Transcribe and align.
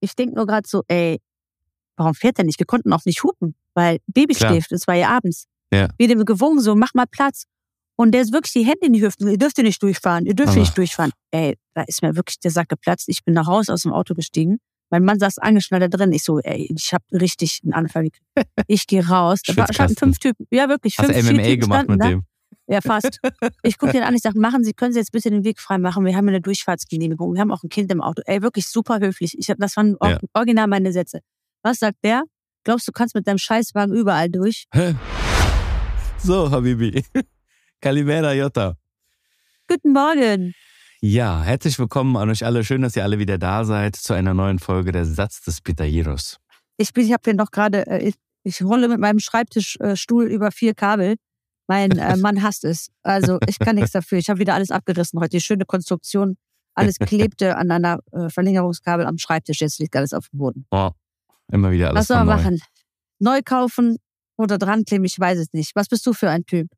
Ich 0.00 0.14
denke 0.14 0.34
nur 0.36 0.46
gerade 0.46 0.68
so, 0.68 0.82
ey, 0.88 1.20
warum 1.96 2.14
fährt 2.14 2.38
er 2.38 2.44
nicht? 2.44 2.58
Wir 2.58 2.66
konnten 2.66 2.92
auch 2.92 3.04
nicht 3.04 3.22
hupen 3.22 3.54
weil 3.78 3.98
Baby 4.08 4.34
Klar. 4.34 4.50
schläft, 4.50 4.72
es 4.72 4.88
war 4.88 4.96
ja 4.96 5.08
abends. 5.08 5.46
Ja. 5.72 5.88
Wir 5.98 6.08
dem 6.08 6.24
gewungen, 6.24 6.60
so, 6.60 6.74
mach 6.74 6.94
mal 6.94 7.06
Platz. 7.08 7.44
Und 7.94 8.12
der 8.12 8.22
ist 8.22 8.32
wirklich 8.32 8.52
die 8.52 8.64
Hände 8.64 8.86
in 8.86 8.92
die 8.92 9.02
Hüften. 9.02 9.28
Ihr 9.28 9.38
dürft 9.38 9.56
ihr 9.58 9.64
nicht 9.64 9.80
durchfahren, 9.80 10.26
ihr 10.26 10.34
dürft 10.34 10.52
Ach. 10.52 10.56
nicht 10.56 10.76
durchfahren. 10.76 11.12
Ey, 11.30 11.56
da 11.74 11.82
ist 11.82 12.02
mir 12.02 12.16
wirklich 12.16 12.40
der 12.40 12.50
Sack 12.50 12.68
geplatzt. 12.68 13.08
Ich 13.08 13.24
bin 13.24 13.34
nach 13.34 13.46
Hause 13.46 13.72
aus 13.72 13.82
dem 13.82 13.92
Auto 13.92 14.14
gestiegen. 14.14 14.58
Mein 14.90 15.04
Mann 15.04 15.20
saß 15.20 15.38
angeschnallt 15.38 15.82
da 15.84 15.88
drin. 15.88 16.12
Ich 16.12 16.24
so, 16.24 16.40
ey, 16.40 16.68
ich 16.74 16.92
hab 16.92 17.02
richtig 17.12 17.60
einen 17.62 17.72
Anfall 17.72 18.04
gekriegt. 18.04 18.24
Ich 18.66 18.88
gehe 18.88 19.06
raus. 19.06 19.42
Da 19.46 19.66
standen 19.72 19.96
fünf 19.96 20.18
Typen. 20.18 20.46
Ja, 20.50 20.68
wirklich. 20.68 20.98
Hast 20.98 21.12
fünf 21.12 21.30
MMA 21.30 21.54
gemacht 21.54 21.88
mit 21.88 22.00
da. 22.00 22.08
dem? 22.08 22.22
Ja, 22.68 22.80
fast. 22.82 23.18
Ich 23.62 23.78
gucke 23.78 23.92
den 23.92 24.02
an, 24.02 24.14
ich 24.14 24.20
sage, 24.20 24.38
machen 24.38 24.62
Sie, 24.62 24.74
können 24.74 24.92
Sie 24.92 24.98
jetzt 24.98 25.10
bitte 25.10 25.30
den 25.30 25.42
Weg 25.42 25.58
frei 25.58 25.78
machen? 25.78 26.04
Wir 26.04 26.14
haben 26.14 26.28
eine 26.28 26.42
Durchfahrtsgenehmigung. 26.42 27.32
Wir 27.34 27.40
haben 27.40 27.50
auch 27.50 27.62
ein 27.62 27.70
Kind 27.70 27.90
im 27.90 28.02
Auto. 28.02 28.22
Ey, 28.26 28.42
wirklich 28.42 28.66
super 28.66 29.00
höflich. 29.00 29.36
Ich 29.38 29.48
hab, 29.48 29.56
das 29.58 29.76
waren 29.76 29.96
ja. 30.02 30.18
original 30.34 30.66
meine 30.66 30.92
Sätze. 30.92 31.20
Was 31.62 31.78
sagt 31.78 31.96
der? 32.04 32.24
Glaubst 32.64 32.86
du, 32.86 32.92
kannst 32.92 33.14
mit 33.14 33.26
deinem 33.26 33.38
Scheißwagen 33.38 33.94
überall 33.94 34.28
durch? 34.28 34.66
So, 36.18 36.50
Habibi. 36.50 37.04
Kalimera 37.80 38.34
Jota. 38.34 38.74
Guten 39.68 39.92
Morgen. 39.92 40.54
Ja, 41.00 41.42
herzlich 41.42 41.78
willkommen 41.78 42.16
an 42.16 42.28
euch 42.28 42.44
alle. 42.44 42.64
Schön, 42.64 42.82
dass 42.82 42.96
ihr 42.96 43.04
alle 43.04 43.20
wieder 43.20 43.38
da 43.38 43.64
seid 43.64 43.94
zu 43.94 44.14
einer 44.14 44.34
neuen 44.34 44.58
Folge 44.58 44.90
der 44.90 45.04
Satz 45.04 45.40
des 45.42 45.60
Pitajeros. 45.60 46.38
Ich, 46.76 46.92
bin, 46.92 47.06
ich 47.06 47.12
habe 47.12 47.22
hier 47.24 47.34
noch 47.34 47.52
gerade, 47.52 47.86
äh, 47.86 48.08
ich, 48.08 48.14
ich, 48.42 48.62
rolle 48.62 48.88
mit 48.88 48.98
meinem 48.98 49.20
Schreibtischstuhl 49.20 50.26
über 50.26 50.50
vier 50.50 50.74
Kabel. 50.74 51.16
Mein 51.68 51.92
äh, 51.92 52.16
Mann 52.16 52.42
hasst 52.42 52.64
es. 52.64 52.88
Also 53.02 53.38
ich 53.46 53.58
kann 53.58 53.76
nichts 53.76 53.92
dafür. 53.92 54.18
Ich 54.18 54.28
habe 54.28 54.40
wieder 54.40 54.54
alles 54.54 54.70
abgerissen 54.70 55.20
heute. 55.20 55.30
Die 55.30 55.40
schöne 55.40 55.64
Konstruktion. 55.64 56.36
Alles 56.74 56.98
klebte 56.98 57.56
an 57.56 57.70
einer 57.70 57.98
äh, 58.12 58.28
Verlängerungskabel 58.28 59.04
am 59.06 59.18
Schreibtisch. 59.18 59.60
Jetzt 59.60 59.78
liegt 59.80 59.96
alles 59.96 60.12
auf 60.12 60.28
dem 60.28 60.38
Boden. 60.38 60.66
Oh, 60.70 60.90
Immer 61.50 61.70
wieder 61.70 61.88
alles 61.88 62.00
Was 62.00 62.06
soll 62.08 62.18
man 62.18 62.26
machen? 62.26 62.60
Neu 63.18 63.40
kaufen 63.44 63.96
oder 64.36 64.58
dran 64.58 64.84
kleben? 64.84 65.04
Ich 65.04 65.18
weiß 65.18 65.38
es 65.38 65.52
nicht. 65.52 65.74
Was 65.74 65.88
bist 65.88 66.06
du 66.06 66.12
für 66.12 66.30
ein 66.30 66.44
Typ? 66.44 66.68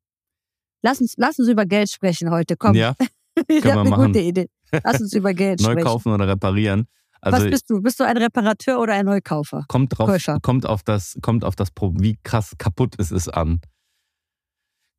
Lass 0.83 1.01
uns, 1.01 1.15
lass 1.17 1.39
uns 1.39 1.49
über 1.49 1.67
Geld 1.67 1.91
sprechen 1.91 2.31
heute. 2.31 2.57
Komm. 2.57 2.75
Ja, 2.75 2.95
ich 3.49 3.65
habe 3.67 3.81
eine 3.81 3.91
machen. 3.91 4.07
gute 4.07 4.21
Idee. 4.21 4.49
Lass 4.85 5.01
uns 5.01 5.13
über 5.13 5.35
Geld 5.35 5.61
Neu 5.61 5.73
sprechen. 5.73 5.85
Neu 5.85 5.91
kaufen 5.91 6.13
oder 6.13 6.29
reparieren. 6.29 6.87
Also 7.21 7.37
Was 7.45 7.51
bist 7.51 7.69
du? 7.69 7.83
Bist 7.83 8.01
du 8.01 8.05
ein 8.05 8.17
Reparateur 8.17 8.81
oder 8.81 8.95
ein 8.95 9.05
Neukaufer? 9.05 9.67
Kommt 9.69 9.99
drauf, 9.99 10.11
kommt 10.41 10.65
auf 10.65 10.83
das, 10.83 11.19
kommt 11.21 11.45
auf 11.45 11.55
das, 11.55 11.69
wie 11.99 12.19
krass 12.23 12.55
kaputt 12.57 12.95
es 12.97 13.11
ist 13.11 13.29
an. 13.29 13.61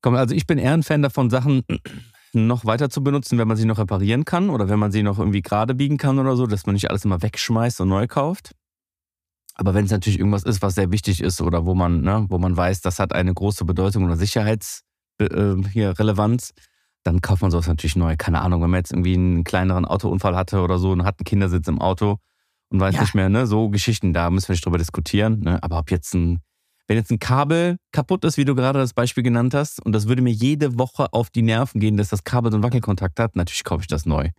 Komm, 0.02 0.16
also 0.16 0.36
ich 0.36 0.48
bin 0.48 0.58
eher 0.58 0.74
ein 0.74 0.84
Fan 0.84 1.02
davon, 1.02 1.30
Sachen 1.30 1.64
noch 2.34 2.66
weiter 2.66 2.90
zu 2.90 3.04
benutzen, 3.04 3.38
wenn 3.38 3.48
man 3.48 3.58
sie 3.58 3.66
noch 3.66 3.78
reparieren 3.78 4.26
kann 4.26 4.50
oder 4.50 4.70
wenn 4.70 4.80
man 4.80 4.92
sie 4.92 5.04
noch 5.04 5.20
irgendwie 5.20 5.42
gerade 5.42 5.76
biegen 5.76 5.98
kann 5.98 6.20
oder 6.20 6.36
so, 6.36 6.48
dass 6.48 6.66
man 6.66 6.74
nicht 6.74 6.90
alles 6.90 7.06
immer 7.06 7.22
wegschmeißt 7.22 7.82
und 7.82 7.90
neu 7.90 8.08
kauft. 8.08 8.56
Aber 9.56 9.74
wenn 9.74 9.86
es 9.86 9.92
natürlich 9.92 10.20
irgendwas 10.20 10.44
ist, 10.44 10.62
was 10.62 10.76
sehr 10.76 10.92
wichtig 10.92 11.22
ist 11.22 11.42
oder 11.42 11.66
wo 11.66 11.74
man, 11.76 12.02
ne, 12.02 12.26
wo 12.30 12.38
man 12.38 12.56
weiß, 12.56 12.82
das 12.82 13.00
hat 13.00 13.14
eine 13.14 13.34
große 13.34 13.66
Bedeutung 13.66 14.06
oder 14.06 14.16
Sicherheitsrelevanz, 14.16 16.50
äh, 16.50 16.54
dann 17.04 17.20
kauft 17.22 17.42
man 17.42 17.50
sowas 17.52 17.68
natürlich 17.68 17.96
neu. 17.96 18.16
Keine 18.18 18.42
Ahnung, 18.42 18.62
wenn 18.62 18.70
man 18.70 18.80
jetzt 18.80 18.94
irgendwie 18.94 19.16
einen 19.16 19.44
kleineren 19.44 19.86
Autounfall 19.86 20.36
hatte 20.36 20.62
oder 20.62 20.78
so 20.80 20.92
und 20.92 21.04
hat 21.04 21.16
einen 21.20 21.26
Kindersitz 21.26 21.68
im 21.68 21.82
Auto 21.82 22.18
und 22.70 22.80
weiß 22.80 22.96
ja. 22.96 23.02
nicht 23.02 23.16
mehr, 23.16 23.30
ne, 23.30 23.48
so 23.48 23.70
Geschichten, 23.70 24.14
da 24.14 24.30
müssen 24.30 24.50
wir 24.50 24.54
nicht 24.54 24.66
drüber 24.66 24.78
diskutieren. 24.78 25.40
Ne? 25.42 25.62
Aber 25.62 25.80
ob 25.80 25.92
jetzt 25.92 26.14
ein, 26.14 26.40
wenn 26.92 26.98
jetzt 26.98 27.10
ein 27.10 27.20
Kabel 27.20 27.78
kaputt 27.94 28.26
ist, 28.26 28.36
wie 28.36 28.44
du 28.44 28.54
gerade 28.54 28.78
das 28.78 28.94
Beispiel 28.94 29.24
genannt 29.24 29.54
hast, 29.54 29.82
und 29.82 29.94
das 29.94 30.10
würde 30.10 30.22
mir 30.22 30.34
jede 30.34 30.78
Woche 30.78 31.14
auf 31.14 31.30
die 31.30 31.42
Nerven 31.42 31.80
gehen, 31.80 31.96
dass 31.96 32.10
das 32.10 32.26
Kabel 32.26 32.52
so 32.52 32.58
einen 32.58 32.66
Wackelkontakt 32.66 33.18
hat, 33.18 33.38
natürlich 33.38 33.64
kaufe 33.64 33.84
ich 33.84 33.88
das 33.88 34.06
neu. 34.06 34.30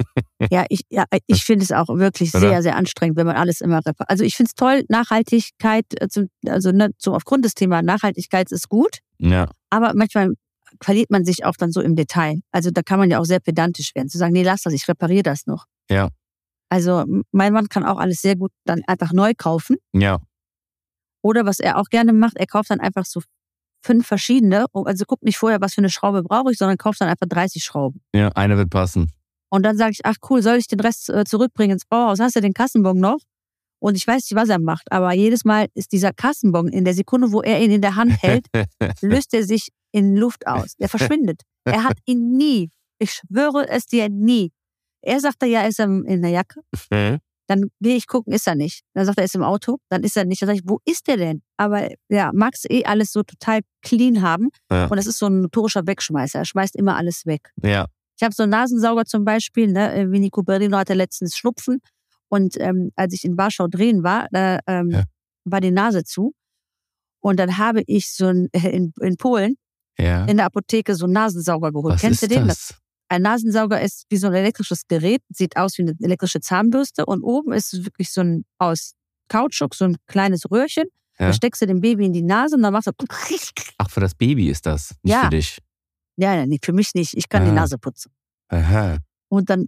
Ja, 0.50 0.64
ich, 0.68 0.82
ja, 0.90 1.04
ich 1.26 1.42
finde 1.42 1.64
es 1.64 1.72
auch 1.72 1.88
wirklich 1.88 2.32
Oder? 2.32 2.48
sehr, 2.48 2.62
sehr 2.62 2.76
anstrengend, 2.76 3.16
wenn 3.16 3.26
man 3.26 3.34
alles 3.34 3.60
immer 3.60 3.78
repariert. 3.78 4.08
Also 4.08 4.22
ich 4.22 4.36
finde 4.36 4.50
es 4.50 4.54
toll, 4.54 4.84
Nachhaltigkeit, 4.88 5.86
äh, 6.00 6.06
also 6.46 6.70
ne, 6.70 6.90
so 6.98 7.16
aufgrund 7.16 7.44
des 7.44 7.54
Themas 7.54 7.82
Nachhaltigkeit 7.82 8.52
ist 8.52 8.68
gut. 8.68 9.00
Ja. 9.18 9.50
Aber 9.70 9.94
manchmal 9.96 10.34
verliert 10.80 11.10
man 11.10 11.24
sich 11.24 11.44
auch 11.44 11.56
dann 11.56 11.72
so 11.72 11.80
im 11.80 11.96
Detail. 11.96 12.40
Also 12.52 12.70
da 12.70 12.82
kann 12.82 13.00
man 13.00 13.10
ja 13.10 13.18
auch 13.18 13.24
sehr 13.24 13.40
pedantisch 13.40 13.96
werden, 13.96 14.08
zu 14.08 14.18
sagen, 14.18 14.32
nee, 14.32 14.44
lass 14.44 14.62
das, 14.62 14.72
ich 14.72 14.86
repariere 14.86 15.24
das 15.24 15.46
noch. 15.46 15.64
Ja. 15.90 16.10
Also 16.68 17.04
mein 17.32 17.52
Mann 17.52 17.68
kann 17.68 17.84
auch 17.84 17.98
alles 17.98 18.22
sehr 18.22 18.36
gut 18.36 18.52
dann 18.64 18.82
einfach 18.86 19.12
neu 19.12 19.32
kaufen. 19.36 19.76
Ja. 19.92 20.20
Oder 21.28 21.44
was 21.44 21.60
er 21.60 21.76
auch 21.76 21.90
gerne 21.90 22.14
macht, 22.14 22.38
er 22.38 22.46
kauft 22.46 22.70
dann 22.70 22.80
einfach 22.80 23.04
so 23.04 23.20
fünf 23.84 24.06
verschiedene. 24.06 24.64
Also 24.72 25.04
guckt 25.04 25.24
nicht 25.24 25.36
vorher, 25.36 25.60
was 25.60 25.74
für 25.74 25.82
eine 25.82 25.90
Schraube 25.90 26.22
brauche 26.22 26.50
ich, 26.50 26.56
sondern 26.56 26.78
kauft 26.78 27.02
dann 27.02 27.08
einfach 27.08 27.26
30 27.28 27.62
Schrauben. 27.62 28.00
Ja, 28.14 28.30
eine 28.30 28.56
wird 28.56 28.70
passen. 28.70 29.12
Und 29.50 29.62
dann 29.64 29.76
sage 29.76 29.92
ich, 29.92 30.06
ach 30.06 30.16
cool, 30.30 30.42
soll 30.42 30.56
ich 30.56 30.68
den 30.68 30.80
Rest 30.80 31.10
äh, 31.10 31.24
zurückbringen 31.24 31.72
ins 31.72 31.84
Bauhaus? 31.84 32.18
Hast 32.18 32.36
du 32.36 32.40
den 32.40 32.54
Kassenbon 32.54 32.98
noch? 32.98 33.18
Und 33.78 33.94
ich 33.94 34.06
weiß 34.06 34.30
nicht, 34.30 34.34
was 34.34 34.48
er 34.48 34.58
macht, 34.58 34.90
aber 34.90 35.12
jedes 35.12 35.44
Mal 35.44 35.68
ist 35.74 35.92
dieser 35.92 36.12
Kassenbon 36.14 36.68
in 36.68 36.86
der 36.86 36.94
Sekunde, 36.94 37.30
wo 37.30 37.42
er 37.42 37.60
ihn 37.60 37.72
in 37.72 37.82
der 37.82 37.94
Hand 37.94 38.22
hält, 38.22 38.46
löst 39.02 39.34
er 39.34 39.44
sich 39.44 39.68
in 39.92 40.16
Luft 40.16 40.46
aus. 40.46 40.74
Er 40.78 40.88
verschwindet. 40.88 41.42
Er 41.64 41.84
hat 41.84 41.98
ihn 42.06 42.36
nie. 42.38 42.70
Ich 42.98 43.12
schwöre 43.12 43.68
es 43.68 43.84
dir 43.84 44.08
nie. 44.08 44.50
Er 45.02 45.20
sagt 45.20 45.42
ja, 45.42 45.60
er 45.60 45.68
ist 45.68 45.78
in 45.78 46.22
der 46.22 46.30
Jacke. 46.30 46.60
Dann 47.48 47.70
gehe 47.80 47.96
ich 47.96 48.06
gucken, 48.06 48.32
ist 48.32 48.46
er 48.46 48.54
nicht. 48.54 48.82
Dann 48.94 49.04
sagt 49.04 49.18
er, 49.18 49.22
er 49.22 49.26
ist 49.26 49.34
im 49.34 49.42
Auto. 49.42 49.78
Dann 49.88 50.04
ist 50.04 50.16
er 50.16 50.24
nicht. 50.24 50.42
Dann 50.42 50.48
sage 50.48 50.58
ich, 50.58 50.68
wo 50.68 50.80
ist 50.84 51.08
er 51.08 51.16
denn? 51.16 51.42
Aber 51.56 51.88
ja, 52.08 52.30
Max 52.32 52.64
eh 52.68 52.84
alles 52.84 53.12
so 53.12 53.22
total 53.22 53.60
clean 53.82 54.22
haben. 54.22 54.50
Ja. 54.70 54.86
Und 54.86 54.96
das 54.96 55.06
ist 55.06 55.18
so 55.18 55.26
ein 55.26 55.40
notorischer 55.40 55.86
Wegschmeißer. 55.86 56.40
Er 56.40 56.44
schmeißt 56.44 56.76
immer 56.76 56.96
alles 56.96 57.26
weg. 57.26 57.50
Ja. 57.62 57.86
Ich 58.16 58.22
habe 58.22 58.34
so 58.34 58.42
einen 58.44 58.50
Nasensauger 58.50 59.04
zum 59.04 59.24
Beispiel, 59.24 59.72
ne? 59.72 59.94
Äh, 59.94 60.10
Vinny 60.10 60.30
Cuperino 60.30 60.76
hatte 60.76 60.94
letztens 60.94 61.36
Schnupfen 61.36 61.80
und 62.28 62.60
ähm, 62.60 62.90
als 62.96 63.14
ich 63.14 63.24
in 63.24 63.38
Warschau 63.38 63.68
drehen 63.68 64.02
war, 64.02 64.26
da 64.32 64.58
ähm, 64.66 64.90
ja. 64.90 65.04
war 65.44 65.60
die 65.60 65.70
Nase 65.70 66.04
zu. 66.04 66.34
Und 67.20 67.38
dann 67.38 67.58
habe 67.58 67.82
ich 67.86 68.12
so 68.12 68.26
ein, 68.26 68.48
äh, 68.52 68.68
in, 68.70 68.92
in 69.00 69.16
Polen 69.16 69.56
ja. 69.98 70.24
in 70.26 70.36
der 70.36 70.46
Apotheke 70.46 70.94
so 70.94 71.04
einen 71.04 71.14
Nasensauger 71.14 71.72
geholt. 71.72 71.94
Was 71.94 72.00
Kennst 72.00 72.22
du 72.22 72.28
den? 72.28 72.48
Das? 72.48 72.74
Ein 73.08 73.22
Nasensauger 73.22 73.80
ist 73.80 74.04
wie 74.10 74.16
so 74.16 74.26
ein 74.26 74.34
elektrisches 74.34 74.86
Gerät, 74.86 75.22
sieht 75.30 75.56
aus 75.56 75.78
wie 75.78 75.82
eine 75.82 75.94
elektrische 76.00 76.40
Zahnbürste 76.40 77.06
und 77.06 77.22
oben 77.22 77.52
ist 77.52 77.84
wirklich 77.84 78.12
so 78.12 78.20
ein 78.20 78.44
aus 78.58 78.92
Kautschuk, 79.28 79.74
so 79.74 79.86
ein 79.86 79.96
kleines 80.06 80.50
Röhrchen. 80.50 80.84
Ja. 81.18 81.28
Da 81.28 81.32
steckst 81.32 81.62
du 81.62 81.66
dem 81.66 81.80
Baby 81.80 82.06
in 82.06 82.12
die 82.12 82.22
Nase 82.22 82.56
und 82.56 82.62
dann 82.62 82.72
machst 82.72 82.86
du. 82.86 82.92
Ach, 83.78 83.90
für 83.90 84.00
das 84.00 84.14
Baby 84.14 84.50
ist 84.50 84.66
das, 84.66 84.94
nicht 85.02 85.12
ja. 85.12 85.24
für 85.24 85.30
dich. 85.30 85.58
Ja, 86.16 86.46
nee, 86.46 86.58
für 86.62 86.72
mich 86.72 86.94
nicht. 86.94 87.16
Ich 87.16 87.28
kann 87.28 87.42
Aha. 87.42 87.50
die 87.50 87.54
Nase 87.54 87.78
putzen. 87.78 88.12
Aha. 88.48 88.98
Und 89.28 89.50
dann 89.50 89.66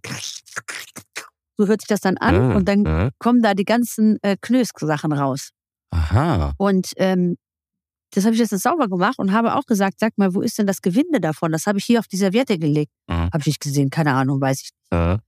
so 1.57 1.67
hört 1.67 1.81
sich 1.83 1.89
das 1.89 2.01
dann 2.01 2.17
an 2.17 2.35
Aha. 2.35 2.57
und 2.57 2.69
dann 2.69 2.87
Aha. 2.87 3.11
kommen 3.19 3.43
da 3.43 3.55
die 3.55 3.65
ganzen 3.65 4.19
äh, 4.23 4.37
Knösk-Sachen 4.41 5.13
raus. 5.13 5.51
Aha. 5.91 6.55
Und 6.57 6.93
ähm, 6.97 7.37
das 8.13 8.25
habe 8.25 8.35
ich 8.35 8.41
jetzt 8.41 8.57
sauber 8.59 8.89
gemacht 8.89 9.19
und 9.19 9.33
habe 9.33 9.55
auch 9.55 9.65
gesagt, 9.67 10.01
sag 10.01 10.17
mal, 10.19 10.35
wo 10.35 10.41
ist 10.41 10.59
denn 10.59 10.67
das 10.67 10.83
Gewinde 10.83 11.21
davon? 11.21 11.53
Das 11.53 11.67
habe 11.67 11.79
ich 11.79 11.85
hier 11.85 12.01
auf 12.01 12.09
die 12.09 12.17
Serviette 12.17 12.59
gelegt. 12.59 12.91
Habe 13.33 13.41
ich 13.41 13.47
nicht 13.47 13.61
gesehen, 13.61 13.91
keine 13.91 14.15
Ahnung, 14.15 14.41
weiß 14.41 14.63
ich 14.63 14.71
nicht. 14.71 14.75
Aha. 14.91 15.21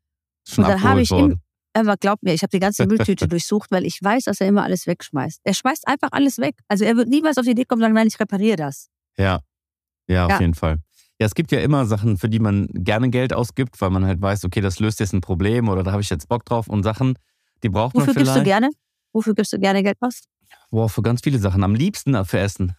Und 0.57 0.69
dann 0.69 0.83
habe 0.83 1.03
ich 1.03 1.11
ihm, 1.11 1.41
aber 1.73 1.97
glaub 1.97 2.23
mir, 2.23 2.35
ich 2.35 2.43
habe 2.43 2.51
die 2.51 2.59
ganze 2.59 2.87
Mülltüte 2.87 3.29
durchsucht, 3.29 3.71
weil 3.71 3.85
ich 3.85 3.99
weiß, 4.03 4.25
dass 4.25 4.41
er 4.41 4.49
immer 4.49 4.65
alles 4.65 4.87
wegschmeißt. 4.87 5.41
Er 5.45 5.55
schmeißt 5.55 5.87
einfach 5.89 6.09
alles 6.13 6.39
weg. 6.39 6.57
Also 6.69 6.85
er 6.85 6.97
wird 6.97 7.09
niemals 7.09 7.39
auf 7.39 7.45
die 7.45 7.53
Idee 7.53 7.65
kommen, 7.65 7.81
sagen, 7.81 7.95
nein, 7.95 8.09
ich 8.09 8.19
repariere 8.19 8.57
das. 8.57 8.89
Ja. 9.17 9.41
Ja, 10.09 10.27
auf 10.27 10.33
ja. 10.33 10.41
jeden 10.41 10.55
Fall. 10.55 10.79
Ja, 11.21 11.27
es 11.27 11.35
gibt 11.35 11.53
ja 11.53 11.61
immer 11.61 11.87
Sachen, 11.87 12.19
für 12.19 12.29
die 12.29 12.41
man 12.41 12.67
gerne 12.73 13.09
Geld 13.09 13.33
ausgibt, 13.33 13.81
weil 13.81 13.91
man 13.91 14.05
halt 14.05 14.21
weiß, 14.21 14.45
okay, 14.45 14.61
das 14.61 14.81
löst 14.81 15.01
jetzt 15.01 15.13
ein 15.13 15.21
Problem 15.21 15.69
oder 15.69 15.83
da 15.83 15.93
habe 15.93 16.03
ich 16.03 16.11
jetzt 16.11 16.29
Bock 16.29 16.45
drauf 16.45 16.69
und 16.69 16.83
Sachen, 16.83 17.17
die 17.63 17.69
braucht 17.69 17.95
Wofür 17.95 18.07
man 18.07 18.15
vielleicht. 18.15 18.29
Wofür 18.29 18.43
gibst 18.43 18.47
du 18.47 18.51
gerne? 18.51 18.71
Wofür 19.13 19.35
gibst 19.35 19.53
du 19.53 19.59
gerne 19.61 19.83
Geld 19.83 19.97
aus? 20.01 20.23
Boah, 20.71 20.89
für 20.89 21.03
ganz 21.03 21.21
viele 21.23 21.39
Sachen. 21.39 21.63
Am 21.63 21.75
liebsten 21.75 22.23
für 22.25 22.39
Essen. 22.39 22.75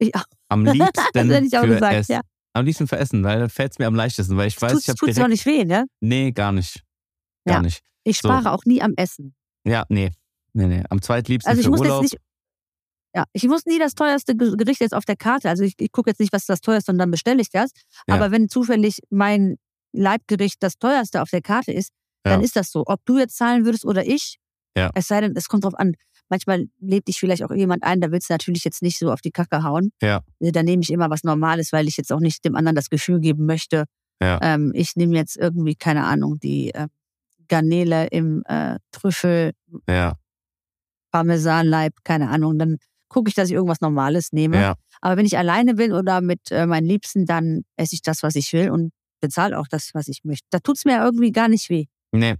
Ja. 0.00 0.22
Am 0.48 0.64
liebsten 0.64 0.92
das 1.12 1.26
hätte 1.26 1.46
ich 1.46 1.58
auch 1.58 1.62
für 1.62 1.68
gesagt, 1.68 1.94
Essen. 1.94 2.12
Ja. 2.12 2.20
Am 2.54 2.64
liebsten 2.64 2.88
für 2.88 2.98
Essen, 2.98 3.22
weil 3.24 3.40
da 3.40 3.48
fällt 3.48 3.72
es 3.72 3.78
mir 3.78 3.86
am 3.86 3.94
leichtesten, 3.94 4.36
weil 4.36 4.48
ich 4.48 4.60
weiß, 4.60 4.72
tut, 4.72 4.82
ich 4.82 4.88
habe 4.88 4.98
Tut 4.98 5.08
direkt... 5.08 5.24
auch 5.24 5.28
nicht 5.28 5.46
weh, 5.46 5.64
ne? 5.64 5.86
Nee, 6.00 6.32
gar 6.32 6.52
nicht. 6.52 6.82
Gar 7.44 7.56
ja. 7.56 7.62
nicht. 7.62 7.82
Ich 8.04 8.16
spare 8.16 8.44
so. 8.44 8.48
auch 8.50 8.64
nie 8.64 8.82
am 8.82 8.94
Essen. 8.96 9.34
Ja, 9.64 9.84
nee. 9.88 10.10
Nee, 10.54 10.66
nee. 10.66 10.82
Am 10.88 11.02
zweitliebsten 11.02 11.50
also 11.50 11.60
ich 11.60 11.66
für 11.66 11.70
muss 11.70 11.80
Urlaub. 11.80 12.02
Jetzt 12.02 12.12
nicht, 12.12 12.22
ja, 13.14 13.24
ich 13.32 13.44
muss 13.44 13.64
nie 13.66 13.78
das 13.78 13.94
teuerste 13.94 14.36
Gericht 14.36 14.80
jetzt 14.80 14.94
auf 14.94 15.04
der 15.04 15.16
Karte. 15.16 15.48
Also 15.48 15.64
ich, 15.64 15.74
ich 15.78 15.92
gucke 15.92 16.10
jetzt 16.10 16.20
nicht, 16.20 16.32
was 16.32 16.46
das 16.46 16.60
teuerste 16.60 16.92
und 16.92 16.98
dann 16.98 17.10
bestelle 17.10 17.40
ich 17.40 17.50
das. 17.50 17.70
Ja. 18.06 18.14
Aber 18.14 18.30
wenn 18.30 18.48
zufällig 18.48 19.00
mein 19.10 19.56
Leibgericht 19.92 20.62
das 20.62 20.78
teuerste 20.78 21.22
auf 21.22 21.30
der 21.30 21.42
Karte 21.42 21.72
ist, 21.72 21.90
dann 22.22 22.40
Ja. 22.40 22.44
ist 22.44 22.56
das 22.56 22.70
so. 22.70 22.84
Ob 22.86 23.04
du 23.06 23.18
jetzt 23.18 23.36
zahlen 23.36 23.64
würdest 23.64 23.84
oder 23.84 24.06
ich, 24.06 24.38
Ja. 24.76 24.90
es 24.94 25.08
sei 25.08 25.20
denn, 25.20 25.34
es 25.36 25.48
kommt 25.48 25.64
drauf 25.64 25.74
an. 25.74 25.94
Manchmal 26.30 26.66
lädt 26.80 27.08
dich 27.08 27.18
vielleicht 27.18 27.42
auch 27.42 27.50
jemand 27.52 27.82
ein, 27.84 28.00
da 28.00 28.10
willst 28.10 28.28
du 28.30 28.34
natürlich 28.34 28.64
jetzt 28.64 28.82
nicht 28.82 28.98
so 28.98 29.10
auf 29.12 29.20
die 29.20 29.30
Kacke 29.30 29.62
hauen. 29.62 29.90
Ja. 30.02 30.20
Äh, 30.40 30.52
Da 30.52 30.62
nehme 30.62 30.82
ich 30.82 30.90
immer 30.90 31.08
was 31.10 31.24
Normales, 31.24 31.72
weil 31.72 31.88
ich 31.88 31.96
jetzt 31.96 32.12
auch 32.12 32.20
nicht 32.20 32.44
dem 32.44 32.54
anderen 32.56 32.76
das 32.76 32.90
Gefühl 32.90 33.20
geben 33.20 33.46
möchte, 33.46 33.84
Ja. 34.22 34.38
ähm, 34.42 34.72
ich 34.74 34.94
nehme 34.96 35.16
jetzt 35.16 35.36
irgendwie, 35.36 35.74
keine 35.74 36.04
Ahnung, 36.04 36.38
die 36.40 36.74
äh, 36.74 36.88
Garnele 37.48 38.08
im 38.08 38.42
äh, 38.46 38.76
Trüffel, 38.92 39.52
Ja, 39.88 40.16
Parmesanleib, 41.12 41.94
keine 42.04 42.28
Ahnung. 42.28 42.58
Dann 42.58 42.76
gucke 43.08 43.28
ich, 43.28 43.34
dass 43.34 43.48
ich 43.48 43.54
irgendwas 43.54 43.80
Normales 43.80 44.32
nehme. 44.32 44.56
ja, 44.60 44.74
Aber 45.00 45.16
wenn 45.16 45.26
ich 45.26 45.38
alleine 45.38 45.74
bin 45.74 45.92
oder 45.92 46.20
mit 46.20 46.50
äh, 46.50 46.66
meinen 46.66 46.86
Liebsten, 46.86 47.24
dann 47.24 47.62
esse 47.76 47.94
ich 47.94 48.02
das, 48.02 48.22
was 48.22 48.34
ich 48.34 48.52
will 48.52 48.70
und 48.70 48.92
bezahle 49.20 49.58
auch 49.58 49.66
das, 49.68 49.90
was 49.94 50.08
ich 50.08 50.20
möchte. 50.24 50.46
Da 50.50 50.58
tut's 50.60 50.84
mir 50.84 51.02
irgendwie 51.02 51.32
gar 51.32 51.48
nicht 51.48 51.70
weh. 51.70 51.86
nee, 52.12 52.34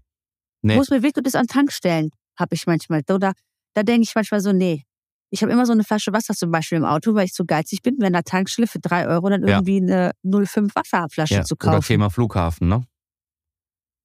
Nee. 0.61 0.76
Wo 0.76 0.81
es 0.81 0.90
mir 0.90 1.02
weh 1.05 1.12
tut, 1.12 1.25
ist 1.26 1.37
an 1.37 1.46
Tankstellen, 1.46 2.11
habe 2.37 2.55
ich 2.56 2.67
manchmal. 2.67 3.02
Oder 3.08 3.32
da 3.74 3.82
denke 3.82 4.02
ich 4.02 4.14
manchmal 4.14 4.40
so, 4.40 4.52
nee. 4.52 4.84
Ich 5.30 5.42
habe 5.42 5.52
immer 5.52 5.66
so 5.66 5.72
eine 5.72 5.84
Flasche 5.84 6.12
Wasser 6.14 6.32
zum 6.34 6.50
Beispiel 6.50 6.78
im 6.78 6.84
Auto, 6.86 7.14
weil 7.14 7.26
ich 7.26 7.34
so 7.34 7.44
geizig 7.44 7.82
bin, 7.82 7.96
wenn 7.98 8.06
an 8.06 8.12
der 8.14 8.24
Tankstelle 8.24 8.66
für 8.66 8.78
drei 8.78 9.06
Euro 9.06 9.28
dann 9.28 9.42
irgendwie 9.42 9.76
eine 9.76 10.12
05 10.24 10.74
Wasserflasche 10.74 11.34
ja. 11.34 11.44
zu 11.44 11.54
Oder 11.56 11.72
kaufen. 11.72 11.86
Thema 11.86 12.08
Flughafen, 12.10 12.68
ne? 12.68 12.82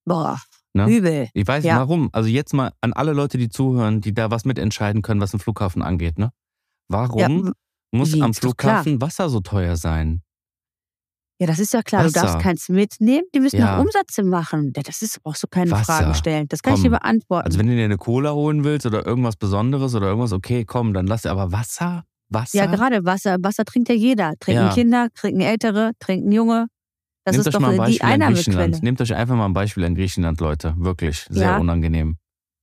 Boah, 0.06 0.40
Ne? 0.76 0.90
übel. 0.90 1.30
Ich 1.34 1.48
weiß 1.48 1.64
Ja. 1.64 1.78
warum. 1.78 2.10
Also 2.14 2.28
jetzt 2.30 2.52
mal 2.54 2.72
an 2.82 2.94
alle 2.94 3.14
Leute, 3.14 3.38
die 3.38 3.48
zuhören, 3.48 4.02
die 4.02 4.14
da 4.14 4.32
was 4.32 4.44
mitentscheiden 4.44 5.02
können, 5.04 5.22
was 5.22 5.34
ein 5.34 5.40
Flughafen 5.40 5.84
angeht, 5.84 6.18
ne? 6.18 6.32
Warum 6.90 7.20
Ja, 7.46 7.52
muss 7.92 8.14
am 8.16 8.20
klar. 8.20 8.34
Flughafen 8.34 9.00
Wasser 9.00 9.30
so 9.30 9.40
teuer 9.40 9.76
sein? 9.78 10.23
Ja, 11.40 11.48
das 11.48 11.60
ist 11.60 11.74
ja 11.74 11.82
klar. 11.82 12.04
Du 12.04 12.10
Wasser. 12.10 12.22
darfst 12.28 12.40
keins 12.40 12.70
mitnehmen, 12.70 13.24
die 13.36 13.40
müssen 13.40 13.58
Ja. 13.60 13.78
auch 13.78 13.82
Umsätze 13.82 14.24
machen. 14.24 14.72
Ja, 14.76 14.84
Das 14.84 15.02
ist, 15.02 15.22
brauchst 15.24 15.44
du 15.44 15.48
keine 15.48 15.72
Wasser. 15.72 15.86
Fragen 15.94 16.14
stellen. 16.16 16.48
Das 16.48 16.62
kann 16.62 16.74
ich 16.74 16.82
Komm. 16.82 16.92
dir 16.92 16.98
beantworten. 17.00 17.46
Also 17.48 17.60
wenn 17.60 17.68
du 17.68 17.76
dir 17.76 17.84
eine 17.86 17.98
Cola 17.98 18.34
holen 18.34 18.64
willst 18.64 18.86
oder 18.86 19.06
irgendwas 19.06 19.36
Besonderes 19.36 19.96
oder 19.96 20.08
irgendwas, 20.08 20.32
okay, 20.34 20.64
komm, 20.66 20.94
dann 20.94 21.08
lass 21.08 21.24
dir 21.24 21.32
aber 21.32 21.52
Wasser? 21.52 22.04
Wasser? 22.30 22.58
Ja, 22.58 22.66
gerade 22.68 23.04
Wasser. 23.06 23.38
Wasser 23.42 23.66
trinkt 23.66 23.90
ja 23.90 23.96
jeder. 23.96 24.34
Trinken 24.40 24.64
Ja. 24.64 24.74
Kinder, 24.74 25.08
trinken 25.14 25.42
Ältere, 25.42 25.92
trinken 26.00 26.32
Junge. 26.32 26.68
Das 27.26 27.36
Nehmt 27.36 27.48
ist 27.48 27.54
doch 27.54 27.60
mal 27.60 27.80
ein 27.80 27.92
die. 27.92 28.02
Einnahmequelle. 28.02 28.80
Nehmt 28.82 29.00
euch 29.02 29.14
einfach 29.14 29.36
mal 29.36 29.46
ein 29.46 29.54
Beispiel 29.54 29.86
an 29.86 29.96
Griechenland, 29.96 30.40
Leute. 30.42 30.74
Wirklich. 30.78 31.26
Sehr 31.30 31.52
Ja. 31.52 31.58
unangenehm. 31.58 32.18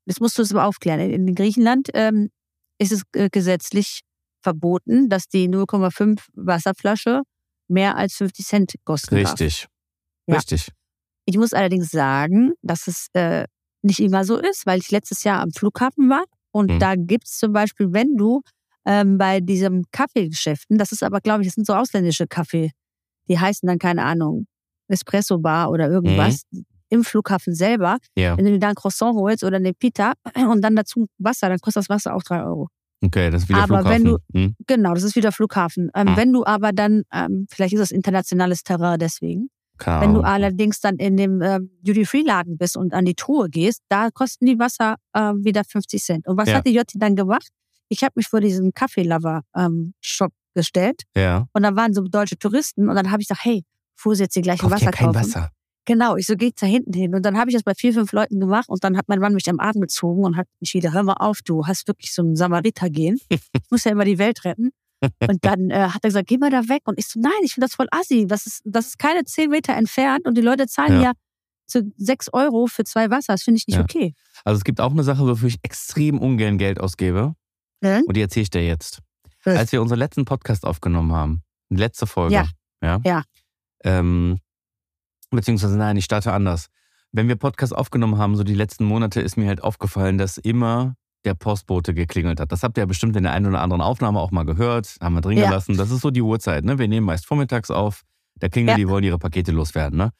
Das 0.07 0.21
musst 0.21 0.37
du 0.39 0.43
es 0.43 0.51
aber 0.53 0.65
aufklären. 0.67 1.01
In 1.01 1.29
in 1.29 1.35
Griechenland 1.35 1.89
ähm, 1.95 2.31
ist 2.79 2.93
es 2.93 3.03
äh, 3.15 3.29
gesetzlich 3.31 4.01
verboten, 4.43 5.09
dass 5.09 5.29
die 5.29 5.49
0,5 5.49 6.21
Wasserflasche 6.35 7.23
mehr 7.71 7.97
als 7.97 8.15
50 8.15 8.47
Cent 8.47 8.75
kosten 8.85 9.15
darf. 9.17 9.33
Richtig. 9.33 9.67
Ja. 10.27 10.37
Richtig. 10.37 10.69
Ich 11.27 11.37
muss 11.37 11.53
allerdings 11.53 11.91
sagen, 11.91 12.53
dass 12.63 12.87
es 12.87 13.07
äh, 13.15 13.45
nicht 13.83 14.01
immer 14.01 14.25
so 14.25 14.37
ist, 14.39 14.67
weil 14.67 14.81
ich 14.81 14.91
letztes 14.91 15.23
Jahr 15.25 15.41
am 15.41 15.51
Flughafen 15.53 16.11
war 16.11 16.25
und 16.53 16.71
Mhm. 16.71 16.79
da 16.79 16.95
gibt's 16.97 17.39
zum 17.39 17.53
Beispiel, 17.53 17.93
wenn 17.93 18.17
du 18.17 18.43
ähm, 18.87 19.19
bei 19.19 19.41
diesem 19.41 19.85
Kaffeegeschäften, 19.93 20.79
das 20.79 20.91
ist 20.93 21.03
aber, 21.03 21.21
glaube 21.21 21.43
ich, 21.43 21.49
das 21.49 21.55
sind 21.55 21.67
so 21.67 21.75
ausländische 21.75 22.27
Kaffee, 22.27 22.71
die 23.29 23.39
heißen 23.39 23.67
dann, 23.67 23.79
keine 23.79 24.03
Ahnung, 24.05 24.47
Espresso 24.89 25.39
Bar 25.39 25.71
oder 25.71 25.89
irgendwas, 25.89 26.43
Mhm. 26.51 26.65
im 26.89 27.05
Flughafen 27.05 27.55
selber. 27.55 27.99
Ja. 28.17 28.37
Wenn 28.37 28.47
du 28.47 28.51
dir 28.53 28.59
da 28.59 28.71
ein 28.71 28.75
Croissant 28.75 29.15
holst 29.15 29.45
oder 29.45 29.57
eine 29.59 29.73
Pita 29.75 30.15
und 30.35 30.63
dann 30.63 30.75
dazu 30.75 31.07
Wasser, 31.19 31.49
dann 31.49 31.59
kostet 31.61 31.83
das 31.83 31.89
Wasser 31.89 32.15
auch 32.17 32.23
drei 32.23 32.43
Euro. 32.43 32.69
Okay, 33.03 33.31
das 33.31 33.43
ist 33.45 33.49
wieder 33.49 33.63
Aber 33.63 33.81
Flughafen. 33.81 33.91
wenn 33.91 34.05
du- 34.05 34.19
hm? 34.33 34.55
Genau, 34.67 34.95
das 34.95 35.03
ist 35.05 35.17
wieder 35.17 35.33
Flughafen. 35.33 35.91
Ähm, 35.95 36.09
Mhm. 36.13 36.17
Wenn 36.17 36.33
du 36.33 36.45
aber 36.45 36.73
dann, 36.73 37.03
ähm, 37.13 37.47
vielleicht 37.51 37.73
ist 37.73 37.81
das 37.81 37.91
internationales 37.91 38.63
Terrain 38.63 38.99
deswegen, 38.99 39.49
Keine 39.79 40.03
wenn 40.03 40.15
du 40.15 40.21
allerdings 40.21 40.81
dann 40.81 40.97
in 40.97 41.17
dem 41.17 41.41
ähm, 41.41 41.71
Duty-Free-Laden 41.83 42.59
bist 42.59 42.77
und 42.77 42.93
an 42.93 43.07
die 43.07 43.15
Truhe 43.15 43.49
gehst, 43.49 43.81
da 43.89 44.11
kosten 44.11 44.45
die 44.45 44.59
Wasser 44.59 44.97
ähm, 45.17 45.43
wieder 45.45 45.65
50 45.65 46.03
Cent. 46.03 46.27
Und 46.29 46.37
was 46.37 46.49
Ja. 46.51 46.57
hat 46.57 46.67
die 46.67 46.75
Jotti 46.75 46.99
dann 46.99 47.17
gemacht? 47.17 47.49
Ich 47.89 48.03
habe 48.05 48.13
mich 48.17 48.29
vor 48.29 48.41
diesem 48.41 48.73
Kaffee-Lover-Shop 48.75 50.33
gestellt 50.55 51.03
Ja. 51.17 51.47
und 51.53 51.63
da 51.63 51.75
waren 51.77 51.95
so 51.95 52.03
deutsche 52.03 52.37
Touristen 52.39 52.89
und 52.89 52.95
dann 52.97 53.11
habe 53.11 53.23
ich 53.23 53.29
gesagt, 53.29 53.45
hey, 53.45 53.63
fuhr 53.97 54.15
sie 54.17 54.25
jetzt 54.25 54.37
die 54.37 54.43
gleiche 54.43 54.63
Kauft 54.63 54.75
Wasser 54.75 54.85
ja 54.87 54.91
kein 54.91 55.07
kaufen? 55.13 55.21
Wasser. 55.21 55.51
Genau, 55.91 56.15
ich 56.15 56.27
so 56.27 56.37
gehe 56.37 56.53
da 56.57 56.67
hinten 56.67 56.93
hin. 56.93 57.17
Und 57.17 57.25
dann 57.25 57.37
habe 57.37 57.51
ich 57.51 57.55
das 57.55 57.65
bei 57.65 57.75
vier, 57.75 57.93
fünf 57.93 58.13
Leuten 58.13 58.39
gemacht 58.39 58.69
und 58.69 58.85
dann 58.85 58.97
hat 58.97 59.09
mein 59.09 59.19
Mann 59.19 59.35
mich 59.35 59.51
am 59.51 59.59
Arm 59.59 59.81
gezogen 59.81 60.23
und 60.23 60.37
hat 60.37 60.47
mich 60.61 60.73
wieder, 60.73 60.93
hör 60.93 61.03
mal 61.03 61.15
auf, 61.15 61.41
du 61.45 61.67
hast 61.67 61.89
wirklich 61.89 62.15
so 62.15 62.23
ein 62.23 62.37
Samariter-Gehen. 62.37 63.19
Ich 63.29 63.41
muss 63.71 63.83
ja 63.83 63.91
immer 63.91 64.05
die 64.05 64.17
Welt 64.19 64.45
retten. 64.45 64.71
Und 65.01 65.39
dann 65.45 65.71
äh, 65.71 65.89
hat 65.89 66.05
er 66.05 66.11
gesagt, 66.11 66.29
geh 66.29 66.39
mal 66.39 66.49
da 66.49 66.69
weg. 66.69 66.83
Und 66.85 66.97
ich 66.97 67.09
so, 67.09 67.19
nein, 67.19 67.33
ich 67.43 67.55
finde 67.55 67.67
das 67.67 67.75
voll 67.75 67.89
assi. 67.91 68.29
Das 68.29 68.47
ist, 68.47 68.63
das 68.65 68.87
ist 68.87 68.99
keine 69.01 69.25
zehn 69.25 69.51
Meter 69.51 69.73
entfernt 69.75 70.27
und 70.29 70.37
die 70.39 70.43
Leute 70.43 70.69
zahlen 70.69 70.95
Ja. 70.95 71.03
ja, 71.03 71.13
zu 71.67 71.93
sechs 71.97 72.33
Euro 72.33 72.69
für 72.69 72.85
zwei 72.85 73.11
Wasser. 73.11 73.33
Das 73.33 73.43
finde 73.43 73.59
ich 73.59 73.67
nicht 73.67 73.77
Ja. 73.77 73.83
okay. 73.83 74.15
Also 74.45 74.59
es 74.59 74.65
gibt 74.65 74.81
auch 74.81 74.93
eine 74.93 75.03
Sache, 75.03 75.27
wofür 75.27 75.49
ich 75.49 75.59
extrem 75.65 76.21
ungern 76.21 76.57
Geld 76.57 76.79
ausgebe. 76.79 77.35
Ne? 77.81 78.05
Und 78.07 78.17
die 78.17 78.21
erzähle 78.21 78.43
ich 78.45 78.51
dir 78.51 78.65
jetzt. 78.65 79.01
Was? 79.43 79.57
Als 79.57 79.73
wir 79.73 79.83
unseren 79.83 79.99
letzten 79.99 80.25
Podcast 80.25 80.65
aufgenommen 80.65 81.11
haben, 81.11 81.43
die 81.69 81.79
letzte 81.79 82.07
Folge. 82.07 82.37
Ja. 82.37 82.49
Ja. 82.81 83.01
Ja. 83.05 83.25
Ähm, 83.83 84.39
beziehungsweise 85.31 85.77
nein, 85.77 85.97
ich 85.97 86.05
starte 86.05 86.33
anders. 86.33 86.69
Wenn 87.13 87.29
wir 87.29 87.37
Podcast 87.37 87.75
aufgenommen 87.75 88.19
haben, 88.19 88.37
so 88.37 88.45
die 88.45 88.55
letzten 88.55 88.85
Monate, 88.85 89.21
ist 89.21 89.37
mir 89.37 89.49
halt 89.49 89.63
aufgefallen, 89.65 90.17
dass 90.19 90.39
immer 90.39 90.95
der 91.25 91.35
Postbote 91.35 91.93
geklingelt 91.93 92.41
hat. 92.41 92.51
Das 92.53 92.63
habt 92.63 92.79
ihr 92.79 92.83
ja 92.83 92.87
bestimmt 92.87 93.17
in 93.17 93.25
der 93.25 93.33
einen 93.33 93.47
oder 93.47 93.61
anderen 93.61 93.83
Aufnahme 93.83 94.21
auch 94.21 94.31
mal 94.31 94.45
gehört, 94.45 94.97
haben 95.03 95.15
wir 95.15 95.21
drin 95.21 95.37
Ja. 95.39 95.47
gelassen. 95.49 95.77
Das 95.77 95.91
ist 95.91 96.01
so 96.01 96.11
die 96.11 96.23
Uhrzeit, 96.23 96.65
ne? 96.65 96.79
Wir 96.79 96.89
nehmen 96.89 97.05
meist 97.07 97.27
vormittags 97.27 97.71
auf, 97.71 98.03
da 98.37 98.49
klingeln 98.49 98.71
Ja. 98.71 98.77
die, 98.77 98.89
wollen 98.89 99.05
ihre 99.05 99.19
Pakete 99.19 99.53
loswerden, 99.53 99.99
ne? 99.99 100.11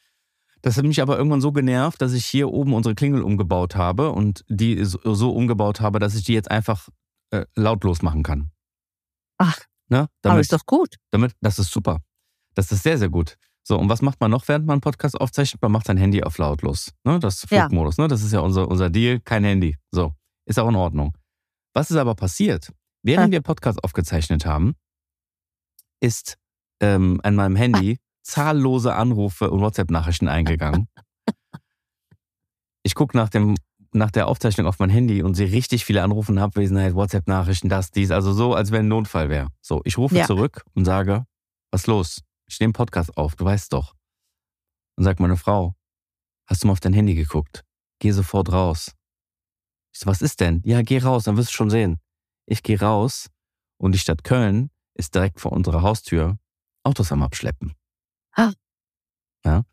Das 0.61 0.77
hat 0.77 0.83
mich 0.85 1.01
aber 1.01 1.17
irgendwann 1.17 1.41
so 1.41 1.51
genervt, 1.51 2.01
dass 2.03 2.13
ich 2.13 2.25
hier 2.25 2.49
oben 2.51 2.73
unsere 2.75 2.93
Klingel 2.93 3.23
umgebaut 3.23 3.75
habe 3.75 4.11
und 4.11 4.45
die 4.47 4.77
so, 4.83 5.31
umgebaut 5.31 5.81
habe, 5.81 5.97
dass 5.97 6.13
ich 6.13 6.23
die 6.23 6.33
jetzt 6.33 6.51
einfach 6.51 6.87
äh, 7.31 7.45
lautlos 7.55 8.03
machen 8.03 8.21
kann. 8.21 8.51
Ach. 9.39 9.57
Ne? 9.89 10.01
Aber 10.01 10.09
Damit, 10.21 10.41
ist 10.41 10.53
doch 10.53 10.65
gut. 10.67 10.97
damit, 11.09 11.33
das 11.41 11.57
ist 11.57 11.71
super. 11.71 11.99
Das 12.53 12.71
ist 12.71 12.83
sehr, 12.83 12.99
sehr 12.99 13.09
gut. 13.09 13.37
So, 13.63 13.77
und 13.77 13.89
was 13.89 14.01
macht 14.01 14.19
man 14.19 14.31
noch, 14.31 14.47
während 14.47 14.65
man 14.65 14.75
einen 14.75 14.81
Podcast 14.81 15.19
aufzeichnet? 15.19 15.61
Man 15.61 15.71
macht 15.71 15.85
sein 15.87 15.97
Handy 15.97 16.23
auf 16.23 16.37
lautlos. 16.37 16.91
Ne? 17.03 17.19
Das 17.19 17.45
Ja. 17.49 17.67
Flugmodus, 17.67 17.97
ne? 17.97 18.07
Das 18.07 18.23
ist 18.23 18.31
ja 18.33 18.39
unser, 18.39 18.67
unser 18.67 18.89
Deal, 18.89 19.19
kein 19.19 19.43
Handy. 19.43 19.77
So, 19.91 20.13
ist 20.45 20.57
auch 20.59 20.67
in 20.69 20.75
Ordnung. 20.75 21.15
Was 21.73 21.91
ist 21.91 21.97
aber 21.97 22.15
passiert? 22.15 22.71
Während 23.03 23.27
Ja. 23.33 23.37
wir 23.37 23.41
Podcast 23.41 23.83
aufgezeichnet 23.83 24.45
haben, 24.45 24.73
ist 26.01 26.37
ähm, 26.81 27.19
an 27.23 27.35
meinem 27.35 27.55
Handy 27.55 27.99
zahllose 28.23 28.95
Anrufe 28.95 29.49
und 29.51 29.61
WhatsApp-Nachrichten 29.61 30.27
eingegangen. 30.27 30.87
Ich 32.83 32.95
gucke 32.95 33.15
nach, 33.15 33.29
dem- 33.29 33.55
nach 33.93 34.09
der 34.11 34.27
Aufzeichnung 34.27 34.65
auf 34.67 34.79
mein 34.79 34.89
Handy 34.89 35.21
und 35.21 35.35
sehe 35.35 35.51
richtig 35.51 35.85
viele 35.85 36.01
Anrufe 36.03 36.31
in 36.31 36.39
Abwesenheit, 36.39 36.95
WhatsApp-Nachrichten, 36.95 37.69
das, 37.69 37.91
dies. 37.91 38.09
Also 38.11 38.33
so, 38.33 38.55
als 38.55 38.71
wenn 38.71 38.85
ein 38.85 38.89
Notfall 38.89 39.29
wäre. 39.29 39.47
So, 39.61 39.81
ich 39.85 39.97
rufe 39.97 40.17
Ja. 40.17 40.25
zurück 40.25 40.63
und 40.73 40.85
sage, 40.85 41.25
was 41.71 41.81
ist 41.81 41.87
los? 41.87 42.21
Ich 42.51 42.59
nehme 42.59 42.73
Podcast 42.73 43.15
auf, 43.15 43.35
du 43.37 43.45
weißt 43.45 43.71
doch. 43.71 43.95
Und 44.97 45.05
sagt 45.05 45.21
meine 45.21 45.37
Frau, 45.37 45.73
hast 46.47 46.61
du 46.63 46.67
mal 46.67 46.73
auf 46.73 46.81
dein 46.81 46.91
Handy 46.91 47.15
geguckt? 47.15 47.63
Geh 47.99 48.11
sofort 48.11 48.51
raus. 48.51 48.91
Ich 49.93 50.01
so, 50.01 50.07
was 50.07 50.21
ist 50.21 50.41
denn? 50.41 50.61
Ja, 50.65 50.81
geh 50.81 50.97
raus, 50.99 51.23
dann 51.23 51.37
wirst 51.37 51.51
du 51.51 51.53
schon 51.53 51.69
sehen. 51.69 52.01
Ich 52.45 52.61
gehe 52.61 52.77
raus 52.77 53.29
und 53.77 53.93
die 53.93 53.99
Stadt 53.99 54.25
Köln 54.25 54.69
ist 54.95 55.15
direkt 55.15 55.39
vor 55.39 55.53
unserer 55.53 55.81
Haustür 55.81 56.39
Autos 56.83 57.13
am 57.13 57.23
Abschleppen. 57.23 57.73
Ah. 58.33 58.51
Ja, 59.45 59.63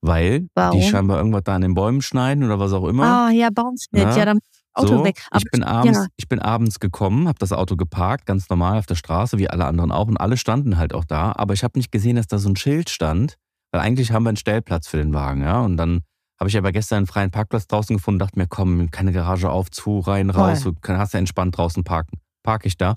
weil 0.00 0.48
Warum? 0.54 0.80
die 0.80 0.88
scheinbar 0.88 1.18
irgendwas 1.18 1.42
da 1.44 1.54
an 1.56 1.60
den 1.60 1.74
Bäumen 1.74 2.00
schneiden 2.00 2.44
oder 2.44 2.58
was 2.58 2.72
auch 2.72 2.88
immer. 2.88 3.04
Ah, 3.04 3.30
ja, 3.30 3.50
Baumschnitt. 3.50 4.04
Ja. 4.04 4.16
Ja, 4.16 4.24
dann 4.24 4.38
Auto 4.74 4.98
so, 4.98 5.04
weg. 5.04 5.22
Aber 5.30 5.42
ich 5.44 5.50
bin 5.50 5.62
abends, 5.62 5.98
ja. 5.98 6.06
ich 6.16 6.28
bin 6.28 6.38
abends 6.38 6.80
gekommen, 6.80 7.28
habe 7.28 7.38
das 7.38 7.52
Auto 7.52 7.76
geparkt, 7.76 8.26
ganz 8.26 8.48
normal 8.48 8.78
auf 8.78 8.86
der 8.86 8.94
Straße, 8.94 9.38
wie 9.38 9.50
alle 9.50 9.66
anderen 9.66 9.92
auch, 9.92 10.08
und 10.08 10.16
alle 10.16 10.36
standen 10.36 10.78
halt 10.78 10.94
auch 10.94 11.04
da. 11.04 11.32
Aber 11.36 11.54
ich 11.54 11.62
habe 11.64 11.78
nicht 11.78 11.92
gesehen, 11.92 12.16
dass 12.16 12.26
da 12.26 12.38
so 12.38 12.48
ein 12.48 12.56
Schild 12.56 12.88
stand, 12.88 13.36
weil 13.70 13.82
eigentlich 13.82 14.12
haben 14.12 14.24
wir 14.24 14.30
einen 14.30 14.36
Stellplatz 14.36 14.88
für 14.88 14.96
den 14.96 15.12
Wagen, 15.12 15.42
ja. 15.42 15.60
Und 15.60 15.76
dann 15.76 16.00
habe 16.38 16.48
ich 16.48 16.56
aber 16.56 16.72
gestern 16.72 16.98
einen 16.98 17.06
freien 17.06 17.30
Parkplatz 17.30 17.66
draußen 17.66 17.96
gefunden, 17.96 18.18
dachte 18.18 18.38
mir, 18.38 18.48
komm, 18.48 18.90
keine 18.90 19.12
Garage 19.12 19.50
auf, 19.50 19.70
zu, 19.70 20.00
rein, 20.00 20.30
raus, 20.30 20.62
Voll. 20.62 20.74
du 20.80 20.98
hast 20.98 21.12
ja 21.12 21.18
entspannt 21.18 21.56
draußen 21.56 21.84
parken. 21.84 22.18
Park 22.42 22.66
ich 22.66 22.76
da. 22.76 22.96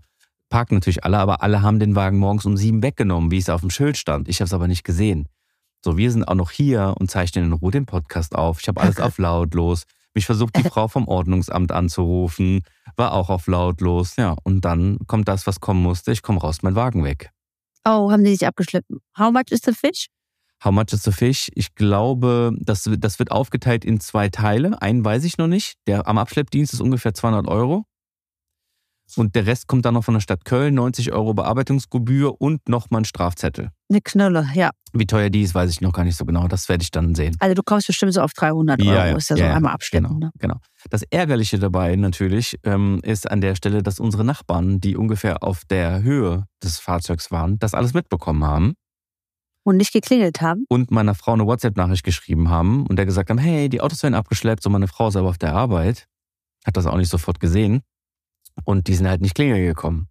Parken 0.50 0.76
natürlich 0.76 1.04
alle, 1.04 1.18
aber 1.18 1.44
alle 1.44 1.62
haben 1.62 1.80
den 1.80 1.96
Wagen 1.96 2.18
morgens 2.18 2.46
um 2.46 2.56
sieben 2.58 2.82
weggenommen, 2.82 3.32
wie 3.32 3.38
es 3.38 3.50
auf 3.50 3.62
dem 3.62 3.70
Schild 3.70 3.98
stand. 3.98 4.28
Ich 4.30 4.40
habe 4.40 4.46
es 4.46 4.54
aber 4.54 4.68
nicht 4.68 4.84
gesehen. 4.84 5.28
So, 5.84 5.98
wir 5.98 6.12
sind 6.12 6.24
auch 6.24 6.36
noch 6.36 6.52
hier 6.52 6.96
und 6.98 7.12
zeichnen 7.12 7.46
in 7.46 7.54
Ruhe 7.54 7.72
den 7.72 7.86
Podcast 7.86 8.36
auf. 8.36 8.62
Ich 8.62 8.68
habe 8.68 8.82
alles 8.82 9.00
auf 9.00 9.18
lautlos. 9.18 9.84
Mich 10.16 10.26
versucht 10.26 10.56
die 10.58 10.64
Frau 10.70 10.88
vom 10.88 11.08
Ordnungsamt 11.08 11.72
anzurufen, 11.72 12.62
war 12.96 13.14
auch 13.14 13.30
auf 13.30 13.46
lautlos. 13.48 14.16
Ja, 14.16 14.36
und 14.44 14.62
dann 14.66 14.98
kommt 15.08 15.28
das, 15.28 15.46
was 15.46 15.60
kommen 15.60 15.84
musste. 15.84 16.12
Ich 16.12 16.22
komme 16.24 16.40
raus, 16.40 16.60
mein 16.64 16.76
Wagen 16.76 17.04
weg. 17.04 17.30
Oh, 17.86 18.10
haben 18.12 18.24
die 18.24 18.32
sich 18.32 18.48
abgeschleppt. 18.48 18.90
How 19.18 19.32
much 19.32 19.52
is 19.52 19.62
the 19.64 19.74
fish? 19.74 20.08
How 20.64 20.72
much 20.72 20.94
is 20.94 21.04
the 21.04 21.12
fish? 21.12 21.50
Ich 21.54 21.76
glaube, 21.76 22.52
das, 22.60 22.86
wird- 22.88 23.04
das 23.04 23.20
wird 23.20 23.30
aufgeteilt 23.32 23.84
in 23.86 24.00
zwei 24.00 24.30
Teile. 24.30 24.82
Einen 24.82 25.04
weiß 25.06 25.24
ich 25.26 25.38
noch 25.38 25.48
nicht. 25.48 25.76
Der 25.86 26.08
am 26.08 26.18
Abschleppdienst 26.18 26.74
ist 26.74 26.80
ungefähr 26.82 27.14
200 27.14 27.48
Euro. 27.48 27.84
Und 29.16 29.36
der 29.36 29.46
Rest 29.46 29.68
kommt 29.68 29.86
dann 29.86 29.94
noch 29.94 30.04
von 30.04 30.16
der 30.16 30.22
Stadt 30.22 30.46
Köln, 30.46 30.74
90 30.76 31.12
Euro 31.14 31.34
Bearbeitungsgebühr 31.36 32.42
und 32.42 32.68
nochmal 32.68 33.02
ein 33.02 33.06
Strafzettel. 33.06 33.70
Eine 33.90 34.02
Knülle, 34.02 34.48
ja. 34.56 34.72
Wie 34.94 35.06
teuer 35.06 35.30
die 35.30 35.42
ist, 35.44 35.54
weiß 35.54 35.70
ich 35.70 35.80
noch 35.82 35.94
gar 35.94 36.04
nicht 36.04 36.18
so 36.18 36.26
genau. 36.26 36.48
Das 36.48 36.68
werde 36.70 36.82
ich 36.82 36.90
dann 36.92 37.14
sehen. 37.14 37.36
Also 37.40 37.54
du 37.54 37.62
kommst 37.64 37.88
bestimmt 37.88 38.14
so 38.14 38.22
auf 38.22 38.34
300 38.34 38.82
Euro. 38.82 38.92
Ja, 38.92 39.06
ja, 39.08 39.16
ist 39.18 39.30
ja 39.30 39.36
so 39.38 39.44
ja, 39.44 39.54
einmal 39.56 39.74
abstecken. 39.74 40.08
Genau, 40.08 40.20
Ne? 40.20 40.32
genau. 40.40 40.56
Das 40.90 41.04
Ärgerliche 41.04 41.60
dabei 41.60 41.96
natürlich 41.96 42.58
ähm, 42.64 43.00
ist 43.04 43.30
an 43.30 43.42
der 43.42 43.56
Stelle, 43.56 43.84
dass 43.84 44.00
unsere 44.00 44.24
Nachbarn, 44.24 44.80
die 44.80 44.96
ungefähr 44.98 45.44
auf 45.44 45.64
der 45.70 46.02
Höhe 46.02 46.46
des 46.64 46.80
Fahrzeugs 46.80 47.30
waren, 47.32 47.60
das 47.60 47.74
alles 47.76 47.94
mitbekommen 47.94 48.44
haben 48.44 48.74
Und 49.64 49.78
nicht 49.78 49.94
geklingelt 49.94 50.42
haben. 50.42 50.66
und 50.70 50.90
meiner 50.92 51.14
Frau 51.16 51.34
eine 51.34 51.46
WhatsApp-Nachricht 51.46 52.04
geschrieben 52.04 52.50
haben 52.50 52.86
und 52.88 52.96
der 52.98 53.06
gesagt 53.06 53.30
haben, 53.30 53.38
hey, 53.38 53.70
die 53.70 53.82
Autos 53.82 54.02
werden 54.04 54.16
abgeschleppt, 54.16 54.64
so 54.64 54.70
meine 54.72 54.88
Frau 54.88 55.10
ist 55.10 55.16
aber 55.16 55.30
auf 55.30 55.38
der 55.38 55.54
Arbeit, 55.54 56.08
hat 56.66 56.76
das 56.76 56.86
auch 56.88 56.98
nicht 56.98 57.10
sofort 57.12 57.40
gesehen 57.40 57.82
und 58.64 58.88
die 58.88 58.96
sind 58.96 59.08
halt 59.08 59.22
nicht 59.22 59.36
klingeln 59.36 59.66
gekommen. 59.66 60.08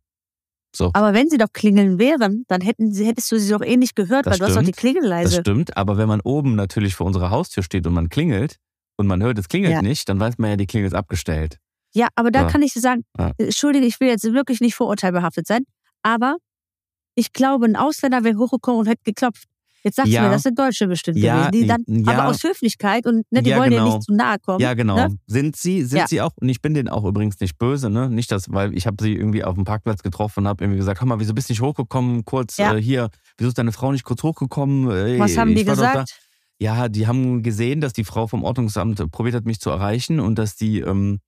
So, 0.76 0.90
Aber 0.92 1.14
wenn 1.14 1.30
sie 1.30 1.38
doch 1.38 1.52
klingeln 1.52 1.98
wären, 2.00 2.44
dann 2.48 2.60
hätten 2.60 2.92
sie, 2.92 3.06
hättest 3.06 3.30
du 3.30 3.38
sie 3.38 3.50
doch 3.50 3.62
eh 3.62 3.76
nicht 3.76 3.94
gehört, 3.94 4.26
Das 4.26 4.32
weil 4.32 4.38
du 4.40 4.44
hast 4.46 4.54
doch 4.56 4.60
die 4.60 4.66
stimmt. 4.72 4.76
Klingel 4.76 5.08
das 5.22 5.36
stimmt, 5.36 5.76
aber 5.76 5.96
wenn 5.98 6.08
man 6.08 6.20
oben 6.20 6.56
natürlich 6.56 6.96
vor 6.96 7.06
unserer 7.06 7.30
Haustür 7.30 7.62
steht 7.62 7.86
und 7.86 7.94
man 7.94 8.08
klingelt 8.08 8.56
und 8.96 9.06
man 9.06 9.22
hört, 9.22 9.38
es 9.38 9.48
klingelt 9.48 9.72
Ja. 9.74 9.82
nicht, 9.82 10.08
dann 10.08 10.18
weiß 10.18 10.38
man 10.38 10.50
ja, 10.50 10.56
die 10.56 10.66
Klingel 10.66 10.88
ist 10.88 10.94
abgestellt. 10.94 11.58
Ja, 11.94 12.08
aber 12.16 12.32
da 12.32 12.42
Ja. 12.42 12.48
kann 12.48 12.62
ich 12.62 12.72
dir 12.72 12.80
sagen, 12.80 13.04
Ja. 13.16 13.28
äh, 13.38 13.44
Entschuldige, 13.44 13.86
ich 13.86 14.00
will 14.00 14.08
jetzt 14.08 14.24
wirklich 14.24 14.60
nicht 14.60 14.74
vorurteilbehaftet 14.74 15.46
sein, 15.46 15.62
aber 16.02 16.38
ich 17.14 17.32
glaube, 17.32 17.66
ein 17.66 17.76
Ausländer 17.76 18.24
wäre 18.24 18.36
hochgekommen 18.38 18.80
und 18.80 18.86
hätte 18.88 19.02
geklopft. 19.04 19.44
Jetzt 19.84 19.96
sagst 19.96 20.10
Ja. 20.10 20.22
du 20.22 20.28
mir, 20.28 20.32
das 20.32 20.42
sind 20.42 20.58
Deutsche 20.58 20.86
bestimmt 20.88 21.18
Ja, 21.18 21.50
gewesen. 21.50 21.62
Die 21.62 21.66
dann, 21.68 22.04
ja. 22.04 22.12
Aber 22.18 22.28
aus 22.30 22.42
Höflichkeit 22.42 23.06
und 23.06 23.30
ne, 23.30 23.42
die 23.42 23.50
Ja, 23.50 23.58
wollen 23.58 23.70
dir 23.70 23.76
genau. 23.78 23.96
nicht 23.96 24.04
zu 24.04 24.14
nahe 24.14 24.38
kommen. 24.38 24.58
Ja, 24.60 24.72
genau. 24.72 24.96
Ne? 24.96 25.18
Sind 25.26 25.56
sie, 25.56 25.82
sind 25.84 26.08
sie 26.08 26.22
auch, 26.22 26.30
und 26.36 26.48
ich 26.48 26.62
bin 26.62 26.72
denen 26.72 26.88
auch 26.88 27.04
übrigens 27.04 27.38
nicht 27.40 27.58
böse, 27.58 27.90
ne? 27.90 28.08
Nicht 28.08 28.32
das, 28.32 28.50
weil 28.50 28.74
ich 28.76 28.86
habe 28.86 28.96
sie 29.02 29.12
irgendwie 29.14 29.44
auf 29.44 29.54
dem 29.54 29.64
Parkplatz 29.64 30.02
getroffen 30.02 30.40
und 30.40 30.48
habe 30.48 30.64
irgendwie 30.64 30.78
gesagt, 30.78 31.00
hör 31.00 31.06
mal, 31.06 31.20
wieso 31.20 31.34
bist 31.34 31.50
du 31.50 31.52
nicht 31.52 31.60
hochgekommen? 31.60 32.24
Kurz 32.24 32.58
äh, 32.58 32.80
hier, 32.80 33.10
wieso 33.36 33.48
ist 33.48 33.58
deine 33.58 33.72
Frau 33.72 33.92
nicht 33.92 34.04
kurz 34.04 34.22
hochgekommen? 34.22 34.90
Ey, 34.90 35.18
Was 35.18 35.36
haben 35.36 35.54
die 35.54 35.64
gesagt? 35.64 36.18
Ja, 36.58 36.88
die 36.88 37.06
haben 37.06 37.42
gesehen, 37.42 37.80
dass 37.82 37.92
die 37.92 38.04
Frau 38.04 38.26
vom 38.26 38.42
Ordnungsamt 38.42 39.10
probiert 39.10 39.34
hat, 39.34 39.44
mich 39.44 39.60
zu 39.60 39.68
erreichen 39.70 40.18
und 40.18 40.38
dass 40.38 40.56
die 40.56 40.80
ähm, 40.80 41.18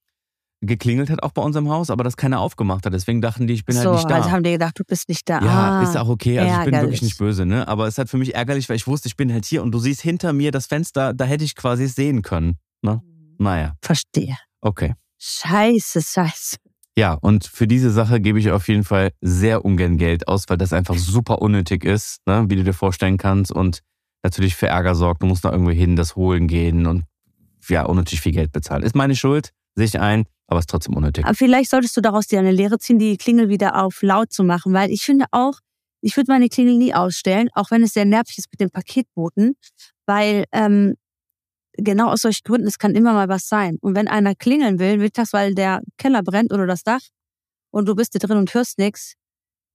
geklingelt 0.63 1.11
hat 1.11 1.23
auch 1.23 1.33
bei 1.33 1.43
unserem 1.43 1.69
Haus, 1.69 1.91
aber 1.91 2.05
dass 2.05 2.17
keiner 2.17 2.41
aufgemacht 2.41 2.87
hat. 2.87 2.93
Deswegen 2.93 3.21
dachten 3.21 3.47
die, 3.47 3.55
ich 3.55 3.65
bin 3.65 3.77
so, 3.77 3.91
halt 3.91 3.93
nicht 3.95 4.11
da. 4.11 4.17
also 4.17 4.31
haben 4.31 4.43
die 4.43 4.53
gedacht, 4.53 4.79
du 4.79 4.85
bist 4.85 5.09
nicht 5.09 5.29
da. 5.29 5.41
Ja, 5.41 5.81
ah, 5.81 5.83
ist 5.83 5.97
auch 5.97 6.09
okay. 6.09 6.39
Also 6.39 6.51
ich 6.51 6.65
bin 6.65 6.75
ärgerlich. 6.75 6.83
wirklich 6.83 7.03
nicht 7.03 7.19
böse, 7.19 7.47
ne? 7.47 7.69
Aber 7.69 7.87
es 7.87 7.99
halt 7.99 8.09
für 8.09 8.17
mich 8.17 8.35
ärgerlich, 8.35 8.69
weil 8.69 8.77
ich 8.77 8.87
wusste, 8.87 9.09
ich 9.09 9.17
bin 9.17 9.33
halt 9.33 9.45
hier 9.45 9.63
und 9.63 9.73
du 9.73 9.79
siehst 9.79 10.01
hinter 10.01 10.33
mir 10.33 10.51
das 10.53 10.67
Fenster, 10.67 11.13
da 11.13 11.25
hätte 11.25 11.45
ich 11.45 11.55
quasi 11.55 11.87
sehen 11.87 12.23
können. 12.23 12.57
Ne? 12.83 13.03
Naja, 13.39 13.75
Verstehe. 13.83 14.37
okay. 14.61 14.95
Scheiße, 15.19 16.03
scheiße. 16.03 16.57
Ja, 16.99 17.13
und 17.13 17.45
für 17.45 17.67
diese 17.67 17.91
Sache 17.91 18.21
gebe 18.21 18.39
ich 18.39 18.51
auf 18.51 18.69
jeden 18.69 18.85
Fall 18.85 19.11
sehr 19.21 19.65
ungern 19.65 19.99
Geld 19.99 20.29
aus, 20.29 20.45
weil 20.49 20.57
das 20.57 20.73
einfach 20.73 20.97
super 20.97 21.43
unnötig 21.43 21.85
ist, 21.85 22.21
ne? 22.27 22.47
wie 22.49 22.57
du 22.57 22.65
dir 22.65 22.73
vorstellen 22.73 23.19
kannst. 23.19 23.53
Und 23.53 23.83
natürlich 24.23 24.57
für 24.57 24.69
Ärger 24.69 24.95
sorgt. 24.95 25.23
Du 25.23 25.27
musst 25.27 25.45
da 25.45 25.53
irgendwo 25.53 25.71
hin, 25.71 25.97
das 25.97 26.17
holen 26.17 26.49
gehen 26.49 26.87
und 26.87 27.05
ja, 27.69 27.85
unnötig 27.85 28.21
viel 28.21 28.33
Geld 28.33 28.53
bezahlen. 28.53 28.83
Ist 28.83 28.95
meine 28.95 29.17
Schuld, 29.17 29.53
sehe 29.75 29.87
ich 29.87 30.01
ein, 30.01 30.27
aber 30.47 30.61
ist 30.61 30.71
trotzdem 30.71 30.95
unnötig. 30.95 31.25
Aber 31.25 31.35
vielleicht 31.35 31.71
solltest 31.71 31.97
du 31.97 32.01
daraus 32.01 32.27
dir 32.27 32.39
eine 32.39 32.53
Lehre 32.53 32.79
ziehen, 32.79 32.99
die 32.99 33.17
Klingel 33.17 33.49
wieder 33.49 33.83
auf 33.83 34.03
laut 34.03 34.33
zu 34.33 34.45
machen, 34.45 34.73
weil 34.73 34.91
ich 34.91 35.03
finde 35.03 35.27
auch, 35.31 35.59
ich 36.01 36.17
würde 36.17 36.31
meine 36.31 36.49
Klingel 36.49 36.77
nie 36.77 36.95
ausstellen, 36.95 37.49
auch 37.55 37.71
wenn 37.71 37.83
es 37.83 37.93
sehr 37.93 38.05
nervig 38.05 38.39
ist 38.39 38.49
mit 38.53 38.61
den 38.61 38.71
Paketboten, 38.71 39.57
weil 40.07 40.45
ähm, 40.53 40.95
genau 41.73 42.11
aus 42.11 42.21
solchen 42.21 42.45
Gründen, 42.45 42.67
es 42.67 42.79
kann 42.79 42.95
immer 42.95 43.13
mal 43.13 43.29
was 43.29 43.49
sein. 43.49 43.77
Und 43.81 43.97
wenn 43.97 44.09
einer 44.09 44.35
klingeln 44.35 44.79
will, 44.79 44.99
mittags, 44.99 45.33
weil 45.33 45.55
der 45.55 45.83
Keller 45.99 46.23
brennt 46.23 46.53
oder 46.53 46.67
das 46.67 46.83
Dach 46.83 47.03
und 47.71 47.87
du 47.87 47.95
bist 47.95 48.15
da 48.15 48.19
drin 48.19 48.39
und 48.39 48.55
hörst 48.55 48.79
nichts, 48.79 49.15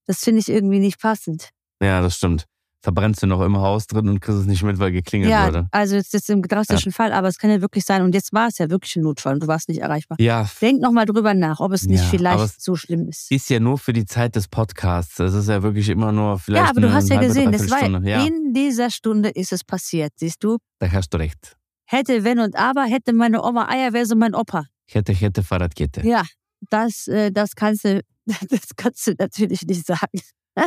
das 0.05 0.19
finde 0.19 0.39
ich 0.39 0.49
irgendwie 0.49 0.79
nicht 0.79 0.99
passend. 0.99 1.49
Ja, 1.81 2.01
das 2.01 2.15
stimmt. 2.15 2.45
Verbrennst 2.83 3.21
du 3.21 3.27
noch 3.27 3.41
im 3.41 3.57
Haus 3.57 3.85
drin 3.85 4.09
und 4.09 4.19
kriegst 4.21 4.39
es 4.41 4.45
nicht 4.47 4.63
mit, 4.63 4.79
weil 4.79 4.91
geklingelt 4.91 5.31
ja, 5.31 5.45
wurde. 5.45 5.67
also 5.71 5.95
jetzt 5.95 6.15
ist 6.15 6.27
im 6.31 6.41
drastischen 6.41 6.91
Fall, 6.91 7.13
aber 7.13 7.27
es 7.27 7.37
kann 7.37 7.51
ja 7.51 7.61
wirklich 7.61 7.85
sein. 7.85 8.01
Und 8.01 8.15
jetzt 8.15 8.33
war 8.33 8.47
es 8.47 8.57
ja 8.57 8.71
wirklich 8.71 8.95
ein 8.95 9.03
Notfall 9.03 9.35
und 9.35 9.43
du 9.43 9.47
warst 9.47 9.69
nicht 9.69 9.81
erreichbar. 9.81 10.17
Ja, 10.19 10.49
Denk 10.61 10.81
noch 10.81 10.91
mal 10.91 11.05
drüber 11.05 11.35
nach, 11.35 11.59
ob 11.59 11.73
es 11.73 11.83
nicht 11.83 12.01
Ja, 12.01 12.09
vielleicht 12.09 12.43
es- 12.43 12.55
so 12.63 12.75
schlimm 12.75 13.07
ist. 13.07 13.31
ist 13.31 13.49
ja 13.51 13.59
nur 13.59 13.77
für 13.77 13.93
die 13.93 14.05
Zeit 14.05 14.35
des 14.35 14.47
Podcasts. 14.47 15.15
Das 15.15 15.35
ist 15.35 15.47
ja 15.47 15.61
wirklich 15.61 15.89
immer 15.89 16.11
nur 16.11 16.39
vielleicht 16.39 16.63
Ja, 16.65 16.69
aber 16.71 16.81
du 16.81 16.91
hast 16.91 17.09
ja 17.09 17.19
gesehen, 17.19 17.51
das 17.51 17.69
war 17.69 17.87
ja, 18.03 18.25
in 18.25 18.51
dieser 18.53 18.89
Stunde 18.89 19.29
ist 19.29 19.53
es 19.53 19.63
passiert, 19.63 20.13
siehst 20.15 20.43
du? 20.43 20.57
da 20.79 20.91
hast 20.91 21.13
du 21.13 21.17
recht. 21.17 21.55
Hätte, 21.85 22.23
wenn 22.23 22.39
und 22.39 22.55
aber, 22.55 22.85
hätte 22.85 23.13
meine 23.13 23.43
Oma 23.43 23.67
Eier, 23.69 23.93
wäre 23.93 24.05
so 24.07 24.15
mein 24.15 24.33
Opa. 24.33 24.65
Hätte, 24.89 25.13
hätte, 25.13 25.43
Fahrradkette. 25.43 26.01
Ja, 26.07 26.23
das, 26.69 27.07
äh, 27.07 27.31
das 27.31 27.55
kannst 27.55 27.85
du, 27.85 28.01
das 28.49 28.61
kannst 28.75 29.05
du 29.05 29.13
natürlich 29.19 29.61
nicht 29.67 29.85
sagen. 29.85 30.19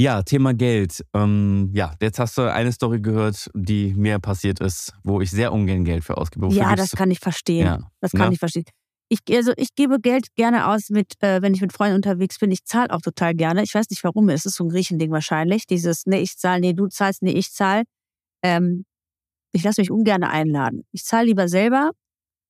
Ja, 0.00 0.22
Thema 0.22 0.54
Geld. 0.54 1.04
Ähm, 1.12 1.72
ja, 1.74 1.92
jetzt 2.00 2.18
hast 2.18 2.38
du 2.38 2.50
eine 2.50 2.72
Story 2.72 3.02
gehört, 3.02 3.50
die 3.52 3.92
mir 3.92 4.18
passiert 4.18 4.58
ist, 4.58 4.94
wo 5.04 5.20
ich 5.20 5.30
sehr 5.30 5.52
ungern 5.52 5.84
Geld 5.84 6.04
für 6.04 6.16
ausgebe. 6.16 6.46
Wofür 6.46 6.58
ja, 6.58 6.74
das 6.74 6.92
kann 6.92 7.10
ich 7.10 7.18
verstehen. 7.18 7.66
Ja, 7.66 7.90
Das 8.00 8.12
kann 8.12 8.28
ne? 8.28 8.32
ich 8.32 8.38
verstehen. 8.38 8.64
Ich, 9.10 9.18
also 9.30 9.52
ich 9.58 9.74
gebe 9.74 10.00
Geld 10.00 10.34
gerne 10.36 10.68
aus, 10.68 10.88
mit, 10.88 11.22
äh, 11.22 11.42
wenn 11.42 11.52
ich 11.52 11.60
mit 11.60 11.74
Freunden 11.74 11.96
unterwegs 11.96 12.38
bin. 12.38 12.50
Ich 12.50 12.64
zahle 12.64 12.88
auch 12.92 13.02
total 13.02 13.34
gerne. 13.34 13.62
Ich 13.62 13.74
weiß 13.74 13.90
nicht 13.90 14.02
warum. 14.02 14.30
Es 14.30 14.46
ist 14.46 14.54
so 14.54 14.64
ein 14.64 14.70
Griechending 14.70 15.10
wahrscheinlich. 15.10 15.66
Dieses, 15.66 16.06
nee, 16.06 16.20
ich 16.20 16.38
zahle, 16.38 16.62
nee, 16.62 16.72
du 16.72 16.86
zahlst, 16.86 17.20
nee, 17.20 17.32
ich 17.32 17.52
zahle. 17.52 17.82
Ähm, 18.42 18.86
ich 19.52 19.62
lasse 19.64 19.82
mich 19.82 19.90
ungern 19.90 20.24
einladen. 20.24 20.86
Ich 20.92 21.04
zahle 21.04 21.26
lieber 21.26 21.46
selber. 21.46 21.90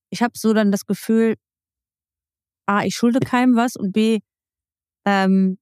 Ich 0.09 0.23
habe 0.23 0.37
so 0.37 0.53
dann 0.53 0.71
das 0.71 0.85
Gefühl, 0.85 1.35
A, 2.65 2.85
ich 2.85 2.95
schulde 2.95 3.19
keinem 3.19 3.57
was 3.57 3.75
und 3.75 3.91
B, 3.91 4.19
ähm, 5.05 5.57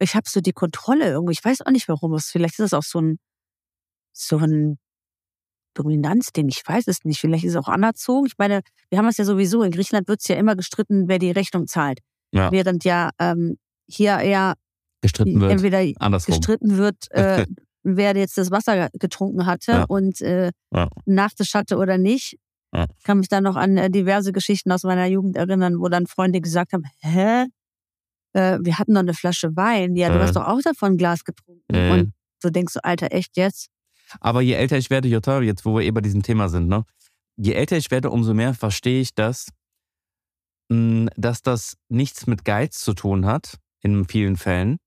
ich 0.00 0.14
habe 0.14 0.28
so 0.28 0.40
die 0.40 0.52
Kontrolle 0.52 1.06
irgendwie. 1.08 1.32
Ich 1.32 1.44
weiß 1.44 1.62
auch 1.62 1.70
nicht 1.70 1.88
warum. 1.88 2.14
Es 2.14 2.30
vielleicht 2.30 2.54
ist 2.54 2.66
es 2.66 2.74
auch 2.74 2.82
so 2.82 3.00
ein 3.00 3.18
so 4.12 4.38
ein 4.38 4.78
Dominanzding. 5.74 6.48
Ich 6.48 6.62
weiß 6.66 6.88
es 6.88 7.04
nicht. 7.04 7.20
Vielleicht 7.20 7.44
ist 7.44 7.52
es 7.52 7.56
auch 7.56 7.68
anerzogen. 7.68 8.26
Ich 8.26 8.34
meine, 8.38 8.62
wir 8.90 8.98
haben 8.98 9.06
es 9.06 9.16
ja 9.16 9.24
sowieso. 9.24 9.62
In 9.62 9.70
Griechenland 9.70 10.08
wird 10.08 10.20
es 10.20 10.28
ja 10.28 10.36
immer 10.36 10.56
gestritten, 10.56 11.08
wer 11.08 11.18
die 11.18 11.30
Rechnung 11.30 11.66
zahlt. 11.66 12.00
Ja. 12.32 12.50
Während 12.50 12.84
ja 12.84 13.10
ähm, 13.18 13.56
hier 13.88 14.18
eher 14.18 14.54
gestritten 15.00 15.40
wird. 15.40 15.52
entweder 15.52 15.78
Andersrum. 16.00 16.34
gestritten 16.34 16.76
wird, 16.76 16.96
äh, 17.12 17.46
wer 17.84 18.16
jetzt 18.16 18.36
das 18.38 18.50
Wasser 18.50 18.88
getrunken 18.94 19.46
hatte 19.46 19.72
Ja. 19.72 19.84
und 19.84 20.20
äh, 20.20 20.50
Ja. 20.72 20.88
Nachtisch 21.06 21.54
hatte 21.54 21.76
oder 21.76 21.96
nicht. 21.96 22.36
Ja. 22.74 22.86
Ich 22.98 23.04
kann 23.04 23.18
mich 23.18 23.28
da 23.28 23.40
noch 23.40 23.56
an 23.56 23.76
äh, 23.76 23.88
diverse 23.90 24.32
Geschichten 24.32 24.72
aus 24.72 24.82
meiner 24.82 25.06
Jugend 25.06 25.36
erinnern, 25.36 25.78
wo 25.78 25.88
dann 25.88 26.06
Freunde 26.06 26.40
gesagt 26.40 26.72
haben, 26.72 26.84
hä? 27.00 27.46
Äh, 28.38 28.58
wir 28.62 28.78
hatten 28.78 28.92
noch 28.92 29.00
eine 29.00 29.14
Flasche 29.14 29.54
Wein. 29.56 29.96
Ja, 29.96 30.08
du 30.10 30.18
Äh. 30.18 30.22
hast 30.22 30.36
doch 30.36 30.46
auch 30.46 30.60
davon 30.62 30.92
ein 30.92 30.96
Glas 30.96 31.24
getrunken. 31.24 31.74
Äh. 31.74 31.90
Und 31.92 32.12
du 32.42 32.50
denkst 32.50 32.72
so, 32.74 32.80
Alter, 32.82 33.12
echt 33.12 33.36
jetzt? 33.36 33.68
Aber 34.20 34.40
je 34.42 34.54
älter 34.54 34.78
ich 34.78 34.90
werde, 34.90 35.08
Jutta, 35.08 35.40
jetzt 35.40 35.64
wo 35.64 35.74
wir 35.76 35.82
eh 35.84 35.90
bei 35.90 36.00
diesem 36.00 36.22
Thema 36.22 36.48
sind, 36.48 36.68
ne? 36.68 36.84
Je 37.36 37.52
älter 37.52 37.76
ich 37.76 37.90
werde, 37.90 38.10
umso 38.10 38.32
mehr 38.34 38.54
verstehe 38.54 39.00
ich 39.00 39.14
das, 39.14 39.48
mh, 40.70 41.10
dass 41.16 41.42
das 41.42 41.76
nichts 41.88 42.26
mit 42.26 42.44
Geiz 42.44 42.80
zu 42.80 42.94
tun 42.94 43.26
hat, 43.26 43.58
in 43.82 44.04
vielen 44.06 44.36
Fällen, 44.36 44.78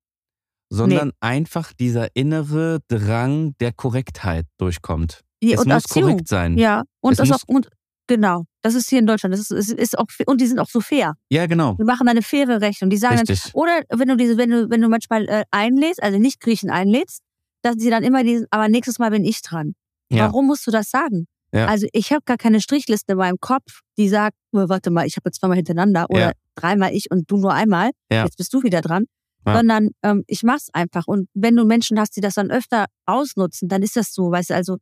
sondern 0.70 1.12
einfach 1.20 1.74
dieser 1.74 2.16
innere 2.16 2.80
Drang 2.88 3.56
der 3.60 3.72
Korrektheit 3.74 4.46
durchkommt. 4.58 5.22
Ja, 5.44 5.56
es 5.60 5.66
muss 5.66 5.74
Erziehung. 5.84 6.10
korrekt 6.12 6.28
sein. 6.28 6.58
Ja, 6.58 6.84
und 7.02 7.14
Es 7.14 7.18
das 7.20 7.30
muss- 7.30 7.44
auch, 7.44 7.48
und 7.48 7.70
genau, 8.16 8.44
das 8.62 8.76
ist 8.76 8.90
hier 8.90 9.00
in 9.00 9.08
Deutschland. 9.08 9.34
Das 9.34 9.50
ist, 9.50 9.72
ist 9.72 9.98
auch, 9.98 10.06
und 10.26 10.42
die 10.42 10.48
sind 10.48 10.60
auch 10.60 10.68
so 10.68 10.82
fair. 10.82 11.14
Ja, 11.30 11.46
genau. 11.48 11.76
Die 11.80 11.84
machen 11.84 12.08
eine 12.08 12.22
faire 12.22 12.60
Rechnung. 12.62 12.90
Die 12.90 12.98
sagen 12.98 13.22
dann, 13.26 13.38
oder 13.54 13.84
wenn 13.90 14.08
du 14.10 14.18
diese, 14.18 14.38
wenn 14.38 14.50
du, 14.50 14.70
wenn 14.70 14.82
du 14.82 14.90
manchmal 14.90 15.28
äh, 15.30 15.44
einlädst, 15.52 16.04
also 16.04 16.20
nicht 16.20 16.40
Griechen 16.42 16.70
einlädst, 16.70 17.22
dass 17.62 17.76
sie 17.78 17.90
dann 17.90 18.04
immer 18.04 18.24
diesen, 18.24 18.48
aber 18.50 18.68
nächstes 18.68 19.00
Mal 19.00 19.12
bin 19.12 19.24
ich 19.24 19.42
dran. 19.42 19.74
Ja. 20.12 20.26
Warum 20.26 20.48
musst 20.48 20.68
du 20.68 20.72
das 20.72 20.90
sagen? 20.90 21.28
Ja. 21.54 21.68
Also 21.68 21.88
ich 21.94 22.12
habe 22.12 22.22
gar 22.26 22.38
keine 22.38 22.60
Strichliste 22.62 23.14
in 23.14 23.18
meinem 23.18 23.40
Kopf, 23.40 23.82
die 23.98 24.10
sagt, 24.10 24.36
oh, 24.52 24.68
warte 24.68 24.90
mal, 24.92 25.06
ich 25.06 25.16
habe 25.16 25.30
jetzt 25.30 25.40
zweimal 25.40 25.58
hintereinander 25.58 26.08
oder 26.10 26.20
Ja. 26.20 26.32
dreimal 26.56 26.94
ich 26.94 27.10
und 27.12 27.30
du 27.30 27.38
nur 27.38 27.54
einmal. 27.54 27.92
Jetzt 28.12 28.38
bist 28.38 28.54
du 28.54 28.64
wieder 28.64 28.82
dran. 28.82 29.06
Sondern 29.44 29.90
ähm, 30.04 30.24
ich 30.28 30.44
mach's 30.44 30.68
einfach. 30.72 31.08
Und 31.08 31.28
wenn 31.34 31.56
du 31.56 31.66
Menschen 31.66 32.00
hast, 32.00 32.16
die 32.16 32.22
das 32.22 32.36
dann 32.36 32.52
öfter 32.52 32.86
ausnutzen, 33.08 33.70
dann 33.70 33.82
ist 33.82 33.96
das 33.96 34.14
so, 34.14 34.30
weißt 34.30 34.52
du, 34.52 34.54
also 34.54 34.78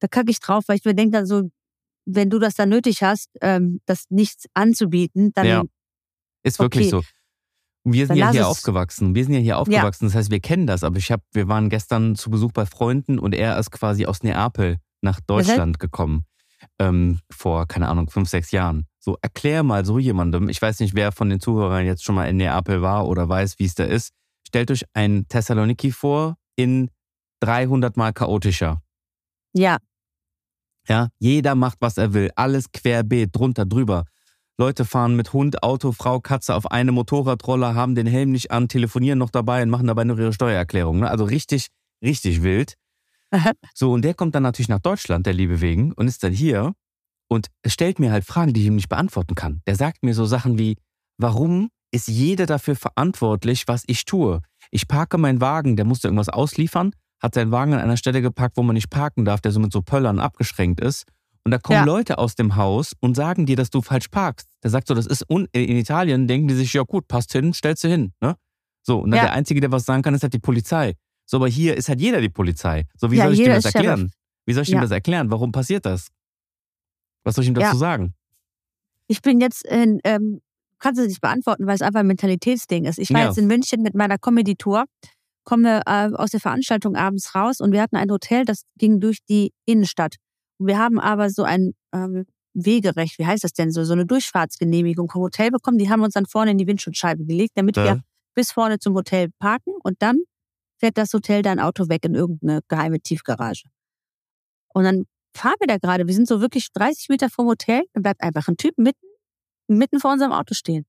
da 0.00 0.06
kacke 0.08 0.30
ich 0.30 0.38
drauf, 0.38 0.64
weil 0.66 0.76
ich 0.76 0.84
mir 0.84 0.94
denke 0.94 1.12
dann 1.12 1.26
so, 1.26 1.48
wenn 2.06 2.30
du 2.30 2.38
das 2.38 2.54
dann 2.54 2.68
nötig 2.70 3.02
hast, 3.02 3.30
ähm, 3.42 3.80
das 3.86 4.04
nichts 4.08 4.46
anzubieten, 4.54 5.32
dann 5.34 5.46
Ja. 5.46 5.64
Ist 6.42 6.58
wirklich 6.58 6.92
Okay. 6.92 7.02
so. 7.02 7.02
Wir 7.88 8.06
sind 8.06 8.16
ja 8.16 8.30
hier 8.32 8.48
aufgewachsen. 8.48 9.14
Wir 9.14 9.24
sind 9.24 9.34
ja 9.34 9.40
hier 9.40 9.58
aufgewachsen. 9.58 10.06
Das 10.06 10.14
heißt, 10.14 10.30
wir 10.30 10.40
kennen 10.40 10.66
das. 10.66 10.82
Aber 10.82 10.96
ich 10.96 11.12
hab, 11.12 11.20
wir 11.32 11.46
waren 11.48 11.68
gestern 11.68 12.16
zu 12.16 12.30
Besuch 12.30 12.52
bei 12.52 12.66
Freunden 12.66 13.18
und 13.18 13.32
er 13.34 13.58
ist 13.58 13.70
quasi 13.70 14.06
aus 14.06 14.22
Neapel 14.22 14.78
nach 15.02 15.20
Deutschland 15.20 15.78
gekommen. 15.78 16.24
Ähm, 16.80 17.20
vor, 17.30 17.66
keine 17.66 17.88
Ahnung, 17.88 18.08
fünf, 18.10 18.28
sechs 18.28 18.50
Jahren. 18.50 18.86
So, 18.98 19.16
erklär 19.22 19.62
mal 19.62 19.84
so 19.84 19.98
jemandem, 20.00 20.48
ich 20.48 20.60
weiß 20.60 20.80
nicht, 20.80 20.94
wer 20.94 21.12
von 21.12 21.28
den 21.30 21.38
Zuhörern 21.38 21.84
jetzt 21.86 22.02
schon 22.02 22.14
mal 22.16 22.28
in 22.28 22.38
Neapel 22.38 22.82
war 22.82 23.06
oder 23.06 23.28
weiß, 23.28 23.58
wie 23.58 23.66
es 23.66 23.74
da 23.74 23.84
ist. 23.84 24.10
Stellt 24.46 24.70
euch 24.70 24.84
ein 24.94 25.26
Thessaloniki 25.28 25.92
vor 25.92 26.36
in 26.56 26.90
300 27.40 27.96
Mal 27.96 28.12
chaotischer. 28.12 28.82
ja, 29.52 29.76
Ja, 30.88 31.08
jeder 31.18 31.54
macht, 31.54 31.78
was 31.80 31.98
er 31.98 32.14
will. 32.14 32.30
Alles 32.36 32.70
querbeet, 32.72 33.34
drunter, 33.34 33.66
drüber. 33.66 34.04
Leute 34.58 34.84
fahren 34.84 35.16
mit 35.16 35.32
Hund, 35.32 35.62
Auto, 35.62 35.92
Frau, 35.92 36.20
Katze 36.20 36.54
auf 36.54 36.70
eine 36.70 36.92
Motorradroller, 36.92 37.74
haben 37.74 37.94
den 37.94 38.06
Helm 38.06 38.32
nicht 38.32 38.50
an, 38.50 38.68
telefonieren 38.68 39.18
noch 39.18 39.30
dabei 39.30 39.62
und 39.62 39.70
machen 39.70 39.86
dabei 39.86 40.04
noch 40.04 40.18
ihre 40.18 40.32
Steuererklärung. 40.32 41.00
Ne? 41.00 41.10
Also 41.10 41.24
richtig, 41.24 41.68
richtig 42.02 42.42
wild. 42.42 42.74
So, 43.74 43.92
und 43.92 44.02
der 44.02 44.14
kommt 44.14 44.34
dann 44.34 44.44
natürlich 44.44 44.68
nach 44.68 44.80
Deutschland, 44.80 45.26
der 45.26 45.34
liebe 45.34 45.60
Wegen, 45.60 45.92
und 45.92 46.06
ist 46.06 46.22
dann 46.22 46.32
hier 46.32 46.74
und 47.28 47.48
stellt 47.66 47.98
mir 47.98 48.12
halt 48.12 48.24
Fragen, 48.24 48.52
die 48.52 48.60
ich 48.60 48.66
ihm 48.68 48.76
nicht 48.76 48.88
beantworten 48.88 49.34
kann. 49.34 49.60
Der 49.66 49.74
sagt 49.74 50.02
mir 50.02 50.14
so 50.14 50.24
Sachen 50.24 50.58
wie, 50.58 50.76
warum 51.18 51.68
ist 51.90 52.08
jeder 52.08 52.46
dafür 52.46 52.76
verantwortlich, 52.76 53.66
was 53.66 53.82
ich 53.86 54.04
tue? 54.04 54.40
Ich 54.70 54.88
parke 54.88 55.18
meinen 55.18 55.40
Wagen, 55.40 55.76
der 55.76 55.84
musste 55.84 56.08
irgendwas 56.08 56.28
ausliefern, 56.28 56.92
hat 57.20 57.34
seinen 57.34 57.50
Wagen 57.50 57.72
an 57.74 57.80
einer 57.80 57.96
Stelle 57.96 58.22
geparkt, 58.22 58.56
wo 58.56 58.62
man 58.62 58.74
nicht 58.74 58.90
parken 58.90 59.24
darf, 59.24 59.40
der 59.40 59.52
so 59.52 59.60
mit 59.60 59.72
so 59.72 59.82
Pöllern 59.82 60.18
abgeschränkt 60.18 60.80
ist. 60.80 61.04
Und 61.44 61.52
da 61.52 61.58
kommen 61.58 61.78
Ja. 61.78 61.84
Leute 61.84 62.18
aus 62.18 62.34
dem 62.34 62.56
Haus 62.56 62.92
und 63.00 63.14
sagen 63.14 63.46
dir, 63.46 63.56
dass 63.56 63.70
du 63.70 63.80
falsch 63.80 64.08
parkst. 64.08 64.48
Der 64.64 64.70
sagt 64.70 64.88
so, 64.88 64.94
das 64.94 65.06
ist 65.06 65.24
un 65.30 65.46
in 65.52 65.76
Italien, 65.76 66.26
denken 66.26 66.48
die 66.48 66.54
sich, 66.54 66.72
ja 66.72 66.82
gut, 66.82 67.06
passt 67.08 67.32
hin, 67.32 67.52
stellst 67.52 67.84
du 67.84 67.88
hin. 67.88 68.12
Ne? 68.20 68.34
So, 68.82 68.98
und 69.00 69.10
dann 69.12 69.18
Ja. 69.18 69.24
der 69.26 69.32
Einzige, 69.32 69.60
der 69.60 69.70
was 69.72 69.84
sagen 69.84 70.02
kann, 70.02 70.14
ist 70.14 70.22
halt 70.22 70.34
die 70.34 70.38
Polizei. 70.40 70.94
So, 71.24 71.36
aber 71.38 71.48
hier 71.48 71.76
ist 71.76 71.88
halt 71.88 72.00
jeder 72.00 72.20
die 72.20 72.28
Polizei. 72.28 72.84
So, 72.96 73.10
wie 73.10 73.16
Ja, 73.16 73.24
soll 73.24 73.32
ich 73.32 73.38
dem 73.38 73.42
jeder 73.44 73.54
das 73.56 73.62
Sheriff. 73.64 73.74
erklären? 73.76 74.10
Wie 74.44 74.52
soll 74.52 74.62
ich 74.64 74.68
Ja. 74.68 74.80
das 74.80 74.90
erklären? 74.90 75.30
Warum 75.30 75.52
passiert 75.52 75.86
das? 75.86 76.08
Was 77.24 77.34
soll 77.36 77.42
ich 77.44 77.48
ihm 77.48 77.54
dazu 77.54 77.76
sagen? 77.76 78.14
Ich 79.08 79.22
bin 79.22 79.40
jetzt 79.40 79.64
in, 79.66 80.00
ähm, 80.04 80.40
kannst 80.78 81.00
du 81.00 81.06
nicht 81.06 81.20
beantworten, 81.20 81.66
weil 81.66 81.74
es 81.76 81.82
einfach 81.82 82.00
ein 82.00 82.06
Mentalitätsding 82.06 82.84
ist. 82.84 82.98
Ich 82.98 83.12
war 83.12 83.24
jetzt 83.24 83.38
in 83.38 83.46
München 83.46 83.82
mit 83.82 83.94
meiner 83.94 84.18
Comedy-Tour, 84.18 84.84
komme 85.46 85.80
äh, 85.86 86.10
aus 86.12 86.32
der 86.32 86.40
Veranstaltung 86.40 86.94
abends 86.96 87.34
raus 87.34 87.60
und 87.60 87.72
wir 87.72 87.80
hatten 87.80 87.96
ein 87.96 88.10
Hotel, 88.10 88.44
das 88.44 88.64
ging 88.78 89.00
durch 89.00 89.20
die 89.28 89.52
Innenstadt. 89.64 90.16
Und 90.58 90.66
wir 90.66 90.78
haben 90.78 91.00
aber 91.00 91.30
so 91.30 91.44
ein 91.44 91.72
ähm, 91.94 92.26
Wegerecht, 92.52 93.18
wie 93.18 93.26
heißt 93.26 93.44
das 93.44 93.52
denn 93.52 93.70
so, 93.70 93.84
so 93.84 93.92
eine 93.94 94.04
Durchfahrtsgenehmigung 94.06 95.10
vom 95.10 95.22
Hotel 95.22 95.50
bekommen. 95.50 95.78
Die 95.78 95.88
haben 95.88 96.02
uns 96.02 96.14
dann 96.14 96.26
vorne 96.26 96.50
in 96.50 96.58
die 96.58 96.66
Windschutzscheibe 96.66 97.24
gelegt, 97.24 97.52
damit 97.54 97.76
Ja. 97.76 97.84
wir 97.84 98.00
bis 98.34 98.52
vorne 98.52 98.78
zum 98.78 98.94
Hotel 98.94 99.28
parken 99.38 99.72
und 99.82 100.02
dann 100.02 100.18
fährt 100.78 100.98
das 100.98 101.12
Hotel 101.14 101.40
dein 101.42 101.58
Auto 101.60 101.88
weg 101.88 102.04
in 102.04 102.14
irgendeine 102.14 102.60
geheime 102.68 103.00
Tiefgarage. 103.00 103.64
Und 104.74 104.84
dann 104.84 105.04
fahren 105.34 105.54
wir 105.60 105.66
da 105.68 105.78
gerade, 105.78 106.06
wir 106.06 106.14
sind 106.14 106.28
so 106.28 106.40
wirklich 106.40 106.68
30 106.72 107.08
Meter 107.08 107.30
vom 107.30 107.46
Hotel, 107.46 107.82
dann 107.94 108.02
bleibt 108.02 108.22
einfach 108.22 108.48
ein 108.48 108.56
Typ 108.56 108.76
mitten, 108.78 109.06
mitten 109.68 110.00
vor 110.00 110.12
unserem 110.12 110.32
Auto 110.32 110.54
stehen. 110.54 110.84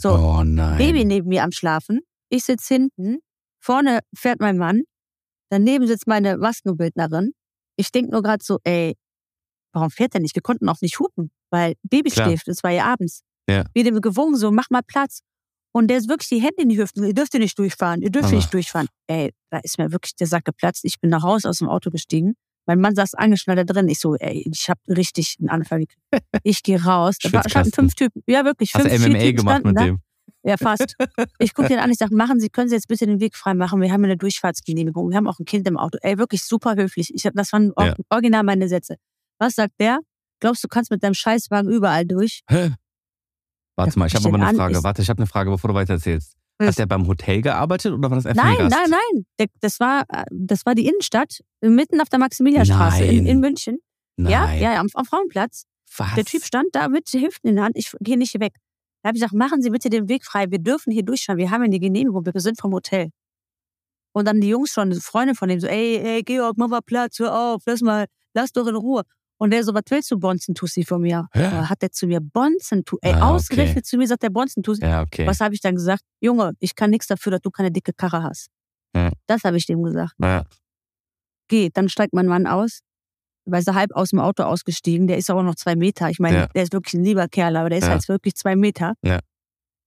So, 0.00 0.10
Oh. 0.10 0.42
Baby 0.78 1.04
neben 1.04 1.28
mir 1.28 1.44
am 1.44 1.52
Schlafen, 1.52 2.00
ich 2.30 2.44
sitze 2.44 2.74
hinten, 2.74 3.18
vorne 3.64 4.00
fährt 4.14 4.40
mein 4.40 4.58
Mann, 4.58 4.82
daneben 5.50 5.86
sitzt 5.86 6.06
meine 6.06 6.36
Maskenbildnerin. 6.36 7.32
Ich 7.76 7.90
denk 7.90 8.10
nur 8.10 8.22
gerade 8.22 8.44
so, 8.44 8.58
ey, 8.64 8.94
warum 9.72 9.90
fährt 9.90 10.14
der 10.14 10.20
nicht? 10.20 10.34
Wir 10.34 10.42
konnten 10.42 10.68
auch 10.68 10.80
nicht 10.80 10.98
hupen, 11.00 11.30
weil 11.50 11.74
Baby 11.82 12.10
Klar. 12.10 12.28
schläft, 12.28 12.48
es 12.48 12.62
war 12.62 12.70
ja 12.70 12.84
abends. 12.84 13.22
Ja. 13.48 13.64
Wir 13.74 13.84
dem 13.84 14.00
gewungen, 14.00 14.36
so, 14.36 14.50
mach 14.50 14.70
mal 14.70 14.82
Platz. 14.86 15.20
Und 15.72 15.88
der 15.88 15.98
ist 15.98 16.08
wirklich 16.08 16.28
die 16.28 16.40
Hände 16.40 16.62
in 16.62 16.68
die 16.68 16.78
Hüften. 16.78 17.02
Ihr 17.04 17.14
dürft 17.14 17.32
hier 17.32 17.40
nicht 17.40 17.58
durchfahren, 17.58 18.00
ihr 18.02 18.10
dürft 18.10 18.28
Aber- 18.28 18.36
nicht 18.36 18.52
durchfahren. 18.54 18.86
Ey, 19.08 19.32
da 19.50 19.58
ist 19.58 19.76
mir 19.78 19.90
wirklich 19.90 20.14
der 20.14 20.26
Sack 20.28 20.44
geplatzt. 20.44 20.84
Ich 20.84 21.00
bin 21.00 21.10
nach 21.10 21.22
Hause 21.22 21.48
aus 21.48 21.58
dem 21.58 21.68
Auto 21.68 21.90
gestiegen. 21.90 22.34
Mein 22.66 22.80
Mann 22.80 22.94
saß 22.94 23.14
angeschnallt 23.14 23.58
da 23.58 23.64
drin. 23.64 23.88
Ich 23.88 23.98
so, 24.00 24.14
ey, 24.14 24.48
ich 24.50 24.70
hab 24.70 24.78
richtig 24.88 25.36
einen 25.40 25.50
Anfall 25.50 25.80
gekriegt. 25.80 26.00
Ich 26.44 26.62
gehe 26.62 26.82
raus. 26.82 27.16
Da 27.20 27.42
standen 27.48 27.72
fünf 27.72 27.94
Typen. 27.94 28.22
Ja, 28.26 28.44
wirklich. 28.44 28.72
Hast 28.74 28.82
fünf 28.82 28.94
du 29.04 29.10
vier 29.10 29.10
MMA 29.10 29.32
gemacht 29.32 29.64
mit 29.64 29.76
da. 29.76 29.84
dem? 29.84 29.98
Ja, 30.46 30.56
fast. 30.58 30.94
Ich 31.38 31.54
gucke 31.54 31.68
den 31.68 31.78
an, 31.78 31.90
ich 31.90 31.96
sage, 31.96 32.14
machen 32.14 32.38
Sie, 32.38 32.50
können 32.50 32.68
Sie 32.68 32.74
jetzt 32.74 32.86
bitte 32.88 33.06
den 33.06 33.18
Weg 33.20 33.34
frei 33.34 33.54
machen? 33.54 33.80
Wir 33.80 33.90
haben 33.90 34.04
eine 34.04 34.16
Durchfahrtsgenehmigung. 34.18 35.08
Wir 35.10 35.16
haben 35.16 35.26
auch 35.26 35.38
ein 35.38 35.46
Kind 35.46 35.66
im 35.66 35.78
Auto. 35.78 35.98
Ey, 36.02 36.18
wirklich 36.18 36.42
super 36.44 36.76
höflich. 36.76 37.12
Ich 37.14 37.24
hab, 37.24 37.32
das 37.34 37.52
waren 37.52 37.72
Ja. 37.78 37.94
original 38.10 38.42
meine 38.42 38.68
Sätze. 38.68 38.96
Was 39.38 39.54
sagt 39.54 39.72
der? 39.80 40.00
Glaubst 40.40 40.62
du, 40.62 40.68
kannst 40.68 40.90
mit 40.90 41.02
deinem 41.02 41.14
Scheißwagen 41.14 41.70
überall 41.72 42.04
durch? 42.04 42.40
Hä? 42.50 42.72
Warte 43.76 43.98
mal, 43.98 44.06
ich 44.06 44.14
habe 44.14 44.28
aber 44.28 44.46
eine 44.46 44.56
Frage. 44.56 44.84
Warte, 44.84 45.02
ich 45.02 45.08
habe 45.08 45.18
eine 45.18 45.26
Frage, 45.26 45.50
bevor 45.50 45.68
du 45.68 45.74
weiter 45.74 45.94
erzählst. 45.94 46.36
Was? 46.58 46.68
Hat 46.68 46.78
der 46.78 46.86
beim 46.86 47.06
Hotel 47.08 47.40
gearbeitet 47.42 47.92
oder 47.92 48.10
war 48.10 48.16
das 48.16 48.26
einfach 48.26 48.44
ein 48.44 48.54
Nein, 48.54 48.68
Gast? 48.70 48.76
nein, 48.90 48.98
nein. 49.38 49.48
Das 49.60 49.80
war, 49.80 50.04
äh, 50.08 50.24
das 50.30 50.64
war 50.64 50.74
die 50.76 50.86
Innenstadt, 50.86 51.40
mitten 51.62 52.00
auf 52.00 52.08
der 52.08 52.20
Maximilianstraße 52.20 53.04
in, 53.04 53.26
in 53.26 53.40
München. 53.40 53.78
Nein. 54.16 54.30
Ja, 54.32 54.52
ja, 54.52 54.72
ja, 54.74 54.80
am, 54.80 54.86
am 54.94 55.04
Frauenplatz. 55.04 55.64
Was? 55.96 56.14
Der 56.14 56.24
Typ 56.24 56.44
stand 56.44 56.66
da 56.72 56.88
mit 56.88 57.08
Hüften 57.12 57.48
in 57.48 57.56
der 57.56 57.64
Hand. 57.64 57.76
Ich 57.76 57.92
gehe 58.00 58.16
nicht 58.16 58.38
weg. 58.38 58.54
Da 59.04 59.08
habe 59.08 59.18
ich 59.18 59.20
gesagt, 59.22 59.34
machen 59.34 59.60
Sie 59.60 59.68
bitte 59.68 59.90
den 59.90 60.08
Weg 60.08 60.24
frei. 60.24 60.50
Wir 60.50 60.58
dürfen 60.58 60.90
hier 60.90 61.02
durchschauen. 61.02 61.36
Wir 61.36 61.50
haben 61.50 61.62
ja 61.62 61.68
die 61.68 61.78
Genehmigung. 61.78 62.24
Wir 62.24 62.40
sind 62.40 62.58
vom 62.58 62.72
Hotel. 62.72 63.10
Und 64.12 64.26
dann 64.26 64.40
die 64.40 64.48
Jungs 64.48 64.70
schon, 64.70 64.94
Freunde 64.94 65.34
von 65.34 65.50
dem, 65.50 65.60
so, 65.60 65.66
ey, 65.66 65.98
ey, 65.98 66.22
Georg, 66.22 66.56
mach 66.56 66.68
mal 66.68 66.80
Platz, 66.80 67.18
hör 67.18 67.38
auf, 67.38 67.62
lass 67.66 67.82
mal, 67.82 68.06
lass 68.32 68.50
doch 68.52 68.66
in 68.66 68.76
Ruhe. 68.76 69.02
Und 69.36 69.50
der 69.50 69.62
so, 69.62 69.74
was 69.74 69.82
willst 69.90 70.10
du, 70.10 70.18
Bonzen-Tussi 70.18 70.84
von 70.84 71.02
mir? 71.02 71.26
Hä? 71.32 71.42
Da 71.50 71.68
Hat 71.68 71.82
der 71.82 71.90
zu 71.92 72.06
mir 72.06 72.20
Bonzen-Tussi, 72.20 73.00
ey, 73.02 73.12
Ah, 73.12 73.16
okay. 73.16 73.22
ausgerechnet 73.34 73.84
zu 73.84 73.98
mir 73.98 74.06
sagt 74.06 74.22
der 74.22 74.30
Bonzen-Tussi. 74.30 74.80
Ja, 74.82 75.02
okay. 75.02 75.26
Was 75.26 75.40
habe 75.40 75.54
ich 75.54 75.60
dann 75.60 75.74
gesagt? 75.74 76.00
Junge, 76.20 76.52
ich 76.60 76.74
kann 76.74 76.88
nichts 76.88 77.08
dafür, 77.08 77.32
dass 77.32 77.42
du 77.42 77.50
keine 77.50 77.70
dicke 77.70 77.92
Karre 77.92 78.22
hast. 78.22 78.48
Ja. 78.96 79.10
Das 79.26 79.44
habe 79.44 79.58
ich 79.58 79.66
dem 79.66 79.82
gesagt. 79.82 80.14
Ja. 80.18 80.44
Geh, 81.48 81.68
dann 81.74 81.90
steigt 81.90 82.14
mein 82.14 82.26
Mann 82.26 82.46
aus, 82.46 82.80
weil 83.46 83.62
er 83.66 83.74
halb 83.74 83.92
aus 83.94 84.10
dem 84.10 84.18
Auto 84.20 84.42
ausgestiegen. 84.44 85.06
Der 85.06 85.18
ist 85.18 85.30
aber 85.30 85.42
noch 85.42 85.54
zwei 85.54 85.76
Meter. 85.76 86.10
Ich 86.10 86.18
meine, 86.18 86.36
Ja. 86.36 86.46
der 86.48 86.62
ist 86.62 86.72
wirklich 86.72 86.94
ein 86.94 87.04
lieber 87.04 87.28
Kerl, 87.28 87.56
aber 87.56 87.68
der 87.70 87.78
ist 87.78 87.84
Ja. 87.84 87.90
halt 87.92 88.08
wirklich 88.08 88.34
zwei 88.34 88.56
Meter. 88.56 88.94
Ja. 89.02 89.20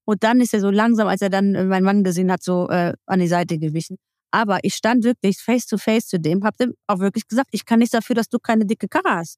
Und 0.06 0.24
dann 0.24 0.40
ist 0.40 0.54
er 0.54 0.62
so 0.62 0.70
langsam, 0.70 1.08
als 1.08 1.22
er 1.22 1.30
dann 1.30 1.54
äh, 1.56 1.64
meinen 1.66 1.84
Mann 1.84 2.04
gesehen 2.04 2.32
hat, 2.32 2.42
so 2.44 2.70
äh, 2.70 2.94
an 3.06 3.20
die 3.20 3.28
Seite 3.28 3.58
gewichen. 3.60 3.98
Aber 4.32 4.60
ich 4.64 4.74
stand 4.76 5.04
wirklich 5.04 5.38
face 5.40 5.66
to 5.66 5.78
face 5.78 6.08
zu 6.08 6.20
dem, 6.20 6.44
hab 6.44 6.56
dem 6.58 6.74
auch 6.88 7.00
wirklich 7.00 7.28
gesagt, 7.28 7.50
ich 7.52 7.66
kann 7.66 7.80
nichts 7.80 7.92
dafür, 7.92 8.16
dass 8.16 8.30
du 8.30 8.40
keine 8.40 8.66
dicke 8.66 8.88
Karre 8.88 9.16
hast. 9.16 9.38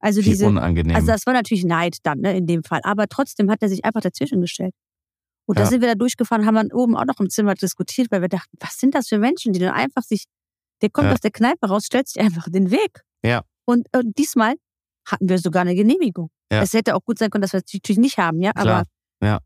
Also 0.00 0.22
diese, 0.22 0.46
unangenehm. 0.46 0.96
also 0.96 1.08
das 1.08 1.26
war 1.26 1.34
natürlich 1.34 1.64
Neid 1.64 1.98
dann, 2.04 2.20
ne, 2.20 2.36
in 2.36 2.46
dem 2.46 2.64
Fall. 2.64 2.80
Aber 2.84 3.06
trotzdem 3.06 3.50
hat 3.50 3.60
er 3.62 3.68
sich 3.68 3.84
einfach 3.84 4.00
dazwischen 4.00 4.40
gestellt. 4.40 4.72
Und 5.46 5.58
da 5.58 5.64
Ja. 5.64 5.68
sind 5.68 5.80
wir 5.82 5.88
da 5.88 5.94
durchgefahren, 5.94 6.46
haben 6.46 6.54
dann 6.54 6.72
oben 6.72 6.96
auch 6.96 7.04
noch 7.04 7.20
im 7.20 7.28
Zimmer 7.28 7.54
diskutiert, 7.54 8.08
weil 8.10 8.20
wir 8.22 8.28
dachten, 8.28 8.56
was 8.60 8.78
sind 8.78 8.94
das 8.94 9.08
für 9.08 9.18
Menschen, 9.18 9.52
die 9.52 9.60
dann 9.60 9.74
einfach 9.74 10.02
sich, 10.02 10.24
der 10.80 10.90
kommt 10.90 11.08
Ja. 11.08 11.12
aus 11.12 11.20
der 11.20 11.32
Kneipe 11.32 11.66
raus, 11.68 11.84
stellt 11.86 12.08
sich 12.08 12.20
einfach 12.22 12.48
den 12.48 12.70
Weg. 12.70 13.02
Ja. 13.24 13.42
Und 13.66 13.86
äh, 13.92 14.02
diesmal 14.18 14.54
hatten 15.06 15.28
wir 15.28 15.38
sogar 15.38 15.62
eine 15.62 15.74
Genehmigung. 15.74 16.30
Ja. 16.52 16.62
Es 16.62 16.72
hätte 16.72 16.94
auch 16.96 17.04
gut 17.04 17.18
sein 17.18 17.30
können, 17.30 17.42
dass 17.42 17.52
wir 17.52 17.58
es 17.64 17.72
natürlich 17.72 17.98
nicht 17.98 18.18
haben, 18.18 18.40
ja. 18.40 18.52
Klar. 18.52 18.84
Aber 19.20 19.26
Ja. 19.26 19.38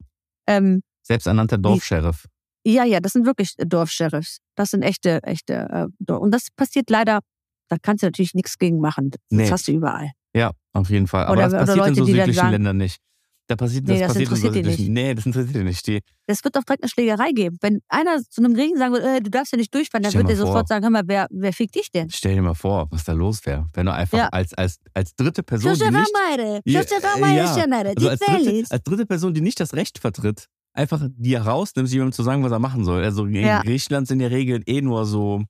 ähm, 0.47 0.83
Selbsternannter 1.03 1.59
Dorfsheriff. 1.59 2.27
ja, 2.67 2.85
ja, 2.85 3.01
das 3.01 3.13
sind 3.13 3.27
wirklich 3.27 3.55
Dorfsheriffs. 3.59 4.39
Das 4.57 4.71
sind 4.71 4.83
echte, 4.83 5.23
echte 5.23 5.55
äh, 5.55 5.87
Dorf. 5.99 6.23
Und 6.23 6.31
das 6.33 6.49
passiert 6.57 6.89
leider, 6.91 7.21
da 7.69 7.77
kannst 7.81 8.03
du 8.03 8.07
natürlich 8.07 8.35
nichts 8.35 8.59
gegen 8.59 8.79
machen. 8.81 9.11
Das 9.11 9.21
Nee. 9.31 9.51
hast 9.51 9.69
du 9.69 9.73
überall. 9.73 10.11
Ja, 10.35 10.51
auf 10.73 10.89
jeden 10.91 11.07
Fall. 11.07 11.25
Aber 11.27 11.33
Oder- 11.35 11.43
das 11.43 11.53
oder 11.53 11.61
passiert 11.67 11.77
in 11.77 11.83
Leute, 11.83 11.95
so 11.95 12.05
die 12.07 12.13
dann 12.13 12.21
südlichen 12.27 12.37
sagen- 12.41 12.53
Ländern 12.53 12.77
nicht. 12.79 13.01
Da 13.47 13.57
passiert, 13.57 13.87
das 13.87 13.95
Nee, 13.95 14.01
das 14.01 14.09
passiert 14.09 14.31
in 14.31 14.37
so 14.37 14.47
interessiert 14.47 14.65
die 14.65 14.71
südlichen. 14.71 14.93
Nee, 14.95 15.15
das 15.15 15.27
interessiert 15.27 15.55
die 15.57 15.65
nicht. 15.65 15.87
Die, 15.87 16.01
Das 16.27 16.43
wird 16.45 16.57
doch 16.57 16.65
direkt 16.65 16.83
eine 16.83 16.89
Schlägerei 16.89 17.33
geben. 17.33 17.59
Wenn 17.61 17.81
einer 17.89 18.23
zu 18.23 18.43
einem 18.43 18.55
Regen 18.55 18.79
sagen 18.79 18.93
würde, 18.95 19.17
äh, 19.17 19.21
du 19.21 19.29
darfst 19.31 19.53
ja 19.53 19.59
nicht 19.59 19.75
durchfahren, 19.75 20.03
dann 20.03 20.15
wird 20.15 20.31
er 20.31 20.37
sofort 20.37 20.67
sagen, 20.69 20.83
hör 20.83 20.91
mal, 20.91 21.03
wer, 21.07 21.27
wer 21.31 21.53
fickt 21.53 21.75
dich 21.75 21.91
denn? 21.91 22.09
stell 22.11 22.35
dir 22.35 22.41
mal 22.43 22.55
vor, 22.55 22.87
was 22.91 23.05
da 23.05 23.13
los 23.13 23.45
wäre. 23.45 23.67
Wenn 23.75 23.85
du 23.87 23.93
einfach 23.93 24.17
Ja. 24.17 24.29
als, 24.31 24.55
als, 24.55 24.79
als 24.95 25.15
dritte 25.15 25.43
Person, 25.43 25.75
die 25.75 25.91
nicht, 25.91 26.13
Ja, 26.15 26.37
äh, 26.39 26.61
ja. 26.65 26.81
Also 26.81 28.09
als, 28.09 28.21
dritte, 28.21 28.65
als 28.71 28.83
dritte 28.83 29.07
Person, 29.07 29.35
die 29.35 29.41
nicht 29.43 29.61
das 29.61 29.75
Recht 29.75 29.99
vertritt, 29.99 30.47
einfach 30.73 31.07
die 31.15 31.37
herausnimmst, 31.37 31.93
jemandem 31.93 32.13
zu 32.13 32.23
sagen, 32.23 32.43
was 32.43 32.53
er 32.53 32.59
machen 32.59 32.85
soll. 32.85 33.05
Also 33.05 33.27
in 33.27 33.35
Ja. 33.35 33.61
Griechenland 33.63 34.09
sind 34.09 34.21
die 34.21 34.25
Regeln 34.25 34.63
eh 34.67 34.81
nur 34.81 35.05
so 35.05 35.43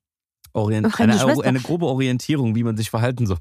orient 0.53 0.99
eine, 0.99 1.19
eine 1.43 1.59
grobe 1.61 1.85
Orientierung, 1.85 2.55
wie 2.55 2.63
man 2.63 2.75
sich 2.77 2.89
verhalten 2.89 3.25
soll. 3.25 3.39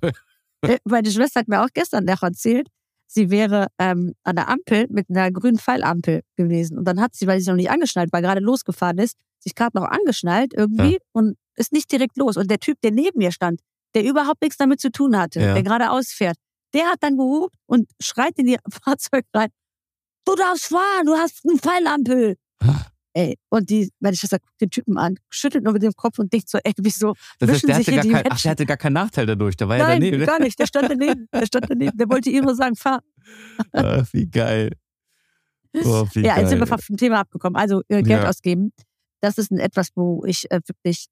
Äh, 0.63 0.79
Meine 0.85 1.11
Schwester 1.11 1.41
hat 1.41 1.49
mir 1.49 1.63
auch 1.63 1.69
gestern 1.75 2.05
noch 2.05 2.23
erzählt, 2.23 2.69
sie 3.15 3.31
wäre 3.31 3.69
ähm, 3.79 4.15
an 4.25 4.37
der 4.37 4.49
Ampel 4.49 4.87
mit 4.91 5.09
einer 5.09 5.31
grünen 5.31 5.59
Pfeilampel 5.59 6.23
gewesen. 6.37 6.77
Und 6.79 6.85
dann 6.85 7.01
hat 7.01 7.15
sie, 7.15 7.27
weil 7.27 7.41
sie 7.41 7.49
noch 7.49 7.57
nicht 7.57 7.71
angeschnallt 7.71 8.13
war, 8.13 8.21
gerade 8.21 8.41
losgefahren 8.41 8.99
ist, 8.99 9.17
sich 9.39 9.55
gerade 9.55 9.77
noch 9.79 9.85
angeschnallt 9.85 10.53
irgendwie 10.55 10.99
und 11.13 11.37
ist 11.57 11.73
nicht 11.73 11.91
direkt 11.93 12.17
los. 12.17 12.37
Und 12.37 12.51
der 12.51 12.59
Typ, 12.59 12.81
der 12.83 12.91
neben 12.91 13.19
mir 13.19 13.31
stand, 13.31 13.61
der 13.95 14.05
überhaupt 14.05 14.43
nichts 14.43 14.57
damit 14.57 14.81
zu 14.81 14.91
tun 14.91 15.17
hatte, 15.17 15.41
Ja. 15.41 15.55
der 15.55 15.63
gerade 15.63 15.91
ausfährt, 15.91 16.37
der 16.75 16.87
hat 16.87 16.99
dann 17.01 17.17
gehupt 17.17 17.55
und 17.67 17.89
schreit 18.03 18.37
in 18.37 18.49
ihr 18.49 18.59
Fahrzeug 18.83 19.25
rein, 19.33 19.51
du 20.27 20.35
darfst 20.35 20.67
fahren, 20.67 21.07
du 21.07 21.15
hast 21.15 21.41
eine 21.49 21.59
Pfeilampel. 21.59 22.37
Ey, 23.17 23.39
und 23.49 23.71
die, 23.71 23.91
meine 24.01 24.17
Schwester 24.17 24.39
guckt 24.41 24.61
den 24.61 24.71
Typen 24.71 24.99
an, 24.99 25.15
schüttelt 25.31 25.63
nur 25.63 25.73
mit 25.73 25.83
dem 25.83 25.93
Kopf 25.95 26.19
und 26.19 26.33
denkt 26.33 26.49
so, 26.51 26.59
ey, 26.65 26.73
wieso 26.79 27.15
Das 27.39 27.49
heißt, 27.49 27.69
der 27.69 27.77
sich 27.77 27.87
hatte, 27.87 27.93
hier 27.93 27.95
gar 27.97 28.03
die 28.03 28.11
kein, 28.25 28.33
ach, 28.33 28.43
der 28.43 28.51
hatte 28.51 28.67
gar 28.67 28.77
keinen 28.77 28.93
Nachteil 28.95 29.27
dadurch. 29.27 29.57
Da 29.57 29.69
war 29.69 29.79
Nein, 29.79 30.03
ja 30.03 30.11
daneben. 30.11 30.27
gar 30.27 30.41
nicht. 30.41 30.59
Der 30.59 30.67
stand 30.67 30.91
daneben. 30.91 31.29
Der 31.33 31.47
stand 31.47 31.67
daneben. 31.71 31.97
Der 31.97 32.09
wollte 32.11 32.31
nur 32.43 32.55
sagen, 32.57 32.75
fahr. 32.77 33.01
Ah, 33.73 34.03
wie 34.13 34.27
geil. 34.27 34.73
Oh, 35.85 36.07
wie 36.13 36.21
ja, 36.23 36.39
jetzt 36.39 36.51
sind 36.51 36.59
wir 36.61 36.67
geil. 36.67 36.79
vom 36.79 36.97
Thema 36.97 37.21
abgekommen. 37.21 37.57
Also 37.57 37.83
äh, 37.89 38.03
Geld 38.03 38.23
Ja. 38.23 38.29
ausgeben. 38.29 38.73
Das 39.21 39.39
ist 39.39 39.51
ein 39.51 39.59
etwas, 39.59 39.89
wo 39.95 40.25
ich 40.27 40.51
äh, 40.51 40.61
wirklich 40.67 41.07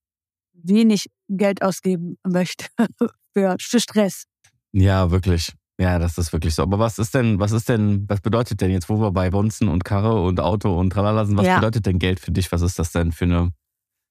wenig 0.53 1.07
Geld 1.29 1.63
ausgeben 1.63 2.19
möchte 2.27 2.67
für, 3.33 3.57
für 3.61 3.81
Stress. 3.81 4.25
Ja, 4.73 5.11
wirklich. 5.11 5.53
Ja, 5.83 5.99
das 5.99 6.17
ist 6.17 6.33
wirklich 6.33 6.55
so. 6.55 6.63
Aber 6.63 6.79
was 6.79 7.01
ist 7.01 7.13
denn, 7.13 7.41
was 7.41 7.51
ist 7.51 7.69
denn, 7.69 8.09
was 8.09 8.21
bedeutet 8.21 8.61
denn 8.61 8.71
jetzt, 8.71 8.89
wo 8.89 9.01
wir 9.01 9.11
bei 9.11 9.31
Bonzen 9.31 9.67
und 9.69 9.85
Karre 9.85 10.23
und 10.23 10.39
Auto 10.39 10.79
und 10.79 10.91
tralala 10.91 11.25
sind, 11.25 11.37
was 11.37 11.47
Ja. 11.49 11.57
bedeutet 11.57 11.87
denn 11.87 11.99
Geld 11.99 12.21
für 12.21 12.31
dich? 12.31 12.53
Was 12.53 12.63
ist 12.63 12.79
das 12.79 12.93
denn 12.93 13.11
für 13.11 13.25
eine, 13.25 13.51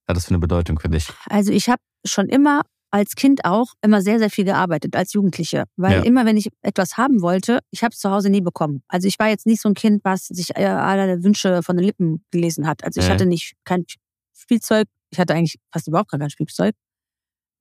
hat 0.05 0.17
das 0.17 0.25
für 0.25 0.31
eine 0.31 0.39
Bedeutung 0.39 0.79
für 0.79 0.89
dich? 0.89 1.07
Also 1.29 1.53
ich 1.53 1.69
habe 1.69 1.81
schon 2.05 2.27
immer 2.27 2.63
als 2.93 3.15
Kind 3.15 3.45
auch 3.45 3.67
immer 3.81 4.01
sehr, 4.01 4.19
sehr 4.19 4.29
viel 4.29 4.43
gearbeitet, 4.43 4.97
als 4.97 5.13
Jugendliche. 5.13 5.63
Weil 5.77 5.99
Ja. 5.99 6.03
immer, 6.03 6.25
wenn 6.25 6.36
ich 6.36 6.49
etwas 6.62 6.97
haben 6.97 7.21
wollte, 7.21 7.60
ich 7.71 7.84
habe 7.84 7.93
es 7.93 7.99
zu 7.99 8.12
Hause 8.12 8.29
nie 8.29 8.41
bekommen. 8.41 8.84
Also 8.89 9.07
ich 9.07 9.17
war 9.17 9.29
jetzt 9.29 9.45
nicht 9.45 9.62
so 9.62 9.69
ein 9.69 9.75
Kind, 9.75 10.03
was 10.03 10.25
sich 10.25 10.49
äh, 10.57 10.65
alle 10.65 11.23
Wünsche 11.23 11.63
von 11.63 11.77
den 11.77 11.86
Lippen 11.86 12.25
gelesen 12.31 12.67
hat. 12.67 12.84
Also 12.84 12.99
ich 12.99 13.07
Ja. 13.07 13.13
hatte 13.13 13.25
nicht 13.25 13.53
kein 13.63 13.86
Spielzeug. 14.36 14.88
Ich 15.10 15.19
hatte 15.19 15.34
eigentlich 15.36 15.55
fast 15.71 15.88
überhaupt 15.88 16.12
gar 16.12 16.19
kein 16.19 16.29
Spielzeug. 16.29 16.75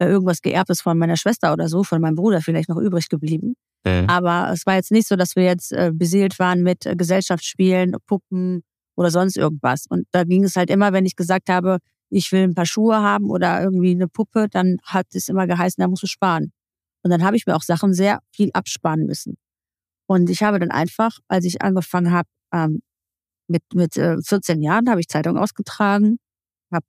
Äh, 0.02 0.06
Irgendwas 0.08 0.42
geerbtes 0.42 0.80
von 0.80 0.98
meiner 0.98 1.16
Schwester 1.16 1.52
oder 1.52 1.68
so, 1.68 1.84
von 1.84 2.00
meinem 2.00 2.16
Bruder 2.16 2.40
vielleicht 2.40 2.68
noch 2.68 2.78
übrig 2.78 3.08
geblieben. 3.08 3.54
Äh, 3.84 4.04
Aber 4.06 4.50
es 4.52 4.66
war 4.66 4.74
jetzt 4.74 4.90
nicht 4.90 5.08
so, 5.08 5.16
dass 5.16 5.36
wir 5.36 5.44
jetzt 5.44 5.72
äh, 5.72 5.90
beseelt 5.92 6.38
waren 6.38 6.62
mit 6.62 6.86
äh, 6.86 6.96
Gesellschaftsspielen, 6.96 7.96
Puppen 8.06 8.62
oder 8.96 9.10
sonst 9.10 9.36
irgendwas. 9.36 9.86
Und 9.88 10.06
da 10.12 10.24
ging 10.24 10.44
es 10.44 10.56
halt 10.56 10.70
immer, 10.70 10.92
wenn 10.92 11.06
ich 11.06 11.16
gesagt 11.16 11.48
habe, 11.48 11.78
ich 12.10 12.32
will 12.32 12.42
ein 12.42 12.54
paar 12.54 12.66
Schuhe 12.66 12.96
haben 12.96 13.30
oder 13.30 13.62
irgendwie 13.62 13.92
eine 13.92 14.08
Puppe, 14.08 14.48
dann 14.50 14.76
hat 14.84 15.06
es 15.14 15.28
immer 15.28 15.46
geheißen, 15.46 15.80
da 15.80 15.88
musst 15.88 16.02
du 16.02 16.06
sparen. 16.06 16.52
Und 17.02 17.10
dann 17.10 17.24
habe 17.24 17.36
ich 17.36 17.46
mir 17.46 17.56
auch 17.56 17.62
Sachen 17.62 17.94
sehr 17.94 18.20
viel 18.34 18.50
absparen 18.52 19.06
müssen. 19.06 19.36
Und 20.06 20.28
ich 20.28 20.42
habe 20.42 20.58
dann 20.58 20.70
einfach, 20.70 21.18
als 21.28 21.44
ich 21.44 21.62
angefangen 21.62 22.10
habe, 22.10 22.28
ähm, 22.52 22.82
mit, 23.48 23.62
mit 23.74 23.96
äh, 23.96 24.16
14 24.22 24.60
Jahren, 24.60 24.90
habe 24.90 25.00
ich 25.00 25.08
Zeitung 25.08 25.38
ausgetragen, 25.38 26.18
habe 26.72 26.84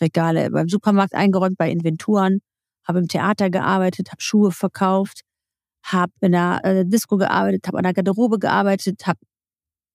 Regale 0.00 0.50
beim 0.50 0.68
Supermarkt 0.68 1.14
eingeräumt, 1.14 1.56
bei 1.58 1.70
Inventuren, 1.70 2.40
habe 2.86 3.00
im 3.00 3.08
Theater 3.08 3.50
gearbeitet, 3.50 4.10
habe 4.10 4.20
Schuhe 4.22 4.52
verkauft, 4.52 5.22
habe 5.84 6.12
in 6.20 6.32
der 6.32 6.60
äh, 6.64 6.84
Disco 6.86 7.16
gearbeitet, 7.16 7.66
habe 7.66 7.78
an 7.78 7.84
der 7.84 7.94
Garderobe 7.94 8.38
gearbeitet, 8.38 9.06
habe 9.06 9.18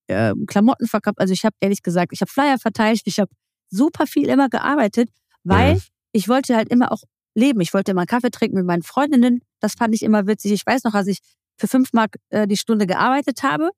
äh, 0.08 0.32
Klamotten 0.46 0.86
verkauft. 0.86 1.18
Also 1.18 1.32
ich 1.32 1.44
habe 1.44 1.56
ehrlich 1.60 1.82
gesagt, 1.82 2.12
ich 2.12 2.20
habe 2.20 2.30
Flyer 2.30 2.58
verteilt, 2.58 3.00
ich 3.04 3.18
habe 3.18 3.30
super 3.70 4.06
viel 4.06 4.28
immer 4.28 4.48
gearbeitet, 4.48 5.08
weil 5.44 5.74
Mhm. 5.74 5.80
ich 6.12 6.28
wollte 6.28 6.56
halt 6.56 6.68
immer 6.70 6.92
auch 6.92 7.02
leben. 7.34 7.60
Ich 7.60 7.74
wollte 7.74 7.90
immer 7.92 8.02
einen 8.02 8.06
Kaffee 8.08 8.30
trinken 8.30 8.56
mit 8.56 8.66
meinen 8.66 8.82
Freundinnen. 8.82 9.40
Das 9.60 9.74
fand 9.74 9.94
ich 9.94 10.02
immer 10.02 10.26
witzig. 10.26 10.52
Ich 10.52 10.64
weiß 10.66 10.84
noch, 10.84 10.94
als 10.94 11.06
ich 11.08 11.18
für 11.58 11.66
fünf 11.68 11.92
Mark 11.92 12.16
äh, 12.30 12.46
die 12.46 12.56
Stunde 12.56 12.86
gearbeitet 12.86 13.42
habe, 13.42 13.70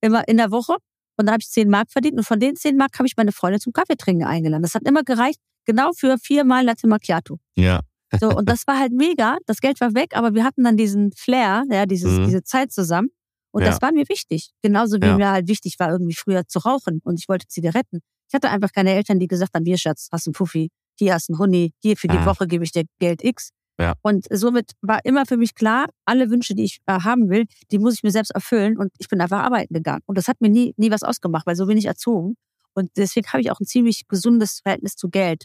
immer 0.00 0.26
in 0.28 0.36
der 0.38 0.50
Woche. 0.50 0.76
Und 1.18 1.26
da 1.26 1.32
habe 1.32 1.40
ich 1.42 1.48
zehn 1.48 1.68
Mark 1.70 1.90
verdient. 1.90 2.16
Und 2.18 2.24
von 2.24 2.38
den 2.40 2.56
zehn 2.56 2.76
Mark 2.76 2.98
habe 2.98 3.06
ich 3.06 3.16
meine 3.16 3.32
Freunde 3.32 3.58
zum 3.58 3.72
Kaffee 3.72 3.96
trinken 3.96 4.24
eingeladen. 4.24 4.62
Das 4.62 4.74
hat 4.74 4.82
immer 4.86 5.02
gereicht, 5.02 5.40
genau 5.64 5.92
für 5.92 6.16
viermal 6.18 6.64
Latte 6.64 6.86
Macchiato. 6.86 7.38
ja. 7.56 7.80
So, 8.20 8.28
und 8.30 8.48
das 8.48 8.66
war 8.66 8.78
halt 8.78 8.92
mega. 8.92 9.36
Das 9.46 9.60
Geld 9.60 9.80
war 9.80 9.94
weg, 9.94 10.10
aber 10.16 10.34
wir 10.34 10.44
hatten 10.44 10.62
dann 10.64 10.76
diesen 10.76 11.12
Flair, 11.12 11.64
ja, 11.70 11.86
dieses, 11.86 12.18
Mhm. 12.18 12.24
diese 12.26 12.42
Zeit 12.42 12.72
zusammen. 12.72 13.08
Und 13.50 13.62
Ja. 13.62 13.70
das 13.70 13.82
war 13.82 13.92
mir 13.92 14.08
wichtig. 14.08 14.50
Genauso 14.62 14.98
wie 15.00 15.06
Ja. 15.06 15.16
mir 15.16 15.30
halt 15.30 15.48
wichtig 15.48 15.76
war, 15.78 15.90
irgendwie 15.90 16.14
früher 16.14 16.46
zu 16.46 16.58
rauchen. 16.60 17.00
Und 17.04 17.18
ich 17.18 17.28
wollte 17.28 17.46
Zigaretten. 17.48 18.00
Ich 18.28 18.34
hatte 18.34 18.50
einfach 18.50 18.70
keine 18.72 18.92
Eltern, 18.92 19.18
die 19.18 19.26
gesagt 19.28 19.54
haben, 19.54 19.64
hier 19.64 19.78
Schatz, 19.78 20.08
hast 20.12 20.26
einen 20.26 20.34
Puffi, 20.34 20.70
hier 20.98 21.14
hast 21.14 21.30
einen 21.30 21.38
Huni, 21.38 21.72
hier 21.82 21.96
für 21.96 22.08
die 22.08 22.18
Ah. 22.18 22.26
Woche 22.26 22.46
gebe 22.46 22.64
ich 22.64 22.72
dir 22.72 22.84
Geld 23.00 23.24
X. 23.24 23.50
Ja. 23.78 23.94
Und 24.02 24.26
somit 24.30 24.72
war 24.82 25.00
immer 25.04 25.26
für 25.26 25.36
mich 25.36 25.54
klar, 25.54 25.86
alle 26.06 26.30
Wünsche, 26.30 26.54
die 26.54 26.64
ich 26.64 26.78
äh, 26.86 27.00
haben 27.00 27.28
will, 27.28 27.44
die 27.70 27.78
muss 27.78 27.94
ich 27.94 28.02
mir 28.02 28.10
selbst 28.10 28.30
erfüllen. 28.30 28.78
Und 28.78 28.90
ich 28.98 29.08
bin 29.08 29.20
einfach 29.20 29.40
arbeiten 29.42 29.74
gegangen. 29.74 30.02
Und 30.06 30.16
das 30.16 30.28
hat 30.28 30.40
mir 30.40 30.48
nie, 30.48 30.74
nie 30.76 30.90
was 30.90 31.02
ausgemacht, 31.02 31.46
weil 31.46 31.56
so 31.56 31.66
bin 31.66 31.76
ich 31.78 31.86
erzogen. 31.86 32.36
Und 32.74 32.90
deswegen 32.96 33.26
habe 33.32 33.40
ich 33.42 33.50
auch 33.50 33.60
ein 33.60 33.66
ziemlich 33.66 34.06
gesundes 34.08 34.60
Verhältnis 34.62 34.96
zu 34.96 35.08
Geld. 35.08 35.44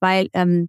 Weil, 0.00 0.28
ähm, 0.32 0.68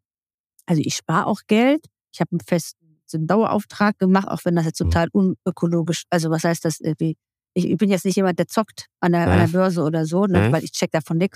also 0.65 0.81
ich 0.83 0.95
spare 0.95 1.27
auch 1.27 1.41
Geld. 1.47 1.85
Ich 2.13 2.19
habe 2.21 2.31
einen 2.31 2.41
festen 2.41 2.77
einen 3.13 3.27
Dauerauftrag 3.27 3.99
gemacht, 3.99 4.27
auch 4.29 4.39
wenn 4.45 4.55
das 4.55 4.63
jetzt 4.65 4.79
Mhm. 4.79 4.85
total 4.85 5.09
unökologisch, 5.11 6.03
also 6.09 6.29
was 6.29 6.45
heißt 6.45 6.63
das 6.63 6.79
irgendwie? 6.79 7.17
Ich, 7.53 7.69
ich 7.69 7.77
bin 7.77 7.89
jetzt 7.89 8.05
nicht 8.05 8.15
jemand, 8.15 8.39
der 8.39 8.47
zockt 8.47 8.85
an 9.01 9.11
der, 9.11 9.29
an 9.29 9.37
der 9.37 9.47
Mhm. 9.49 9.51
Börse 9.51 9.81
oder 9.83 10.05
so, 10.05 10.25
ne, 10.27 10.47
Mhm. 10.47 10.51
weil 10.53 10.63
ich 10.63 10.71
check 10.71 10.91
davon. 10.91 11.17
Mhm. 11.17 11.29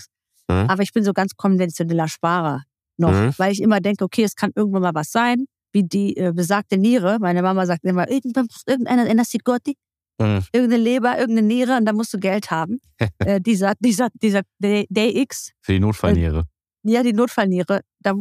Aber 0.48 0.82
ich 0.82 0.92
bin 0.94 1.04
so 1.04 1.12
ganz 1.12 1.34
konventioneller 1.36 2.08
Sparer 2.08 2.62
noch, 2.96 3.12
weil 3.38 3.52
ich 3.52 3.60
immer 3.60 3.80
denke, 3.82 4.04
okay, 4.04 4.22
es 4.22 4.34
kann 4.36 4.52
irgendwann 4.54 4.80
mal 4.82 4.94
was 4.94 5.10
sein, 5.10 5.44
wie 5.74 5.82
die 5.82 6.16
äh, 6.16 6.32
besagte 6.34 6.78
Niere. 6.78 7.18
Meine 7.20 7.42
Mama 7.42 7.66
sagt 7.66 7.84
immer, 7.84 8.08
irgendwann 8.10 8.46
braucht 8.46 8.66
irgendeiner 8.66 9.06
in 9.06 9.18
der 9.18 9.26
Sigotti, 9.26 9.76
Mhm. 10.18 10.44
irgendeine 10.52 10.82
Leber, 10.82 11.18
irgendeine 11.18 11.46
Niere 11.46 11.76
und 11.76 11.84
da 11.84 11.92
musst 11.92 12.14
du 12.14 12.18
Geld 12.18 12.50
haben. 12.50 12.80
äh, 13.18 13.38
dieser, 13.38 13.74
dieser, 13.80 14.08
dieser 14.14 14.40
Day, 14.58 14.86
Day 14.88 15.20
X, 15.20 15.52
Für 15.60 15.72
die 15.72 15.80
Notfallniere. 15.80 16.44
Ja, 16.88 17.02
die 17.02 17.12
Notfallniere, 17.12 17.80
da, 18.00 18.14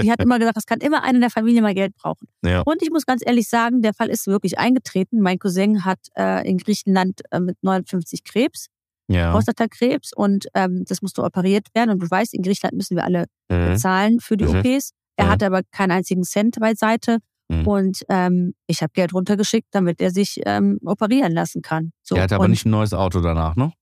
die 0.00 0.10
hat 0.10 0.20
immer 0.22 0.38
gesagt, 0.38 0.56
es 0.56 0.66
kann 0.66 0.80
immer 0.80 1.02
einer 1.02 1.14
in 1.16 1.20
der 1.20 1.30
Familie 1.30 1.62
mal 1.62 1.74
Geld 1.74 1.94
brauchen. 1.96 2.28
Ja. 2.44 2.60
Und 2.62 2.82
ich 2.82 2.90
muss 2.90 3.06
ganz 3.06 3.22
ehrlich 3.24 3.48
sagen, 3.48 3.82
der 3.82 3.94
Fall 3.94 4.08
ist 4.10 4.26
wirklich 4.26 4.58
eingetreten. 4.58 5.20
Mein 5.20 5.38
Cousin 5.38 5.84
hat 5.84 5.98
äh, 6.16 6.48
in 6.48 6.58
Griechenland 6.58 7.20
äh, 7.30 7.40
mit 7.40 7.56
59 7.62 8.24
Krebs, 8.24 8.66
Ja. 9.08 9.32
Prostatakrebs 9.32 10.12
und 10.14 10.46
ähm, 10.54 10.84
das 10.88 11.02
musste 11.02 11.22
operiert 11.22 11.68
werden. 11.74 11.90
Und 11.90 12.00
du 12.02 12.10
weißt, 12.10 12.32
in 12.34 12.42
Griechenland 12.42 12.76
müssen 12.76 12.96
wir 12.96 13.04
alle 13.04 13.24
Mhm. 13.50 13.66
bezahlen 13.72 14.20
für 14.20 14.36
die 14.36 14.44
Mhm. 14.46 14.56
OPs. 14.60 14.90
Er 15.16 15.26
Ja. 15.26 15.30
hatte 15.32 15.46
aber 15.46 15.60
keinen 15.70 15.90
einzigen 15.92 16.24
Cent 16.24 16.58
beiseite. 16.58 17.18
Mhm. 17.48 17.66
Und 17.68 18.04
ähm, 18.08 18.54
ich 18.66 18.80
habe 18.82 18.90
Geld 18.94 19.12
runtergeschickt, 19.12 19.68
damit 19.72 20.00
er 20.00 20.10
sich 20.10 20.40
ähm, 20.46 20.78
operieren 20.84 21.32
lassen 21.32 21.60
kann. 21.60 21.92
So. 22.02 22.14
Der 22.14 22.24
hatte 22.24 22.36
aber 22.36 22.44
und, 22.44 22.50
nicht 22.50 22.64
ein 22.64 22.70
neues 22.70 22.94
Auto 22.94 23.20
danach, 23.20 23.54
ne? 23.56 23.72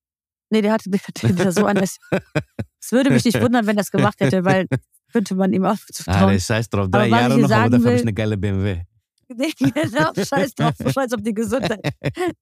Nee, 0.51 0.63
der 0.63 0.73
hatte, 0.73 0.91
der 1.23 1.31
hatte 1.39 1.53
so 1.53 1.65
anders. 1.67 1.99
Es 2.83 2.91
würde 2.93 3.11
mich 3.11 3.25
nicht 3.25 3.41
wundern, 3.41 3.67
wenn 3.67 3.77
er 3.77 3.81
das 3.83 3.91
gemacht 3.91 4.19
hätte, 4.21 4.45
weil 4.45 4.67
könnte 5.13 5.35
man 5.35 5.53
ihm 5.53 5.65
auch 5.65 5.77
Ah, 5.77 5.93
zutrauen. 5.93 6.33
der 6.33 6.39
scheiß 6.41 6.69
drauf. 6.71 6.89
Drei 6.91 7.01
Aber 7.07 7.09
Jahre 7.09 7.39
noch, 7.39 7.51
aber 7.51 7.71
dafür 7.71 7.87
habe 7.87 7.97
ich 7.97 8.03
eine 8.03 8.13
geile 8.13 8.37
BMW. 8.37 8.81
Nee, 9.35 9.51
genau, 9.57 10.13
scheiß 10.15 10.55
drauf, 10.57 10.75
scheiß 10.93 11.15
auf 11.15 11.23
die 11.23 11.33
Gesundheit. 11.33 11.81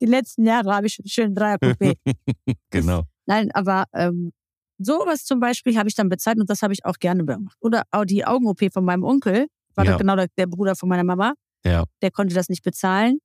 Die 0.00 0.06
letzten 0.06 0.44
Jahre 0.44 0.74
habe 0.74 0.88
ich 0.88 0.98
einen 0.98 1.06
schönen 1.08 1.34
Dreier-Coupé. 1.36 1.94
genau. 2.70 3.04
Nein, 3.26 3.52
aber 3.52 3.84
ähm, 3.94 4.32
sowas 4.78 5.24
zum 5.24 5.38
Beispiel 5.38 5.76
habe 5.78 5.88
ich 5.88 5.94
dann 5.94 6.08
bezahlt 6.08 6.38
und 6.40 6.50
das 6.50 6.62
habe 6.62 6.72
ich 6.72 6.84
auch 6.84 6.96
gerne 6.98 7.24
gemacht. 7.24 7.56
Oder 7.60 7.84
auch 7.92 8.04
die 8.04 8.24
Augen-OP 8.24 8.72
von 8.72 8.84
meinem 8.84 9.04
Onkel, 9.04 9.46
war 9.76 9.84
Ja. 9.84 9.92
doch 9.92 9.98
genau 10.00 10.16
der, 10.16 10.26
der 10.36 10.46
Bruder 10.48 10.74
von 10.74 10.88
meiner 10.88 11.04
Mama. 11.04 11.34
Ja. 11.64 11.84
Der 12.02 12.10
konnte 12.10 12.34
das 12.34 12.48
nicht 12.48 12.64
bezahlen. 12.64 13.18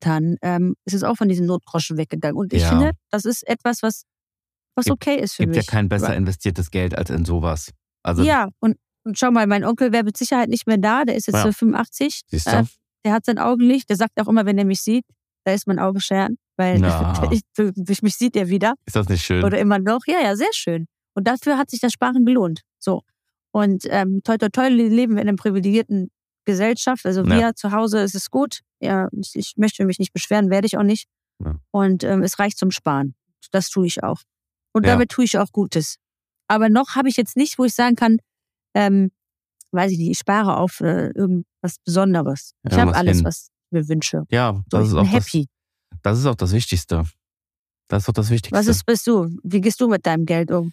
Dann 0.00 0.34
ähm, 0.42 0.74
ist 0.84 0.94
es 0.94 1.04
auch 1.04 1.14
von 1.16 1.28
diesen 1.28 1.46
Notgroschen 1.46 1.98
weggegangen. 1.98 2.36
Und 2.36 2.52
ich 2.52 2.62
Ja. 2.62 2.70
finde, 2.70 2.92
das 3.10 3.24
ist 3.26 3.46
etwas, 3.46 3.82
was, 3.84 4.02
was 4.78 4.86
Gibt- 4.86 5.06
okay 5.06 5.20
ist 5.20 5.34
für 5.34 5.42
Gibt 5.42 5.56
ja 5.56 5.60
mich. 5.60 5.66
kein 5.66 5.88
besser 5.88 6.14
investiertes 6.16 6.70
Geld 6.70 6.96
als 6.96 7.10
in 7.10 7.24
sowas. 7.24 7.70
Also, 8.02 8.22
ja, 8.22 8.48
und, 8.60 8.76
und 9.04 9.18
schau 9.18 9.30
mal, 9.30 9.46
mein 9.46 9.64
Onkel 9.64 9.92
wäre 9.92 10.04
mit 10.04 10.16
Sicherheit 10.16 10.48
nicht 10.48 10.66
mehr 10.66 10.78
da. 10.78 11.04
Der 11.04 11.16
ist 11.16 11.26
jetzt 11.26 11.36
Ja. 11.44 11.48
äh, 11.48 11.52
85. 11.52 12.22
siehst 12.28 12.46
du? 12.46 12.50
Äh, 12.52 12.64
der 13.04 13.12
hat 13.12 13.24
sein 13.26 13.38
Augenlicht. 13.38 13.90
Der 13.90 13.96
sagt 13.96 14.18
auch 14.20 14.28
immer, 14.28 14.46
wenn 14.46 14.56
er 14.58 14.64
mich 14.64 14.80
sieht, 14.80 15.04
da 15.44 15.52
ist 15.52 15.66
mein 15.66 15.78
Auge 15.78 16.00
scheren. 16.00 16.38
Weil 16.56 16.80
ich, 17.32 17.42
durch 17.56 18.02
mich 18.02 18.16
sieht 18.16 18.36
er 18.36 18.48
wieder. 18.48 18.74
ist 18.86 18.96
das 18.96 19.08
nicht 19.08 19.24
schön? 19.24 19.44
Oder 19.44 19.58
immer 19.58 19.78
noch. 19.78 20.00
Ja, 20.06 20.20
ja, 20.22 20.34
sehr 20.36 20.52
schön. 20.52 20.86
Und 21.14 21.26
dafür 21.28 21.58
hat 21.58 21.70
sich 21.70 21.80
das 21.80 21.92
Sparen 21.92 22.24
gelohnt. 22.24 22.62
So. 22.78 23.02
Und 23.50 23.84
ähm, 23.90 24.20
toi, 24.24 24.36
toi, 24.38 24.48
toi, 24.48 24.68
leben 24.68 25.14
wir 25.16 25.22
in 25.22 25.28
einer 25.28 25.36
privilegierten 25.36 26.10
Gesellschaft. 26.44 27.04
Also 27.06 27.22
Ja. 27.24 27.30
wir 27.30 27.54
zu 27.54 27.72
Hause 27.72 28.00
ist 28.00 28.14
es 28.14 28.30
gut. 28.30 28.60
Ja, 28.80 29.08
ich, 29.12 29.32
ich 29.34 29.52
möchte 29.56 29.84
mich 29.84 29.98
nicht 29.98 30.12
beschweren, 30.12 30.50
werde 30.50 30.66
ich 30.66 30.76
auch 30.78 30.82
nicht. 30.84 31.08
Ja. 31.44 31.56
Und 31.70 32.04
ähm, 32.04 32.22
es 32.22 32.38
reicht 32.38 32.58
zum 32.58 32.70
Sparen. 32.70 33.14
Das 33.50 33.70
tue 33.70 33.86
ich 33.86 34.02
auch. 34.02 34.20
Und 34.72 34.86
Ja. 34.86 34.92
damit 34.92 35.10
tue 35.10 35.24
ich 35.24 35.38
auch 35.38 35.50
Gutes. 35.52 35.96
Aber 36.48 36.68
noch 36.68 36.94
habe 36.94 37.08
ich 37.08 37.16
jetzt 37.16 37.36
nicht, 37.36 37.58
wo 37.58 37.64
ich 37.64 37.74
sagen 37.74 37.96
kann, 37.96 38.18
ähm, 38.74 39.10
weiß 39.72 39.92
ich 39.92 39.98
nicht, 39.98 40.10
ich 40.10 40.18
spare 40.18 40.56
auf 40.56 40.80
äh, 40.80 41.08
irgendwas 41.10 41.78
Besonderes. 41.84 42.52
Ich 42.66 42.72
Ja, 42.72 42.80
habe 42.80 42.90
was 42.92 42.96
alles, 42.98 43.16
hin. 43.18 43.24
was 43.26 43.48
ich 43.50 43.72
mir 43.72 43.88
wünsche. 43.88 44.22
ja, 44.30 44.54
So, 44.70 44.78
das 44.78 44.86
ich 44.86 44.92
ist, 44.92 44.98
auch 44.98 45.02
das, 45.12 45.12
happy. 45.26 45.48
das 46.02 46.18
ist 46.18 46.26
auch 46.26 46.34
das 46.36 46.52
Wichtigste. 46.52 47.04
Das 47.88 48.02
ist 48.04 48.08
auch 48.08 48.12
das 48.14 48.30
Wichtigste. 48.30 48.56
Was 48.58 48.66
ist, 48.66 48.84
bist 48.86 49.06
du? 49.06 49.28
Wie 49.42 49.60
gehst 49.60 49.80
du 49.80 49.88
mit 49.88 50.04
deinem 50.06 50.26
Geld 50.26 50.50
um? 50.50 50.72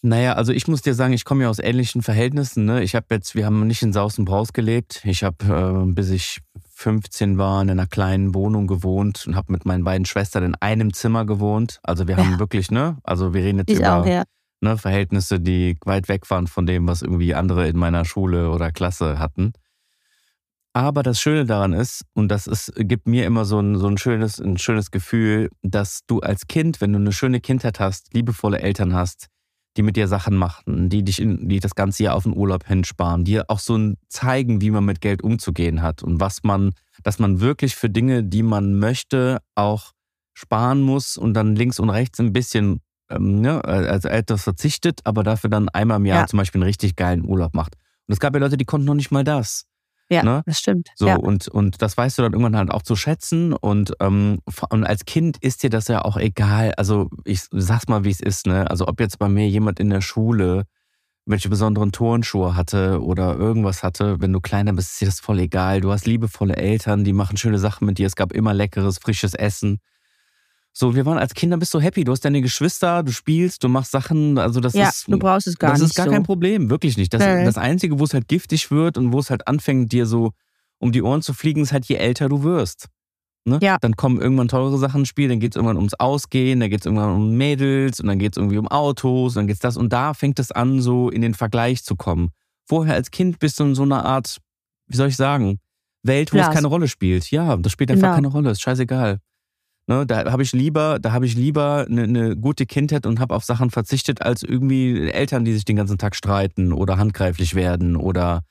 Naja, 0.00 0.34
also 0.34 0.52
ich 0.52 0.68
muss 0.68 0.82
dir 0.82 0.94
sagen, 0.94 1.12
ich 1.12 1.24
komme 1.24 1.42
ja 1.44 1.50
aus 1.50 1.58
ähnlichen 1.58 2.02
Verhältnissen. 2.02 2.64
Ne? 2.64 2.82
Ich 2.84 2.94
habe 2.94 3.06
jetzt, 3.10 3.34
wir 3.34 3.44
haben 3.46 3.66
nicht 3.66 3.82
in 3.82 3.92
Sausenbraus 3.92 4.52
gelebt. 4.52 5.02
Ich 5.04 5.24
habe, 5.24 5.84
äh, 5.88 5.92
bis 5.92 6.10
ich 6.10 6.38
15 6.78 7.38
war, 7.38 7.60
in 7.60 7.70
einer 7.70 7.88
kleinen 7.88 8.34
Wohnung 8.34 8.68
gewohnt 8.68 9.26
und 9.26 9.34
habe 9.34 9.50
mit 9.50 9.66
meinen 9.66 9.82
beiden 9.82 10.04
Schwestern 10.04 10.44
in 10.44 10.54
einem 10.54 10.92
Zimmer 10.92 11.26
gewohnt. 11.26 11.80
Also 11.82 12.06
wir 12.06 12.16
haben 12.16 12.32
Ja. 12.32 12.38
wirklich, 12.38 12.70
ne? 12.70 12.98
Also 13.02 13.34
wir 13.34 13.42
reden 13.42 13.58
jetzt 13.58 13.70
Ich 13.72 13.80
über 13.80 13.96
auch, 13.96 14.06
ja. 14.06 14.22
ne, 14.60 14.78
Verhältnisse, 14.78 15.40
die 15.40 15.76
weit 15.84 16.08
weg 16.08 16.30
waren 16.30 16.46
von 16.46 16.66
dem, 16.66 16.86
was 16.86 17.02
irgendwie 17.02 17.34
andere 17.34 17.66
in 17.66 17.76
meiner 17.76 18.04
Schule 18.04 18.50
oder 18.50 18.70
Klasse 18.70 19.18
hatten. 19.18 19.54
Aber 20.72 21.02
das 21.02 21.20
Schöne 21.20 21.46
daran 21.46 21.72
ist, 21.72 22.04
und 22.14 22.28
das 22.28 22.46
ist, 22.46 22.72
gibt 22.76 23.08
mir 23.08 23.26
immer 23.26 23.44
so 23.44 23.58
ein, 23.58 23.76
so 23.76 23.88
ein, 23.88 23.98
schönes, 23.98 24.38
ein 24.38 24.56
schönes 24.56 24.92
Gefühl, 24.92 25.50
dass 25.62 26.02
du 26.06 26.20
als 26.20 26.46
Kind, 26.46 26.80
wenn 26.80 26.92
du 26.92 27.00
eine 27.00 27.10
schöne 27.12 27.40
Kindheit 27.40 27.80
hast, 27.80 28.14
liebevolle 28.14 28.60
Eltern 28.60 28.94
hast, 28.94 29.26
die 29.78 29.82
mit 29.82 29.96
dir 29.96 30.08
Sachen 30.08 30.36
machen, 30.36 30.88
die 30.90 31.04
dich 31.04 31.22
in, 31.22 31.48
die 31.48 31.60
das 31.60 31.74
ganze 31.76 32.02
Jahr 32.02 32.16
auf 32.16 32.24
den 32.24 32.36
Urlaub 32.36 32.66
hinsparen, 32.66 33.24
die 33.24 33.32
dir 33.32 33.44
auch 33.48 33.60
so 33.60 33.76
ein 33.78 33.96
zeigen, 34.08 34.60
wie 34.60 34.70
man 34.72 34.84
mit 34.84 35.00
Geld 35.00 35.22
umzugehen 35.22 35.80
hat 35.82 36.02
und 36.02 36.20
was 36.20 36.42
man, 36.42 36.72
dass 37.04 37.18
man 37.20 37.40
wirklich 37.40 37.76
für 37.76 37.88
Dinge, 37.88 38.24
die 38.24 38.42
man 38.42 38.78
möchte, 38.78 39.38
auch 39.54 39.92
sparen 40.34 40.82
muss 40.82 41.16
und 41.16 41.34
dann 41.34 41.54
links 41.56 41.78
und 41.78 41.90
rechts 41.90 42.18
ein 42.20 42.32
bisschen 42.32 42.80
ähm, 43.08 43.40
ne, 43.40 43.64
als 43.64 44.04
etwas 44.04 44.42
verzichtet, 44.42 45.00
aber 45.04 45.22
dafür 45.22 45.48
dann 45.48 45.68
einmal 45.68 45.98
im 45.98 46.06
Jahr 46.06 46.20
Ja. 46.22 46.26
zum 46.26 46.38
Beispiel 46.38 46.60
einen 46.60 46.68
richtig 46.68 46.96
geilen 46.96 47.24
Urlaub 47.24 47.54
macht. 47.54 47.74
Und 48.06 48.12
es 48.12 48.20
gab 48.20 48.34
ja 48.34 48.40
Leute, 48.40 48.56
die 48.56 48.64
konnten 48.64 48.86
noch 48.86 48.94
nicht 48.94 49.10
mal 49.12 49.24
das. 49.24 49.64
Ja, 50.10 50.22
Ne? 50.22 50.42
das 50.46 50.58
stimmt. 50.58 50.88
So, 50.94 51.06
ja. 51.06 51.16
und, 51.16 51.48
und 51.48 51.82
das 51.82 51.96
weißt 51.96 52.18
du 52.18 52.22
dann 52.22 52.32
irgendwann 52.32 52.56
halt 52.56 52.70
auch 52.70 52.82
zu 52.82 52.96
schätzen. 52.96 53.52
Und, 53.52 53.92
ähm, 54.00 54.38
und 54.70 54.84
als 54.84 55.04
Kind 55.04 55.36
ist 55.42 55.62
dir 55.62 55.70
das 55.70 55.88
ja 55.88 56.02
auch 56.02 56.16
egal. 56.16 56.72
Also 56.76 57.10
ich 57.24 57.42
sag's 57.50 57.88
mal, 57.88 58.04
wie 58.04 58.10
es 58.10 58.20
ist, 58.20 58.46
ne? 58.46 58.70
Also 58.70 58.88
ob 58.88 59.00
jetzt 59.00 59.18
bei 59.18 59.28
mir 59.28 59.48
jemand 59.48 59.80
in 59.80 59.90
der 59.90 60.00
Schule 60.00 60.64
welche 61.26 61.50
besonderen 61.50 61.92
Turnschuhe 61.92 62.56
hatte 62.56 63.02
oder 63.02 63.36
irgendwas 63.36 63.82
hatte. 63.82 64.18
Wenn 64.20 64.32
du 64.32 64.40
kleiner 64.40 64.72
bist, 64.72 64.92
ist 64.92 65.00
dir 65.02 65.06
das 65.06 65.20
voll 65.20 65.38
egal. 65.40 65.82
Du 65.82 65.92
hast 65.92 66.06
liebevolle 66.06 66.56
Eltern, 66.56 67.04
die 67.04 67.12
machen 67.12 67.36
schöne 67.36 67.58
Sachen 67.58 67.84
mit 67.86 67.98
dir. 67.98 68.06
Es 68.06 68.16
gab 68.16 68.32
immer 68.32 68.54
leckeres, 68.54 68.98
frisches 68.98 69.34
Essen. 69.34 69.78
So, 70.80 70.94
wir 70.94 71.04
waren 71.06 71.18
als 71.18 71.34
Kinder 71.34 71.56
bist 71.56 71.74
du 71.74 71.80
happy. 71.80 72.04
Du 72.04 72.12
hast 72.12 72.24
deine 72.24 72.40
Geschwister, 72.40 73.02
du 73.02 73.10
spielst, 73.10 73.64
du 73.64 73.68
machst 73.68 73.90
Sachen. 73.90 74.38
Also 74.38 74.60
das 74.60 74.74
ja, 74.74 74.88
ist, 74.90 75.08
du 75.08 75.18
brauchst 75.18 75.48
es 75.48 75.58
gar 75.58 75.72
das 75.72 75.80
nicht 75.80 75.90
ist 75.90 75.96
gar 75.96 76.06
so. 76.06 76.12
kein 76.12 76.22
Problem, 76.22 76.70
wirklich 76.70 76.96
nicht. 76.96 77.12
Das, 77.12 77.20
Nee. 77.20 77.44
das 77.44 77.58
Einzige, 77.58 77.98
wo 77.98 78.04
es 78.04 78.14
halt 78.14 78.28
giftig 78.28 78.70
wird 78.70 78.96
und 78.96 79.12
wo 79.12 79.18
es 79.18 79.28
halt 79.28 79.48
anfängt, 79.48 79.90
dir 79.90 80.06
so 80.06 80.30
um 80.78 80.92
die 80.92 81.02
Ohren 81.02 81.20
zu 81.20 81.34
fliegen, 81.34 81.62
ist 81.62 81.72
halt, 81.72 81.86
je 81.86 81.96
älter 81.96 82.28
du 82.28 82.44
wirst. 82.44 82.86
Ne? 83.44 83.58
Ja. 83.60 83.78
Dann 83.80 83.96
kommen 83.96 84.20
irgendwann 84.20 84.46
teure 84.46 84.78
Sachen 84.78 85.00
ins 85.00 85.08
Spiel, 85.08 85.28
dann 85.28 85.40
geht 85.40 85.52
es 85.52 85.56
irgendwann 85.56 85.78
ums 85.78 85.94
Ausgehen, 85.94 86.60
dann 86.60 86.70
geht 86.70 86.80
es 86.82 86.86
irgendwann 86.86 87.10
um 87.16 87.36
Mädels 87.36 87.98
und 87.98 88.06
dann 88.06 88.20
geht 88.20 88.34
es 88.34 88.36
irgendwie 88.36 88.58
um 88.58 88.68
Autos, 88.68 89.34
dann 89.34 89.48
geht's 89.48 89.58
das 89.58 89.76
und 89.76 89.92
da 89.92 90.14
fängt 90.14 90.38
es 90.38 90.52
an, 90.52 90.80
so 90.80 91.10
in 91.10 91.22
den 91.22 91.34
Vergleich 91.34 91.82
zu 91.82 91.96
kommen. 91.96 92.28
Vorher 92.68 92.94
als 92.94 93.10
Kind 93.10 93.40
bist 93.40 93.58
du 93.58 93.64
in 93.64 93.74
so 93.74 93.82
einer 93.82 94.04
Art, 94.04 94.38
wie 94.86 94.96
soll 94.96 95.08
ich 95.08 95.16
sagen, 95.16 95.58
Welt, 96.04 96.32
wo 96.32 96.36
es 96.36 96.44
Glas. 96.44 96.54
keine 96.54 96.68
Rolle 96.68 96.86
spielt. 96.86 97.28
Ja, 97.32 97.56
das 97.56 97.72
spielt 97.72 97.90
einfach 97.90 98.02
Genau. 98.02 98.14
keine 98.14 98.28
Rolle, 98.28 98.50
ist 98.52 98.60
scheißegal. 98.62 99.18
Ne, 99.88 100.04
da 100.04 100.30
habe 100.30 100.42
ich 100.42 100.52
lieber, 100.52 100.98
da 101.00 101.12
habe 101.12 101.24
ich 101.24 101.34
lieber 101.34 101.86
eine, 101.88 102.02
eine 102.02 102.36
gute 102.36 102.66
Kindheit 102.66 103.06
und 103.06 103.20
habe 103.20 103.34
auf 103.34 103.44
Sachen 103.44 103.70
verzichtet, 103.70 104.20
als 104.20 104.42
irgendwie 104.42 105.08
Eltern, 105.10 105.46
die 105.46 105.54
sich 105.54 105.64
den 105.64 105.76
ganzen 105.76 105.96
Tag 105.96 106.14
streiten 106.14 106.74
oder 106.74 106.98
handgreiflich 106.98 107.54
werden 107.54 107.96
oder 107.96 108.42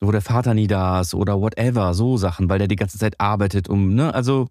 wo 0.00 0.10
der 0.12 0.22
Vater 0.22 0.54
nie 0.54 0.66
da 0.66 1.02
ist 1.02 1.12
oder 1.12 1.40
whatever, 1.42 1.92
so 1.92 2.16
Sachen, 2.16 2.48
weil 2.48 2.58
der 2.58 2.68
die 2.68 2.76
ganze 2.76 2.98
Zeit 2.98 3.20
arbeitet, 3.20 3.68
um, 3.68 3.94
ne, 3.94 4.14
also 4.14 4.48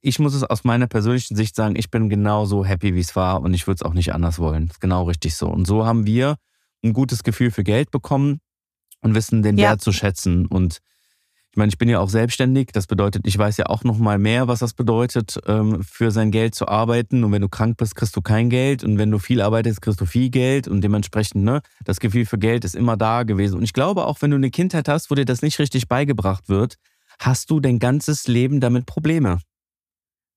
ich 0.00 0.18
muss 0.18 0.34
es 0.34 0.42
aus 0.42 0.64
meiner 0.64 0.88
persönlichen 0.88 1.36
Sicht 1.36 1.54
sagen, 1.54 1.76
ich 1.76 1.88
bin 1.88 2.08
genauso 2.08 2.64
happy, 2.64 2.96
wie 2.96 3.00
es 3.00 3.14
war 3.14 3.40
und 3.42 3.54
ich 3.54 3.68
würde 3.68 3.76
es 3.76 3.82
auch 3.82 3.94
nicht 3.94 4.12
anders 4.12 4.40
wollen. 4.40 4.66
Ist 4.66 4.80
genau 4.80 5.04
richtig 5.04 5.36
so. 5.36 5.46
Und 5.46 5.64
so 5.68 5.86
haben 5.86 6.04
wir 6.04 6.36
ein 6.84 6.92
gutes 6.92 7.22
Gefühl 7.22 7.52
für 7.52 7.62
Geld 7.62 7.92
bekommen 7.92 8.40
und 9.00 9.14
wissen 9.14 9.44
den 9.44 9.56
Ja. 9.56 9.70
Wert 9.70 9.80
zu 9.80 9.92
schätzen. 9.92 10.46
Und 10.46 10.78
ich 11.52 11.56
meine, 11.58 11.68
ich 11.68 11.76
bin 11.76 11.90
ja 11.90 12.00
auch 12.00 12.08
selbstständig. 12.08 12.68
Das 12.72 12.86
bedeutet, 12.86 13.26
ich 13.26 13.36
weiß 13.36 13.58
ja 13.58 13.66
auch 13.66 13.84
noch 13.84 13.98
mal 13.98 14.18
mehr, 14.18 14.48
was 14.48 14.60
das 14.60 14.72
bedeutet, 14.72 15.38
ähm, 15.46 15.82
für 15.82 16.10
sein 16.10 16.30
Geld 16.30 16.54
zu 16.54 16.66
arbeiten. 16.66 17.22
Und 17.24 17.32
wenn 17.32 17.42
du 17.42 17.50
krank 17.50 17.76
bist, 17.76 17.94
kriegst 17.94 18.16
du 18.16 18.22
kein 18.22 18.48
Geld. 18.48 18.82
Und 18.82 18.96
wenn 18.96 19.10
du 19.10 19.18
viel 19.18 19.42
arbeitest, 19.42 19.82
kriegst 19.82 20.00
du 20.00 20.06
viel 20.06 20.30
Geld. 20.30 20.66
Und 20.66 20.80
dementsprechend, 20.80 21.44
ne, 21.44 21.60
das 21.84 22.00
Gefühl 22.00 22.24
für 22.24 22.38
Geld 22.38 22.64
ist 22.64 22.74
immer 22.74 22.96
da 22.96 23.24
gewesen. 23.24 23.58
Und 23.58 23.64
ich 23.64 23.74
glaube, 23.74 24.06
auch 24.06 24.22
wenn 24.22 24.30
du 24.30 24.36
eine 24.38 24.50
Kindheit 24.50 24.88
hast, 24.88 25.10
wo 25.10 25.14
dir 25.14 25.26
das 25.26 25.42
nicht 25.42 25.58
richtig 25.58 25.88
beigebracht 25.88 26.48
wird, 26.48 26.76
hast 27.20 27.50
du 27.50 27.60
dein 27.60 27.78
ganzes 27.78 28.26
Leben 28.28 28.58
damit 28.60 28.86
Probleme. 28.86 29.38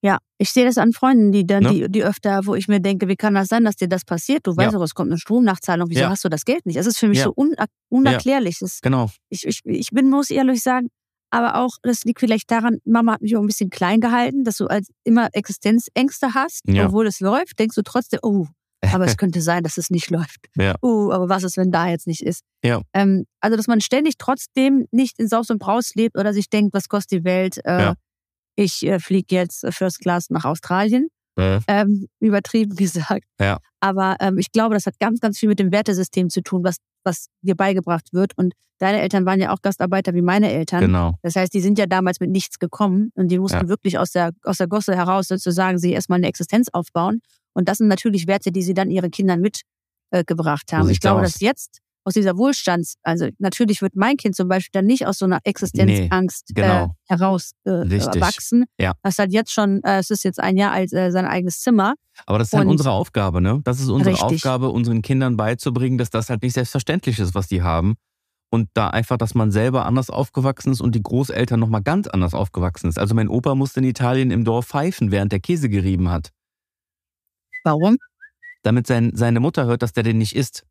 Ja, 0.01 0.19
ich 0.38 0.51
sehe 0.51 0.65
das 0.65 0.78
an 0.78 0.91
Freunden, 0.91 1.32
die 1.32 1.47
dann, 1.47 1.63
Ne? 1.63 1.69
die, 1.73 1.89
die 1.89 2.04
öfter, 2.04 2.41
wo 2.45 2.54
ich 2.54 2.67
mir 2.67 2.80
denke, 2.80 3.08
wie 3.08 3.15
kann 3.15 3.34
das 3.34 3.47
sein, 3.47 3.63
dass 3.63 3.75
dir 3.75 3.88
das 3.88 4.04
passiert? 4.06 4.45
Du 4.45 4.56
weißt 4.56 4.73
Ja. 4.73 4.78
doch, 4.78 4.84
es 4.84 4.93
kommt 4.93 5.10
eine 5.10 5.17
Stromnachzahlung, 5.17 5.89
wieso 5.89 6.01
Ja. 6.01 6.10
hast 6.10 6.23
du 6.25 6.30
das 6.30 6.43
Geld 6.45 6.63
nicht? 6.67 6.75
Es 6.75 6.86
ist 6.86 6.99
für 6.99 7.08
mich 7.08 7.19
Ja. 7.19 7.23
so 7.23 7.34
un 7.36 7.56
unerklärlich. 7.89 8.58
Das, 8.60 8.82
Genau. 8.82 9.10
ich, 9.30 9.45
ich, 9.47 9.62
ich 9.63 9.89
bin, 9.91 10.10
muss 10.12 10.30
ehrlich 10.30 10.62
sagen, 10.62 10.89
aber 11.36 11.56
auch, 11.63 11.78
das 11.84 12.04
liegt 12.04 12.19
vielleicht 12.19 12.50
daran, 12.50 12.80
Mama 12.86 13.13
hat 13.13 13.21
mich 13.21 13.36
auch 13.36 13.41
ein 13.41 13.48
bisschen 13.48 13.69
klein 13.69 14.00
gehalten, 14.00 14.43
dass 14.43 14.58
du 14.58 14.67
als 14.67 14.89
immer 15.04 15.30
Existenzängste 15.34 16.34
hast, 16.34 16.62
Ja. 16.67 16.86
obwohl 16.88 17.08
es 17.08 17.19
läuft, 17.19 17.60
denkst 17.60 17.76
du 17.76 17.82
trotzdem, 17.84 18.19
oh, 18.24 18.48
aber 18.91 19.06
es 19.06 19.17
könnte 19.17 19.41
sein, 19.41 19.63
dass 19.63 19.78
es 19.78 19.89
nicht 19.89 20.10
läuft. 20.10 20.45
Ja. 20.56 20.76
Oh, 20.82 21.12
aber 21.12 21.28
was 21.30 21.43
ist, 21.43 21.58
wenn 21.58 21.71
da 21.71 21.88
jetzt 21.89 22.08
nicht 22.08 22.21
ist? 22.21 22.41
Ja. 22.63 22.82
Ähm, 22.93 23.26
also, 23.41 23.58
dass 23.58 23.67
man 23.67 23.82
ständig 23.82 24.15
trotzdem 24.17 24.86
nicht 24.91 25.19
in 25.19 25.28
Saus 25.28 25.50
und 25.50 25.60
Braus 25.60 25.93
lebt 25.95 26.17
oder 26.17 26.34
sich 26.34 26.50
denkt, 26.50 26.74
was 26.74 26.88
kostet 26.89 27.19
die 27.19 27.24
Welt? 27.26 27.58
Äh, 27.65 27.82
Ja. 27.82 27.93
Ich 28.58 28.86
äh, 28.86 29.00
fliege 29.00 29.36
jetzt 29.36 29.63
äh, 29.65 29.71
First 29.74 30.00
Class 30.00 30.30
nach 30.30 30.45
Australien 30.45 31.10
ähm, 31.38 32.08
übertrieben 32.19 32.76
gesagt. 32.76 33.26
Ja. 33.39 33.60
Aber 33.80 34.15
ähm, 34.19 34.38
ich 34.38 34.52
glaube, 34.52 34.76
das 34.76 34.86
hat 34.86 35.00
ganz, 35.00 35.19
ganz 35.19 35.38
viel 35.38 35.50
mit 35.50 35.60
dem 35.60 35.71
Wertesystem 35.71 36.30
zu 36.30 36.41
tun, 36.41 36.63
was, 36.63 36.78
was 37.04 37.28
dir 37.41 37.56
beigebracht 37.56 38.13
wird. 38.13 38.38
Und 38.38 38.54
deine 38.80 39.02
Eltern 39.02 39.26
waren 39.26 39.39
ja 39.39 39.52
auch 39.54 39.62
Gastarbeiter 39.62 40.13
wie 40.13 40.21
meine 40.21 40.52
Eltern. 40.52 40.82
Genau. 40.82 41.13
Das 41.21 41.36
heißt, 41.36 41.54
die 41.54 41.62
sind 41.62 41.78
ja 41.78 41.86
damals 41.86 42.19
mit 42.19 42.30
nichts 42.32 42.60
gekommen 42.60 43.12
und 43.15 43.30
die 43.30 43.39
mussten 43.39 43.58
Ja. 43.63 43.67
wirklich 43.67 43.98
aus 43.98 44.12
der, 44.12 44.32
aus 44.43 44.58
der 44.58 44.67
Gosse 44.67 44.95
heraus 44.95 45.28
sozusagen 45.28 45.78
sie 45.78 45.91
erstmal 45.91 46.17
eine 46.17 46.28
Existenz 46.28 46.69
aufbauen. 46.71 47.19
Und 47.54 47.69
das 47.69 47.78
sind 47.78 47.88
natürlich 47.88 48.28
Werte, 48.28 48.52
die 48.52 48.63
sie 48.63 48.74
dann 48.74 48.89
ihren 48.89 49.12
Kindern 49.12 49.41
mitgebracht 49.41 50.71
äh, 50.71 50.76
haben. 50.76 50.84
Ich 50.89 50.95
sieht's 50.95 51.02
glaube, 51.02 51.21
dass 51.21 51.39
jetzt 51.39 51.80
aus 52.05 52.13
dieser 52.13 52.37
Wohlstands, 52.37 52.97
also 53.01 53.29
natürlich 53.39 53.81
wird 53.81 53.95
mein 53.95 54.15
Kind 54.15 54.35
zum 54.35 54.47
Beispiel 54.47 54.69
dann 54.73 54.85
nicht 54.85 55.07
aus 55.07 55.17
so 55.17 55.25
einer 55.25 55.39
Existenzangst 55.43 56.51
genau. 56.53 56.85
äh, 56.85 56.87
heraus 57.07 57.51
äh, 57.65 57.71
wachsen. 57.71 58.65
Ja. 58.79 58.93
Das 59.01 59.17
hat 59.17 59.31
jetzt 59.31 59.51
schon, 59.51 59.83
äh, 59.83 59.97
es 59.97 60.11
ist 60.11 60.23
jetzt 60.23 60.39
ein 60.39 60.55
Jahr 60.55 60.71
alt, 60.71 60.93
äh, 60.93 61.11
sein 61.11 61.25
eigenes 61.25 61.61
Zimmer. 61.61 61.95
Aber 62.27 62.37
das 62.37 62.49
ist 62.49 62.53
halt 62.53 62.65
Und- 62.65 62.71
unsere 62.73 62.91
Aufgabe, 62.91 63.41
ne? 63.41 63.59
Das 63.63 63.79
ist 63.79 63.89
unsere 63.89 64.11
Richtig. 64.15 64.35
Aufgabe, 64.35 64.69
unseren 64.69 65.01
Kindern 65.01 65.35
beizubringen, 65.35 65.97
dass 65.97 66.11
das 66.11 66.29
halt 66.29 66.43
nicht 66.43 66.53
selbstverständlich 66.53 67.17
ist, 67.17 67.33
was 67.33 67.47
die 67.47 67.63
haben. 67.63 67.95
Und 68.51 68.69
da 68.75 68.89
einfach, 68.89 69.17
dass 69.17 69.33
man 69.33 69.51
selber 69.51 69.87
anders 69.87 70.11
aufgewachsen 70.11 70.71
ist 70.71 70.81
und 70.81 70.93
die 70.93 71.01
Großeltern 71.01 71.59
nochmal 71.59 71.81
ganz 71.81 72.07
anders 72.07 72.35
aufgewachsen 72.35 72.87
ist. 72.87 72.99
Also 72.99 73.15
mein 73.15 73.27
Opa 73.27 73.55
musste 73.55 73.79
in 73.79 73.85
Italien 73.85 74.29
im 74.29 74.45
Dorf 74.45 74.67
pfeifen, 74.67 75.11
während 75.11 75.31
der 75.31 75.39
Käse 75.39 75.69
gerieben 75.69 76.09
hat. 76.09 76.29
Warum? 77.63 77.97
Damit 78.61 78.85
sein, 78.85 79.11
seine 79.15 79.39
Mutter 79.39 79.65
hört, 79.65 79.81
dass 79.81 79.93
der 79.93 80.03
den 80.03 80.19
nicht 80.19 80.35
isst. 80.35 80.63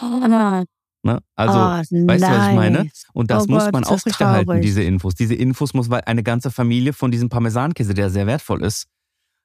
Ah, 0.00 0.64
Ne? 1.04 1.20
Also, 1.36 1.54
ah, 1.58 1.78
weißt 1.78 1.92
du, 1.92 2.06
was 2.08 2.48
ich 2.48 2.54
meine? 2.56 2.90
und 3.12 3.30
das 3.30 3.44
oh 3.48 3.52
muss 3.52 3.64
Gott, 3.64 3.72
man 3.72 3.84
aufrechterhalten, 3.84 4.60
diese 4.60 4.82
Infos. 4.82 5.14
Diese 5.14 5.34
Infos 5.34 5.72
muss, 5.72 5.88
weil 5.90 6.02
eine 6.06 6.24
ganze 6.24 6.50
Familie 6.50 6.92
von 6.92 7.12
diesem 7.12 7.28
Parmesankäse, 7.28 7.94
der 7.94 8.10
sehr 8.10 8.26
wertvoll 8.26 8.64
ist, 8.64 8.86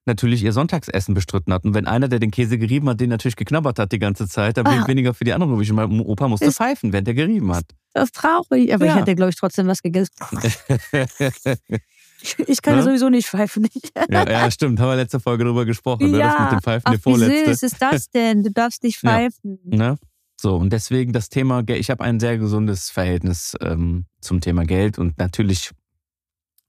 natürlich 0.08 0.44
ihr 0.44 0.52
Sonntagsessen 0.52 1.13
bestritten 1.13 1.54
hat. 1.54 1.63
Und 1.63 1.76
wenn 1.76 1.86
einer, 1.86 2.08
der 2.08 2.18
den 2.18 2.32
Käse 2.32 2.58
gerieben 2.58 2.89
hat, 2.89 3.00
den 3.00 3.10
natürlich 3.12 3.36
geknabbert 3.36 3.78
hat 3.78 3.92
die 3.92 4.00
ganze 4.00 4.28
Zeit, 4.28 4.58
dann 4.58 4.63
blieb 4.66 4.82
Ah. 4.84 4.88
weniger 4.88 5.13
für 5.13 5.26
die 5.26 5.32
anderen 5.34 5.54
übrig. 5.54 5.70
Und 5.70 5.76
mein 5.76 6.00
Opa 6.02 6.28
musste 6.28 6.48
Ist- 6.48 6.58
pfeifen, 6.58 6.92
während 6.92 7.08
er 7.08 7.13
gerieben 7.13 7.54
hat. 7.54 7.66
Das 7.94 8.06
ist 8.06 8.16
traurig. 8.16 8.74
Aber 8.74 8.86
Ja. 8.88 8.94
ich 8.94 9.00
hätte, 9.02 9.13
glaube 9.16 9.30
ich, 9.30 9.36
trotzdem 9.36 9.68
was 9.68 9.82
gegessen. 9.84 10.12
Ich 12.48 12.62
kann 12.62 12.76
ja 12.76 12.80
Ne? 12.80 12.84
sowieso 12.84 13.10
nicht 13.10 13.28
pfeifen. 13.28 13.68
ja, 14.10 14.30
ja, 14.30 14.50
stimmt. 14.50 14.80
Haben 14.80 14.88
wir 14.92 14.96
letzte 14.96 15.20
Folge 15.20 15.44
drüber 15.44 15.66
gesprochen. 15.66 16.10
Ne? 16.12 16.20
Das 16.20 16.39
mit 16.39 16.52
dem 16.54 16.62
Pfeifen, 16.62 16.84
Ach, 16.86 16.92
die 16.94 16.98
wie 16.98 17.02
vorletzte. 17.02 17.46
süß 17.54 17.63
ist 17.63 17.82
das 17.82 18.10
denn? 18.10 18.44
Du 18.44 18.52
darfst 18.52 18.82
nicht 18.84 19.04
Ja. 19.04 19.10
pfeifen. 19.10 19.60
Ne? 19.66 19.98
So, 20.43 20.58
und 20.58 20.73
deswegen 20.73 21.13
das 21.13 21.29
Thema, 21.29 21.63
Geld- 21.63 21.79
ich 21.79 21.89
habe 21.89 22.03
ein 22.03 22.19
sehr 22.19 22.38
gesundes 22.38 22.89
Verhältnis 22.89 23.56
ähm, 23.62 24.08
zum 24.19 24.41
Thema 24.41 24.65
Geld 24.65 24.99
und 24.99 25.17
natürlich 25.17 25.71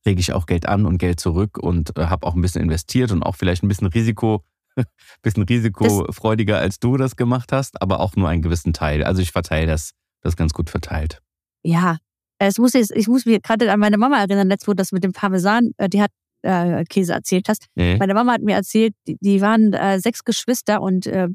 lege 0.04 0.20
ich 0.20 0.32
auch 0.32 0.46
Geld 0.46 0.68
an 0.68 0.86
und 0.86 0.98
Geld 0.98 1.18
zurück 1.18 1.58
und 1.58 1.98
äh, 1.98 2.06
habe 2.06 2.24
auch 2.24 2.36
ein 2.36 2.40
bisschen 2.40 2.62
investiert 2.62 3.10
und 3.10 3.24
auch 3.24 3.34
vielleicht 3.34 3.64
ein 3.64 3.68
bisschen 3.68 3.88
Risiko, 3.88 4.44
bisschen 5.22 5.42
risikofreudiger 5.42 6.56
als 6.56 6.78
du 6.78 6.96
das 6.96 7.16
gemacht 7.16 7.50
hast, 7.50 7.82
aber 7.82 7.98
auch 7.98 8.14
nur 8.14 8.28
einen 8.28 8.42
gewissen 8.42 8.72
Teil. 8.74 9.02
Also 9.02 9.20
ich 9.22 9.32
verteile 9.32 9.66
das, 9.66 9.90
das 10.20 10.36
ganz 10.36 10.52
gut 10.52 10.70
verteilt. 10.70 11.18
Ja, 11.64 11.96
es 12.38 12.58
muss 12.58 12.74
jetzt, 12.74 12.92
ich 12.94 13.08
muss 13.08 13.26
mich 13.26 13.42
gerade 13.42 13.72
an 13.72 13.80
meine 13.80 13.98
Mama 13.98 14.20
erinnern, 14.20 14.46
letztes, 14.46 14.68
wo 14.68 14.74
das 14.74 14.92
mit 14.92 15.02
dem 15.02 15.12
Parmesan, 15.12 15.72
äh, 15.78 15.88
die 15.88 16.00
hat 16.00 16.12
äh, 16.42 16.84
Käse 16.84 17.12
erzählt 17.12 17.48
hast. 17.48 17.66
Nee? 17.74 17.96
Meine 17.96 18.14
Mama 18.14 18.34
hat 18.34 18.42
mir 18.42 18.54
erzählt, 18.54 18.94
die, 19.08 19.16
die 19.20 19.40
waren 19.40 19.72
äh, 19.72 19.98
sechs 19.98 20.22
Geschwister 20.22 20.80
und 20.80 21.08
äh, 21.08 21.26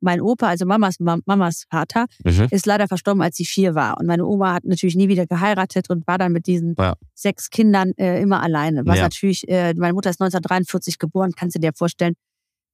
mein 0.00 0.20
Opa, 0.20 0.48
also 0.48 0.64
Mamas 0.66 0.98
Mam- 1.00 1.22
Mamas 1.26 1.64
Vater, 1.70 2.06
Mhm. 2.24 2.48
ist 2.50 2.66
leider 2.66 2.88
verstorben, 2.88 3.22
als 3.22 3.36
sie 3.36 3.44
vier 3.44 3.74
war. 3.74 3.98
Und 3.98 4.06
meine 4.06 4.24
Oma 4.26 4.54
hat 4.54 4.64
natürlich 4.64 4.96
nie 4.96 5.08
wieder 5.08 5.26
geheiratet 5.26 5.90
und 5.90 6.06
war 6.06 6.18
dann 6.18 6.32
mit 6.32 6.46
diesen 6.46 6.74
Ja. 6.78 6.94
sechs 7.14 7.50
Kindern 7.50 7.92
äh, 7.98 8.20
immer 8.20 8.42
alleine. 8.42 8.82
Was 8.86 8.96
Ja. 8.96 9.02
natürlich, 9.04 9.46
äh, 9.48 9.74
meine 9.74 9.92
Mutter 9.94 10.10
ist 10.10 10.20
1943 10.20 10.98
geboren, 10.98 11.32
kannst 11.36 11.56
du 11.56 11.60
dir 11.60 11.72
vorstellen, 11.74 12.14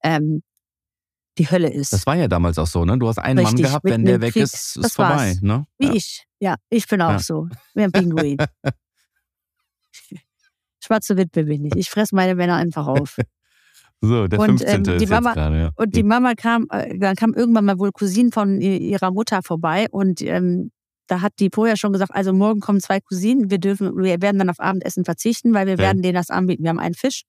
ähm, 0.04 0.42
die 1.38 1.50
Hölle 1.50 1.70
ist. 1.70 1.92
Das 1.92 2.06
war 2.06 2.16
ja 2.16 2.28
damals 2.28 2.56
auch 2.58 2.66
so, 2.66 2.84
ne? 2.86 2.96
Du 2.98 3.08
hast 3.08 3.18
einen 3.18 3.36
Mann 3.42 3.46
Richtig, 3.52 3.66
gehabt, 3.66 3.84
mitten 3.84 3.96
wenn 3.98 4.04
der 4.06 4.20
weg 4.22 4.32
Krieg. 4.32 4.44
ist, 4.44 4.54
ist 4.54 4.76
Das 4.84 4.92
vorbei. 4.94 5.14
war's. 5.28 5.42
Ne? 5.42 5.66
Wie 5.78 5.86
Ja. 5.88 5.92
ich. 5.94 6.24
Ja, 6.40 6.54
ich 6.70 6.86
bin 6.86 7.02
auch 7.02 7.10
Ja. 7.10 7.18
so. 7.18 7.48
Wie 7.74 7.82
ein 7.82 7.92
Pinguin. 7.92 8.36
Schwarze 10.82 11.16
Witwe 11.16 11.44
bin 11.44 11.64
ich. 11.66 11.74
Ich 11.76 11.90
fress 11.90 12.12
meine 12.12 12.34
Männer 12.34 12.56
einfach 12.56 12.86
auf. 12.86 13.16
So, 14.06 14.26
der 14.28 14.38
Und, 14.40 14.46
15. 14.60 14.68
ähm, 14.76 14.98
die 14.98 15.04
ist 15.04 15.10
Mama- 15.10 15.34
gerade, 15.34 15.58
ja. 15.58 15.70
Und 15.76 15.94
die 15.96 16.02
Mama 16.02 16.34
kam, 16.34 16.66
äh, 16.70 16.98
dann 16.98 17.16
kam 17.16 17.34
irgendwann 17.34 17.64
mal 17.64 17.78
wohl 17.78 17.92
Cousinen 17.92 18.32
von 18.32 18.60
ihrer 18.60 19.10
Mutter 19.10 19.42
vorbei 19.42 19.86
und 19.90 20.22
ähm, 20.22 20.70
da 21.08 21.20
hat 21.20 21.34
die 21.38 21.50
vorher 21.54 21.76
schon 21.76 21.92
gesagt, 21.92 22.12
also 22.14 22.32
morgen 22.32 22.60
kommen 22.60 22.80
zwei 22.80 22.98
Cousinen, 23.00 23.50
wir 23.50 23.58
dürfen, 23.58 23.96
wir 23.96 24.20
werden 24.22 24.38
dann 24.38 24.50
auf 24.50 24.58
Abendessen 24.58 25.04
verzichten, 25.04 25.54
weil 25.54 25.66
wir 25.66 25.74
Ja. 25.74 25.78
werden 25.78 26.02
denen 26.02 26.14
das 26.14 26.30
anbieten. 26.30 26.64
Wir 26.64 26.70
haben 26.70 26.80
einen 26.80 26.94
Fisch, 26.96 27.22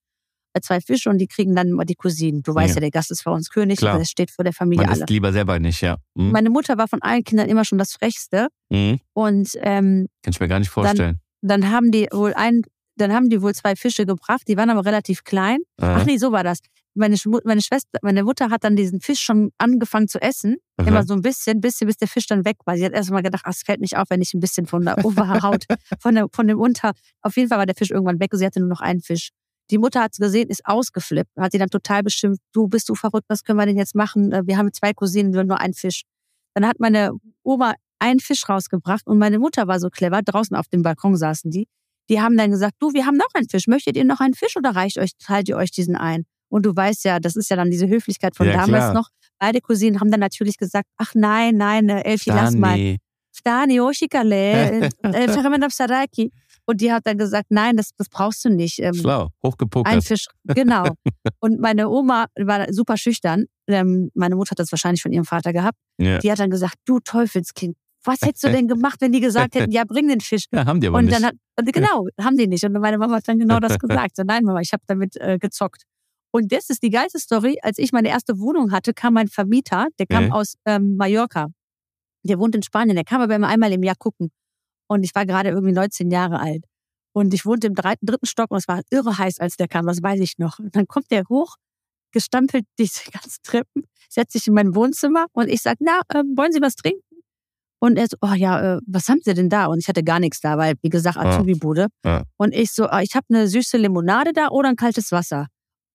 äh, 0.53 0.61
zwei 0.61 0.81
Fische 0.81 1.09
und 1.11 1.19
die 1.19 1.27
kriegen 1.27 1.53
dann 1.55 1.69
mal 1.71 1.85
die 1.85 1.93
Cousinen. 1.93 2.41
Du 2.41 2.55
weißt 2.55 2.69
Ja. 2.69 2.75
ja, 2.75 2.79
der 2.81 2.91
Gast 2.91 3.11
ist 3.11 3.23
bei 3.23 3.31
uns 3.31 3.49
König, 3.51 3.77
Klar. 3.77 3.99
das 3.99 4.09
steht 4.09 4.31
vor 4.31 4.43
der 4.43 4.53
Familie 4.53 4.83
Man 4.85 4.93
alle. 4.93 5.01
isst 5.01 5.09
lieber 5.11 5.31
selber 5.31 5.59
nicht, 5.59 5.81
ja. 5.81 5.97
Mhm. 6.15 6.31
Meine 6.31 6.49
Mutter 6.49 6.77
war 6.79 6.87
von 6.87 7.01
allen 7.03 7.23
Kindern 7.23 7.49
immer 7.49 7.65
schon 7.65 7.77
das 7.77 7.93
Frechste 7.93 8.47
Mhm. 8.71 8.99
und 9.13 9.49
ähm, 9.61 10.07
Kann 10.23 10.31
ich 10.33 10.39
mir 10.39 10.47
gar 10.47 10.57
nicht 10.59 10.69
vorstellen. 10.71 11.19
dann 11.41 11.69
haben 11.71 11.91
die 11.91 12.07
wohl 12.11 12.33
ein, 12.33 12.63
dann 12.97 13.13
haben 13.13 13.29
die 13.29 13.41
wohl 13.41 13.53
zwei 13.55 13.75
Fische 13.75 14.05
gebracht, 14.05 14.41
die 14.47 14.57
waren 14.57 14.69
aber 14.69 14.85
relativ 14.85 15.23
klein. 15.23 15.59
Ach 15.79 16.01
Äh, 16.01 16.05
nee, 16.05 16.17
so 16.17 16.31
war 16.31 16.43
das. 16.43 16.59
Meine, 16.95 17.15
Schmu- 17.15 17.41
meine 17.45 17.61
Schwester, 17.61 17.99
meine 18.01 18.23
Mutter 18.23 18.49
hat 18.49 18.63
dann 18.63 18.75
diesen 18.75 19.01
Fisch 19.01 19.19
schon 19.19 19.51
angefangen 19.59 20.07
zu 20.07 20.19
essen. 20.21 20.55
aha. 20.77 20.87
Immer 20.87 21.03
so 21.05 21.13
ein 21.13 21.21
bisschen, 21.21 21.61
bisschen, 21.61 21.85
bis 21.87 21.97
der 21.97 22.07
Fisch 22.07 22.25
dann 22.25 22.43
weg 22.43 22.57
war. 22.65 22.75
Sie 22.75 22.83
hat 22.83 22.93
erst 22.93 23.11
mal 23.11 23.21
gedacht, 23.21 23.43
ach, 23.45 23.51
es 23.51 23.61
fällt 23.61 23.81
nicht 23.81 23.97
auf, 23.97 24.09
wenn 24.09 24.21
ich 24.21 24.33
ein 24.33 24.39
bisschen 24.39 24.65
von 24.65 24.83
der 24.83 25.05
Oberhaut, 25.05 25.65
von, 25.99 26.15
der, 26.15 26.27
von 26.33 26.47
dem 26.47 26.59
Unter. 26.59 26.93
Auf 27.21 27.37
jeden 27.37 27.49
Fall 27.49 27.59
war 27.59 27.65
der 27.67 27.75
Fisch 27.75 27.91
irgendwann 27.91 28.19
weg 28.19 28.33
und 28.33 28.39
sie 28.39 28.45
hatte 28.45 28.59
nur 28.59 28.69
noch 28.69 28.81
einen 28.81 29.01
Fisch. 29.01 29.29
Die 29.69 29.77
Mutter 29.77 30.01
hat 30.01 30.13
es 30.13 30.17
gesehen, 30.17 30.47
ist 30.49 30.65
ausgeflippt, 30.65 31.29
hat 31.37 31.51
sie 31.51 31.57
dann 31.59 31.69
total 31.69 32.01
beschimpft. 32.01 32.41
Du 32.53 32.67
bist 32.67 32.87
du 32.89 32.95
verrückt, 32.95 33.25
was 33.27 33.43
können 33.43 33.59
wir 33.59 33.65
denn 33.67 33.77
jetzt 33.77 33.93
machen? 33.95 34.31
Äh, 34.31 34.43
Wir 34.47 34.57
haben 34.57 34.71
zwei 34.73 34.93
Cousinen, 34.93 35.33
wir 35.33 35.41
haben 35.41 35.47
nur 35.47 35.59
einen 35.59 35.73
Fisch. 35.73 36.03
Dann 36.55 36.65
hat 36.65 36.79
meine 36.79 37.11
Oma 37.43 37.75
einen 37.99 38.19
Fisch 38.19 38.47
rausgebracht 38.49 39.05
und 39.05 39.17
meine 39.19 39.37
Mutter 39.39 39.67
war 39.67 39.79
so 39.79 39.89
clever, 39.89 40.21
draußen 40.23 40.55
auf 40.55 40.67
dem 40.67 40.81
Balkon 40.83 41.15
saßen 41.15 41.51
die. 41.51 41.67
Die 42.09 42.21
haben 42.21 42.37
dann 42.37 42.51
gesagt, 42.51 42.75
du, 42.79 42.93
wir 42.93 43.05
haben 43.05 43.17
noch 43.17 43.29
einen 43.33 43.49
Fisch. 43.49 43.67
Möchtet 43.67 43.97
ihr 43.97 44.05
noch 44.05 44.19
einen 44.19 44.33
Fisch 44.33 44.55
oder 44.57 44.75
reicht 44.75 44.97
euch, 44.97 45.11
teilt 45.19 45.49
ihr 45.49 45.57
euch 45.57 45.71
diesen 45.71 45.95
ein? 45.95 46.23
Und 46.49 46.65
du 46.65 46.75
weißt 46.75 47.03
ja, 47.05 47.19
das 47.19 47.35
ist 47.35 47.49
ja 47.49 47.55
dann 47.55 47.69
diese 47.69 47.87
Höflichkeit 47.87 48.35
von 48.35 48.47
Ja, 48.47 48.53
damals 48.53 48.85
klar. 48.85 48.93
noch. 48.93 49.09
Beide 49.39 49.61
Cousinen 49.61 49.99
haben 49.99 50.09
dann 50.09 50.19
natürlich 50.19 50.57
gesagt, 50.57 50.87
ach 50.97 51.13
nein, 51.13 51.57
nein, 51.57 51.89
äh, 51.89 52.01
Elfi, 52.01 52.29
lass 52.29 52.55
mal. 52.55 52.97
Stani, 53.31 53.79
Oshikale, 53.79 54.89
äh, 55.03 55.27
Ferment 55.29 55.71
Saraki. 55.71 56.31
Und 56.65 56.81
die 56.81 56.91
hat 56.91 57.05
dann 57.05 57.17
gesagt, 57.17 57.47
nein, 57.49 57.77
das, 57.77 57.91
das 57.95 58.09
brauchst 58.09 58.43
du 58.43 58.49
nicht. 58.49 58.79
Ähm, 58.79 58.93
Schlau, 58.93 59.25
ein 59.25 59.29
hochgepokert. 59.45 60.03
Fisch, 60.03 60.25
genau. 60.43 60.87
Und 61.39 61.59
meine 61.61 61.87
Oma 61.87 62.25
war 62.37 62.73
super 62.73 62.97
schüchtern. 62.97 63.45
Ähm, 63.67 64.09
meine 64.15 64.35
Mutter 64.35 64.51
hat 64.51 64.59
das 64.59 64.71
wahrscheinlich 64.71 65.01
von 65.01 65.13
ihrem 65.13 65.23
Vater 65.23 65.53
gehabt. 65.53 65.77
Ja. 65.97 66.17
Die 66.19 66.29
hat 66.31 66.39
dann 66.39 66.49
gesagt, 66.49 66.75
du 66.85 66.99
Teufelskind, 66.99 67.77
was 68.07 68.21
hättest 68.21 68.43
du 68.43 68.51
denn 68.51 68.67
gemacht, 68.67 69.01
wenn 69.01 69.11
die 69.11 69.19
gesagt 69.19 69.55
hätten, 69.55 69.71
ja, 69.71 69.83
bring 69.85 70.07
den 70.07 70.21
Fisch. 70.21 70.45
ja, 70.53 70.65
haben 70.65 70.81
die 70.81 70.87
aber 70.87 70.97
und 70.97 71.05
nicht. 71.05 71.15
dann 71.17 71.25
hat, 71.25 71.35
und 71.59 71.73
genau, 71.73 72.07
haben 72.19 72.37
die 72.37 72.47
nicht. 72.47 72.63
Und 72.63 72.73
meine 72.73 72.97
Mama 72.97 73.17
hat 73.17 73.27
dann 73.27 73.37
genau 73.39 73.59
das 73.59 73.77
gesagt. 73.79 74.15
So, 74.15 74.23
nein, 74.23 74.43
Mama, 74.43 74.61
ich 74.61 74.73
habe 74.73 74.83
damit 74.87 75.15
äh, 75.17 75.37
gezockt. 75.37 75.83
Und 76.31 76.51
das 76.51 76.69
ist 76.69 76.83
die 76.83 76.89
geilste 76.89 77.19
Story. 77.19 77.57
Als 77.61 77.77
ich 77.77 77.91
meine 77.91 78.09
erste 78.09 78.39
Wohnung 78.39 78.71
hatte, 78.71 78.93
kam 78.93 79.13
mein 79.13 79.27
Vermieter, 79.27 79.87
der 79.99 80.07
kam 80.07 80.25
Mhm. 80.25 80.31
aus 80.33 80.55
ähm, 80.65 80.95
Mallorca. 80.97 81.47
Der 82.23 82.39
wohnt 82.39 82.55
in 82.55 82.63
Spanien. 82.63 82.95
Der 82.95 83.05
kam 83.05 83.21
aber 83.21 83.35
immer 83.35 83.47
einmal 83.47 83.71
im 83.71 83.83
Jahr 83.83 83.95
gucken. 83.97 84.31
Und 84.87 85.03
ich 85.03 85.13
war 85.15 85.25
gerade 85.25 85.49
irgendwie 85.49 85.73
19 85.73 86.11
Jahre 86.11 86.39
alt. 86.39 86.65
Und 87.13 87.33
ich 87.33 87.45
wohnte 87.45 87.67
im 87.67 87.75
dritten, 87.75 88.05
dritten 88.05 88.25
Stock 88.25 88.51
und 88.51 88.57
es 88.57 88.67
war 88.67 88.81
irre 88.91 89.17
heiß, 89.17 89.39
als 89.39 89.55
der 89.57 89.67
kam. 89.67 89.85
Das 89.87 90.01
weiß 90.03 90.19
ich 90.19 90.37
noch. 90.37 90.59
Und 90.59 90.75
dann 90.75 90.87
kommt 90.87 91.09
der 91.11 91.23
hoch, 91.29 91.55
gestampelt 92.11 92.65
diese 92.79 93.09
ganzen 93.11 93.41
Treppen, 93.43 93.83
setzt 94.09 94.33
sich 94.33 94.47
in 94.47 94.53
mein 94.53 94.75
Wohnzimmer 94.75 95.25
und 95.31 95.47
ich 95.49 95.61
sag, 95.61 95.77
na, 95.79 96.01
ähm, 96.13 96.33
wollen 96.37 96.51
Sie 96.51 96.61
was 96.61 96.75
trinken? 96.75 97.01
Und 97.79 97.97
er 97.97 98.07
so, 98.09 98.17
oh 98.21 98.33
ja, 98.33 98.77
äh, 98.77 98.79
was 98.87 99.07
haben 99.07 99.19
Sie 99.23 99.33
denn 99.33 99.49
da? 99.49 99.67
Und 99.67 99.79
ich 99.79 99.87
hatte 99.87 100.03
gar 100.03 100.19
nichts 100.19 100.39
da, 100.41 100.57
weil, 100.57 100.75
wie 100.81 100.89
gesagt, 100.89 101.17
Ah. 101.17 101.35
Azubi-Bude. 101.35 101.87
Ja. 102.03 102.23
Und 102.37 102.53
ich 102.53 102.71
so, 102.73 102.87
ah, 102.87 103.01
ich 103.01 103.13
habe 103.15 103.25
eine 103.29 103.47
süße 103.47 103.77
Limonade 103.77 104.33
da 104.33 104.47
oder 104.49 104.69
ein 104.69 104.75
kaltes 104.75 105.11
Wasser. 105.11 105.47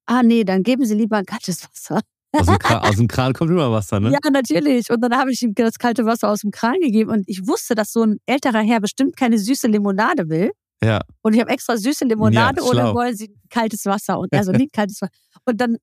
Ah 0.06 0.22
nee, 0.22 0.44
dann 0.44 0.62
geben 0.62 0.84
Sie 0.84 0.94
lieber 0.94 1.16
ein 1.16 1.24
kaltes 1.26 1.62
Wasser. 1.68 2.00
Aus 2.34 2.46
dem, 2.46 2.58
Kran, 2.58 2.78
aus 2.78 2.96
dem 2.96 3.08
Kran 3.08 3.32
kommt 3.34 3.50
immer 3.50 3.70
Wasser, 3.72 4.00
ne? 4.00 4.10
Ja, 4.10 4.18
natürlich. 4.32 4.88
Und 4.90 5.02
dann 5.02 5.14
habe 5.18 5.30
ich 5.32 5.42
ihm 5.42 5.54
das 5.54 5.74
kalte 5.78 6.06
Wasser 6.06 6.30
aus 6.30 6.40
dem 6.40 6.50
Kran 6.50 6.76
gegeben 6.80 7.10
und 7.10 7.24
ich 7.28 7.46
wusste, 7.46 7.74
dass 7.74 7.92
so 7.92 8.04
ein 8.04 8.18
älterer 8.26 8.60
Herr 8.62 8.80
bestimmt 8.80 9.16
keine 9.16 9.36
süße 9.38 9.66
Limonade 9.68 10.28
will. 10.30 10.50
Ja. 10.82 11.00
Und 11.20 11.34
ich 11.34 11.40
habe 11.40 11.50
extra 11.50 11.76
süße 11.76 12.06
Limonade 12.06 12.60
Ja, 12.62 12.66
oder 12.66 12.94
wollen 12.94 13.14
Sie 13.14 13.34
kaltes 13.50 13.84
Wasser? 13.84 14.18
Und 14.18 14.32
also 14.32 14.50
nicht 14.52 14.72
kaltes 14.72 15.02
Wasser. 15.02 15.12
Und 15.44 15.60
dann 15.60 15.76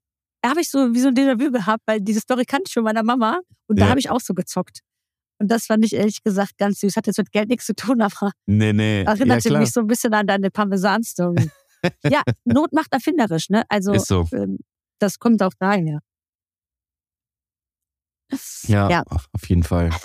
habe 0.44 0.62
ich 0.62 0.70
so 0.72 0.94
wie 0.94 1.00
so 1.00 1.10
ein 1.10 1.14
Déjà-vu 1.16 1.52
gehabt, 1.52 1.84
weil 1.86 2.02
diese 2.02 2.20
Story 2.20 2.46
kannte 2.46 2.64
ich 2.68 2.74
von 2.74 2.84
meiner 2.84 3.04
Mama 3.04 3.40
und 3.68 3.78
da 3.80 3.86
Ja. 3.86 3.90
habe 3.92 4.00
ich 4.00 4.10
auch 4.10 4.20
so 4.22 4.34
gezockt. 4.34 4.80
Und 5.40 5.50
das 5.50 5.66
fand 5.68 5.86
ich 5.86 5.94
ehrlich 5.94 6.22
gesagt 6.24 6.58
ganz 6.58 6.82
süß. 6.82 6.96
Hat 6.98 7.08
jetzt 7.08 7.18
mit 7.18 7.32
Geld 7.32 7.50
nichts 7.50 7.66
zu 7.66 7.74
tun, 7.74 8.02
aber 8.02 8.32
Nee, 8.46 8.74
nee. 8.74 9.04
ja, 9.04 9.12
erinnerte 9.14 9.50
klar. 9.50 9.62
mich 9.62 9.72
so 9.72 9.80
ein 9.80 9.88
bisschen 9.88 10.14
an 10.14 10.28
deine 10.28 10.52
Parmesan-Story. 10.52 11.50
ja, 12.04 12.22
Not 12.44 12.74
macht 12.74 12.92
erfinderisch, 12.94 13.50
ne? 13.50 13.64
Also 13.70 13.94
Ist 13.94 14.08
so. 14.08 14.28
ähm, 14.34 14.60
das 15.00 15.18
kommt 15.18 15.42
auch 15.42 15.54
daher. 15.58 16.00
Ja, 18.68 18.90
ja. 18.90 19.04
Auf, 19.08 19.28
jeden 19.48 19.64
Fall. 19.64 19.90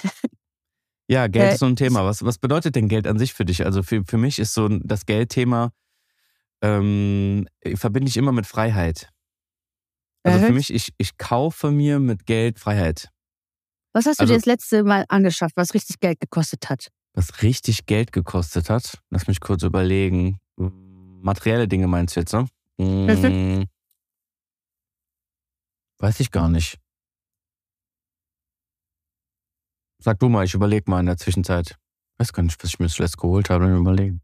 Ja, 1.06 1.26
Geld 1.26 1.50
Äh, 1.50 1.52
ist 1.52 1.58
so 1.60 1.66
ein 1.66 1.76
Thema. 1.76 2.06
Was, 2.06 2.24
was 2.24 2.38
bedeutet 2.38 2.76
denn 2.76 2.88
Geld 2.88 3.06
an 3.06 3.18
sich 3.18 3.34
für 3.34 3.44
dich? 3.44 3.66
Also 3.66 3.82
für, 3.82 4.02
für 4.06 4.16
mich 4.16 4.38
ist 4.38 4.54
so 4.54 4.68
das 4.68 5.04
Geldthema, 5.04 5.70
ähm, 6.62 7.46
verbinde 7.74 8.08
ich 8.08 8.16
immer 8.16 8.32
mit 8.32 8.46
Freiheit. 8.46 9.10
Also 10.22 10.46
für 10.46 10.52
mich, 10.54 10.72
ich, 10.72 10.94
ich 10.96 11.18
kaufe 11.18 11.70
mir 11.70 11.98
mit 12.00 12.24
Geld 12.24 12.58
Freiheit. 12.58 13.10
Was 13.94 14.06
hast 14.06 14.18
du 14.18 14.24
also- 14.24 14.34
dir 14.34 14.38
das 14.38 14.46
letzte 14.46 14.82
Mal 14.82 15.04
angeschafft, 15.08 15.56
was 15.56 15.72
richtig 15.72 16.00
Geld 16.00 16.20
gekostet 16.20 16.68
hat? 16.68 16.88
Was 17.14 17.42
richtig 17.42 17.86
Geld 17.86 18.12
gekostet 18.12 18.68
hat. 18.68 18.98
Lass 19.10 19.28
mich 19.28 19.40
kurz 19.40 19.62
überlegen. 19.62 20.40
Materielle 20.56 21.68
Dinge 21.68 21.86
meinst 21.86 22.16
du 22.16 22.20
jetzt, 22.20 22.32
ne? 22.32 22.46
Mhm. 22.76 23.60
Mm. 23.60 23.64
Weiß 25.98 26.18
ich 26.18 26.32
gar 26.32 26.48
nicht. 26.48 26.78
Sag 30.00 30.18
du 30.18 30.28
mal, 30.28 30.44
ich 30.44 30.54
überlege 30.54 30.90
mal 30.90 31.00
in 31.00 31.06
der 31.06 31.16
Zwischenzeit. 31.16 31.78
Weiß 32.18 32.32
gar 32.32 32.42
nicht, 32.42 32.62
was 32.62 32.70
ich 32.70 32.78
mir 32.80 32.88
zuletzt 32.88 33.16
geholt 33.16 33.48
habe. 33.48 33.68
Mich 33.68 33.80
überlegen. 33.80 34.20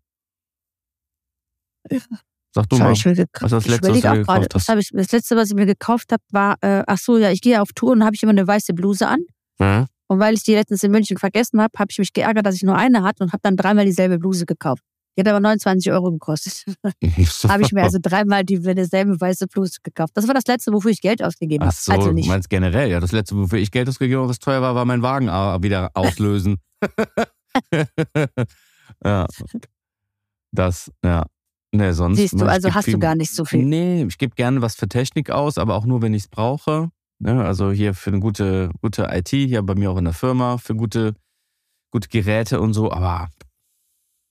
Sag 2.53 2.69
du 2.69 2.77
mal. 2.77 2.93
ich 2.93 3.05
gekauft. 3.05 3.29
was 3.41 3.51
das 3.51 3.65
ich 3.65 3.71
Letzte, 3.71 3.91
was 3.91 4.01
du 4.01 4.19
gekauft 4.19 4.55
hast? 4.55 4.69
Habe 4.69 4.81
ich, 4.81 4.91
das 4.93 5.13
letzte, 5.13 5.37
was 5.37 5.49
ich 5.51 5.55
mir 5.55 5.67
gekauft 5.67 6.11
habe, 6.13 6.23
war, 6.31 6.57
äh, 6.61 6.83
ach 6.87 6.99
so, 6.99 7.17
ja, 7.17 7.31
ich 7.31 7.41
gehe 7.41 7.63
auf 7.63 7.73
Tour 7.73 7.93
und 7.93 8.05
habe 8.05 8.17
ich 8.17 8.23
immer 8.25 8.31
eine 8.31 8.47
weiße 8.47 8.75
Bluse 8.75 9.07
an. 9.07 9.25
Ja? 9.61 9.87
Und 10.09 10.19
weil 10.19 10.35
ich 10.35 10.43
die 10.43 10.55
letztens 10.55 10.83
in 10.83 10.91
München 10.91 11.19
vergessen 11.19 11.61
habe, 11.61 11.73
habe 11.79 11.89
ich 11.91 11.99
mich 11.99 12.13
geärgert, 12.13 12.45
dass 12.45 12.57
ich 12.57 12.63
nur 12.63 12.77
eine 12.77 13.03
hatte 13.03 13.23
und 13.23 13.33
habe 13.33 13.41
dann 13.43 13.57
dreimal 13.57 13.85
dieselbe 13.85 14.19
Bluse 14.19 14.47
gekauft. 14.47 14.83
Die 15.17 15.21
hat 15.21 15.29
aber 15.29 15.41
29 15.41 15.93
Euro 15.93 16.11
gekostet. 16.13 16.65
habe 17.49 17.63
ich 17.63 17.73
mir 17.73 17.83
also 17.83 17.99
dreimal 18.01 18.45
die 18.45 18.61
dieselbe 18.61 19.21
weiße 19.21 19.47
Bluse 19.49 19.79
gekauft. 19.83 20.13
Das 20.15 20.27
war 20.27 20.35
das 20.35 20.47
letzte, 20.47 20.73
wofür 20.73 20.91
ich 20.91 21.01
Geld 21.01 21.23
ausgegeben 21.23 21.65
habe. 21.65 21.75
Ach 21.77 21.81
so, 21.81 21.93
also 21.93 22.09
du 22.09 22.15
nicht. 22.15 22.29
meinst 22.29 22.49
generell. 22.49 22.91
Ja, 22.91 23.01
das 23.01 23.13
letzte, 23.13 23.37
wofür 23.37 23.59
ich 23.59 23.71
Geld 23.71 23.89
ausgegeben 23.89 24.21
habe, 24.21 24.31
was 24.31 24.39
teuer 24.39 24.63
war, 24.63 24.75
war 24.75 24.85
mein 24.85 25.03
Wagen 25.03 25.27
wieder 25.63 25.91
auslösen. 25.95 26.59
ja. 29.05 29.27
Das, 30.53 30.91
ja. 31.05 31.27
Nee, 31.73 31.93
sonst. 31.93 32.19
Siehst 32.19 32.41
du, 32.41 32.47
also 32.47 32.75
hast 32.75 32.89
du 32.89 32.93
viel- 32.93 32.99
gar 33.01 33.15
nicht 33.15 33.33
so 33.33 33.45
viel. 33.45 33.65
Nee, 33.65 34.05
ich 34.05 34.19
gebe 34.19 34.35
gerne 34.35 34.61
was 34.61 34.75
für 34.75 34.89
Technik 34.89 35.31
aus, 35.31 35.57
aber 35.57 35.77
auch 35.77 35.85
nur, 35.85 36.03
wenn 36.03 36.15
ich 36.15 36.25
es 36.25 36.29
brauche. 36.29 36.91
Ne, 37.23 37.45
also 37.45 37.71
hier 37.71 37.93
für 37.95 38.11
eine 38.11 38.21
gute, 38.21 38.71
gute 38.81 39.09
IT, 39.11 39.29
hier 39.29 39.63
bei 39.63 39.75
mir 39.75 39.91
auch 39.91 39.99
in 39.99 40.05
der 40.05 40.15
Firma, 40.15 40.57
für 40.57 40.75
gute, 40.75 41.15
gute 41.93 42.09
Geräte 42.09 42.61
und 42.61 42.73
so. 42.73 42.91
Aber 42.91 43.29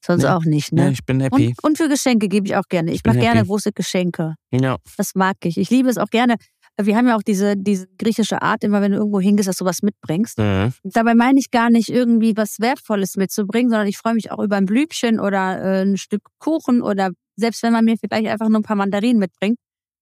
Sonst 0.03 0.23
Nee. 0.23 0.29
auch 0.29 0.43
nicht, 0.45 0.71
ne? 0.71 0.91
ich 0.91 1.05
bin 1.05 1.19
happy. 1.19 1.47
Und, 1.47 1.63
und 1.63 1.77
für 1.77 1.89
Geschenke 1.89 2.29
gebe 2.29 2.47
ich 2.47 2.55
auch 2.55 2.67
gerne. 2.69 2.91
Ich 2.91 3.03
bin 3.03 3.13
mache 3.13 3.19
gerne 3.21 3.45
große 3.45 3.71
Geschenke. 3.73 4.35
ja. 4.51 4.77
Das 4.97 5.13
mag 5.13 5.35
ich. 5.43 5.57
Ich 5.57 5.69
liebe 5.69 5.89
es 5.89 5.97
auch 5.97 6.09
gerne. 6.09 6.35
Wir 6.81 6.95
haben 6.95 7.07
ja 7.07 7.17
auch 7.17 7.21
diese, 7.21 7.57
diese 7.57 7.87
griechische 7.97 8.41
Art, 8.41 8.63
immer 8.63 8.81
wenn 8.81 8.93
du 8.93 8.97
irgendwo 8.97 9.19
hingehst, 9.19 9.49
dass 9.49 9.57
du 9.57 9.65
was 9.65 9.81
mitbringst. 9.81 10.37
Mhm. 10.37 10.73
Dabei 10.83 11.13
meine 11.13 11.37
ich 11.37 11.51
gar 11.51 11.69
nicht 11.69 11.89
irgendwie 11.89 12.37
was 12.37 12.59
Wertvolles 12.61 13.17
mitzubringen, 13.17 13.69
sondern 13.69 13.87
ich 13.87 13.97
freue 13.97 14.13
mich 14.13 14.31
auch 14.31 14.39
über 14.39 14.55
ein 14.55 14.65
Blübchen 14.65 15.19
oder 15.19 15.61
äh, 15.61 15.81
ein 15.81 15.97
Stück 15.97 16.21
Kuchen 16.39 16.81
oder 16.81 17.09
selbst 17.35 17.61
wenn 17.63 17.73
man 17.73 17.83
mir 17.83 17.97
vielleicht 17.97 18.27
einfach 18.29 18.47
nur 18.47 18.59
ein 18.61 18.63
paar 18.63 18.77
Mandarinen 18.77 19.19
mitbringt, 19.19 19.57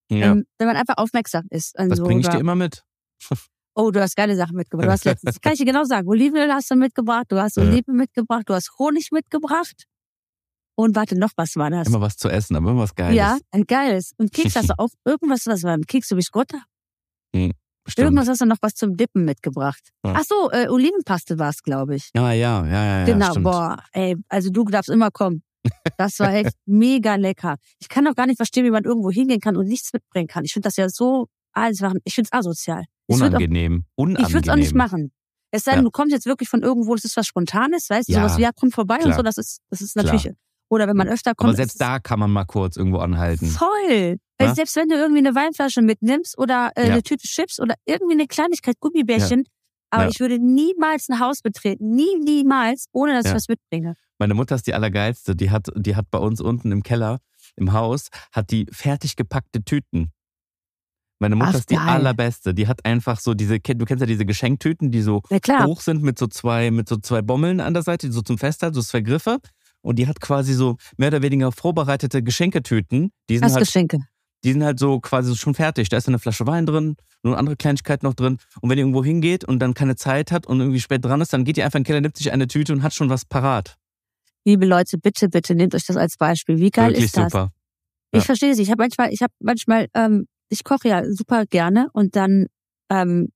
ja. 0.10 0.32
ähm, 0.32 0.46
wenn 0.58 0.68
man 0.68 0.76
einfach 0.76 0.98
aufmerksam 0.98 1.46
ist. 1.50 1.76
Was 1.78 1.92
Also, 1.92 2.04
bringe 2.04 2.22
ich 2.22 2.28
dir 2.28 2.40
immer 2.40 2.56
mit? 2.56 2.84
Oh, 3.80 3.92
du 3.92 4.02
hast 4.02 4.16
geile 4.16 4.36
Sachen 4.36 4.56
mitgebracht. 4.56 4.88
Du 4.88 4.92
hast 4.92 5.06
letztens, 5.06 5.40
kann 5.40 5.54
ich 5.54 5.60
dir 5.60 5.66
genau 5.66 5.84
sagen, 5.84 6.08
Olivenöl 6.08 6.52
hast 6.52 6.72
du 6.72 6.76
mitgebracht, 6.76 7.26
du 7.30 7.40
hast. 7.40 7.60
Oliven 7.60 7.96
mitgebracht, 7.96 8.42
du 8.48 8.56
hast 8.56 8.72
Honig 8.80 9.10
mitgebracht. 9.12 9.84
Und 10.76 10.96
warte, 10.96 11.16
noch 11.16 11.30
was 11.36 11.56
war 11.58 11.70
das? 11.70 11.88
Immer 11.88 12.02
was 12.02 12.18
zu 12.18 12.28
essen, 12.28 12.56
aber 12.56 12.72
immer 12.72 12.82
was 12.82 12.96
Geiles. 12.96 13.16
ja, 13.16 13.38
ein 13.52 13.66
geiles. 13.66 14.14
Und 14.18 14.32
Keks 14.34 14.56
hast 14.56 14.70
du 14.72 14.74
auch 14.80 14.90
irgendwas, 15.06 15.46
was 15.46 15.62
war 15.62 15.78
Keks 15.78 16.08
du 16.08 16.16
Biscotta? 16.16 16.64
Bestimmt. 17.88 18.04
Irgendwas 18.04 18.28
hast 18.28 18.42
du 18.42 18.46
noch 18.46 18.58
was 18.62 18.74
zum 18.74 18.98
Dippen 18.98 19.24
mitgebracht. 19.24 19.92
Ja. 20.04 20.16
Ach 20.18 20.24
so, 20.24 20.52
äh, 20.52 20.68
Olivenpaste 20.68 21.40
war 21.40 21.50
es, 21.50 21.64
glaube 21.64 21.96
ich. 21.96 22.10
Ja, 22.16 22.34
ja, 22.34 22.66
ja, 22.66 22.72
ja. 22.72 23.00
ja 23.00 23.06
genau, 23.06 23.30
stimmt. 23.30 23.44
boah, 23.46 23.78
ey, 23.94 24.18
also 24.28 24.50
du 24.50 24.66
darfst 24.66 24.90
immer 24.90 25.10
kommen. 25.10 25.42
Das 25.98 26.20
war 26.20 26.34
echt 26.34 26.56
mega 26.66 27.16
lecker. 27.16 27.56
Ich 27.80 27.90
kann 27.90 28.08
auch 28.08 28.16
gar 28.16 28.26
nicht 28.28 28.38
verstehen, 28.38 28.66
wie 28.66 28.72
man 28.72 28.84
irgendwo 28.84 29.12
hingehen 29.12 29.40
kann 29.40 29.58
und 29.58 29.68
nichts 29.68 29.92
mitbringen 29.94 30.28
kann. 30.28 30.46
Ich 30.46 30.54
finde 30.54 30.68
das 30.68 30.78
ja 30.78 30.90
so, 30.90 31.28
alles 31.54 31.82
machen. 31.82 32.00
Ich 32.04 32.16
finde 32.16 32.30
es 32.32 32.38
asozial. 32.38 32.84
Auch- 33.10 33.16
Unangenehm. 33.16 33.86
Ich 33.98 34.34
würde 34.34 34.40
es 34.42 34.50
auch 34.50 34.56
nicht 34.56 34.76
machen. 34.76 35.12
Es 35.52 35.64
sei 35.64 35.72
denn, 35.72 35.80
Ja. 35.80 35.84
du 35.86 35.92
kommst 35.92 36.12
jetzt 36.14 36.26
wirklich 36.26 36.50
von 36.50 36.62
irgendwo, 36.62 36.94
das 36.94 37.06
ist 37.06 37.16
was 37.18 37.26
Spontanes, 37.26 37.90
weißt 37.90 38.10
du, 38.10 38.14
Ja, 38.14 38.20
sowas 38.20 38.38
wie, 38.38 38.42
ja, 38.44 38.52
komm 38.54 38.70
vorbei 38.72 38.96
und 38.96 39.04
klar. 39.04 39.16
so, 39.16 39.22
das 39.24 39.38
ist, 39.38 39.62
das 39.70 39.82
ist 39.82 39.94
Klar. 39.94 40.06
natürlich, 40.06 40.36
oder 40.70 40.88
wenn 40.88 40.98
man 40.98 41.08
öfter 41.08 41.34
kommt. 41.34 41.50
Aber 41.50 41.56
selbst 41.56 41.80
da 41.80 42.00
kann 42.00 42.20
man 42.20 42.30
mal 42.32 42.44
kurz 42.46 42.76
irgendwo 42.76 42.98
anhalten. 43.00 43.48
Voll. 43.48 44.18
Weil 44.38 44.48
Ja? 44.50 44.54
selbst 44.56 44.76
wenn 44.76 44.90
du 44.90 44.96
irgendwie 44.96 45.20
eine 45.20 45.34
Weinflasche 45.36 45.82
mitnimmst 45.82 46.38
oder 46.38 46.72
äh, 46.76 46.88
Ja. 46.88 46.94
eine 46.94 47.02
Tüte 47.04 47.26
Chips 47.28 47.60
oder 47.62 47.76
irgendwie 47.86 48.14
eine 48.14 48.28
Kleinigkeit, 48.28 48.76
Gummibärchen, 48.82 49.46
aber 49.90 50.04
Ja. 50.04 50.10
ich 50.10 50.20
würde 50.20 50.40
niemals 50.40 51.10
ein 51.10 51.20
Haus 51.20 51.42
betreten, 51.42 51.96
nie, 51.96 52.18
niemals, 52.24 52.86
ohne 52.92 53.14
dass 53.14 53.26
ich 53.26 53.32
Ja. 53.32 53.36
was 53.36 53.48
mitbringe. 53.48 53.96
Meine 54.20 54.34
Mutter 54.34 54.56
ist 54.56 54.66
die 54.68 54.74
allergeilste. 54.74 55.36
Die 55.36 55.52
hat, 55.52 55.68
die 55.76 55.96
hat 55.96 56.10
bei 56.10 56.18
uns 56.20 56.42
unten 56.42 56.72
im 56.72 56.82
Keller, 56.84 57.20
im 57.56 57.72
Haus, 57.74 58.10
hat 58.32 58.52
die 58.52 58.66
fertig 58.72 59.16
gepackte 59.16 59.64
Tüten. 59.64 60.12
Meine 61.20 61.36
Mutter 61.36 61.52
Ach, 61.52 61.56
ist 61.60 61.70
die 61.72 61.76
geil. 61.76 61.88
allerbeste. 61.88 62.54
Die 62.54 62.68
hat 62.68 62.86
einfach 62.86 63.20
so 63.20 63.34
diese, 63.34 63.60
du 63.60 63.86
kennst 63.86 64.02
ja 64.02 64.06
diese 64.06 64.26
Geschenktüten, 64.26 64.92
die 64.92 65.02
so 65.02 65.22
klar, 65.42 65.66
hoch 65.66 65.82
sind 65.82 66.04
mit 66.04 66.20
so 66.20 66.28
zwei, 66.28 66.70
mit 66.70 66.88
so 66.88 66.98
zwei 66.98 67.22
Bommeln 67.24 67.60
an 67.60 67.74
der 67.74 67.82
Seite, 67.84 68.12
so 68.12 68.22
zum 68.22 68.38
Festhalten, 68.38 68.76
so 68.76 68.82
zwei 68.84 69.02
Griffe. 69.02 69.40
Und 69.82 69.98
die 69.98 70.08
hat 70.08 70.20
quasi 70.20 70.54
so 70.54 70.78
mehr 70.98 71.08
oder 71.10 71.22
weniger 71.22 71.52
vorbereitete 71.52 72.22
Geschenketüten. 72.22 73.12
Die 73.30 73.36
sind 73.38 73.46
das 73.46 73.54
halt 73.54 73.66
Geschenke. 73.66 74.00
Die 74.44 74.54
sind 74.54 74.64
halt 74.64 74.80
so 74.80 75.00
quasi 75.00 75.36
schon 75.36 75.56
fertig. 75.56 75.90
Da 75.90 75.98
ist 75.98 76.08
eine 76.08 76.20
Flasche 76.20 76.46
Wein 76.48 76.66
drin, 76.66 76.96
nur 77.24 77.38
andere 77.38 77.56
Kleinigkeit 77.56 78.04
noch 78.04 78.14
drin. 78.14 78.38
Und 78.62 78.70
wenn 78.70 78.78
ihr 78.78 78.84
irgendwo 78.84 79.04
hingeht 79.04 79.44
und 79.44 79.60
dann 79.60 79.74
keine 79.74 79.96
Zeit 79.96 80.32
hat 80.32 80.46
und 80.48 80.60
irgendwie 80.60 80.80
spät 80.80 81.04
dran 81.04 81.22
ist, 81.22 81.34
dann 81.34 81.44
geht 81.44 81.58
ihr 81.58 81.66
einfach 81.66 81.78
in 81.78 81.84
den 81.84 81.88
Keller, 81.88 82.02
nimmt 82.02 82.18
sich 82.18 82.32
eine 82.32 82.48
Tüte 82.48 82.74
und 82.74 82.84
hat 82.84 82.94
schon 82.94 83.10
was 83.10 83.26
parat. 83.26 83.78
Liebe 84.46 84.66
Leute, 84.66 84.98
bitte, 84.98 85.28
bitte 85.28 85.56
nehmt 85.56 85.76
euch 85.76 85.86
das 85.86 85.98
als 85.98 86.16
Beispiel. 86.18 86.60
Wie 86.60 86.70
geil 86.70 86.92
Wirklich 86.92 87.06
ist 87.06 87.18
das? 87.18 87.32
super. 87.32 87.52
Ich 88.12 88.20
Ja. 88.20 88.26
verstehe 88.26 88.52
es. 88.52 88.60
Ich 88.60 88.70
habe 88.72 88.82
manchmal, 88.82 89.12
ich 89.12 89.22
habe 89.22 89.34
manchmal, 89.42 89.88
ähm, 89.94 90.28
ich 90.50 90.64
koche 90.64 90.88
ja 90.88 91.04
super 91.12 91.46
gerne 91.46 91.90
und 91.92 92.16
dann, 92.16 92.46
ähm, 92.90 93.30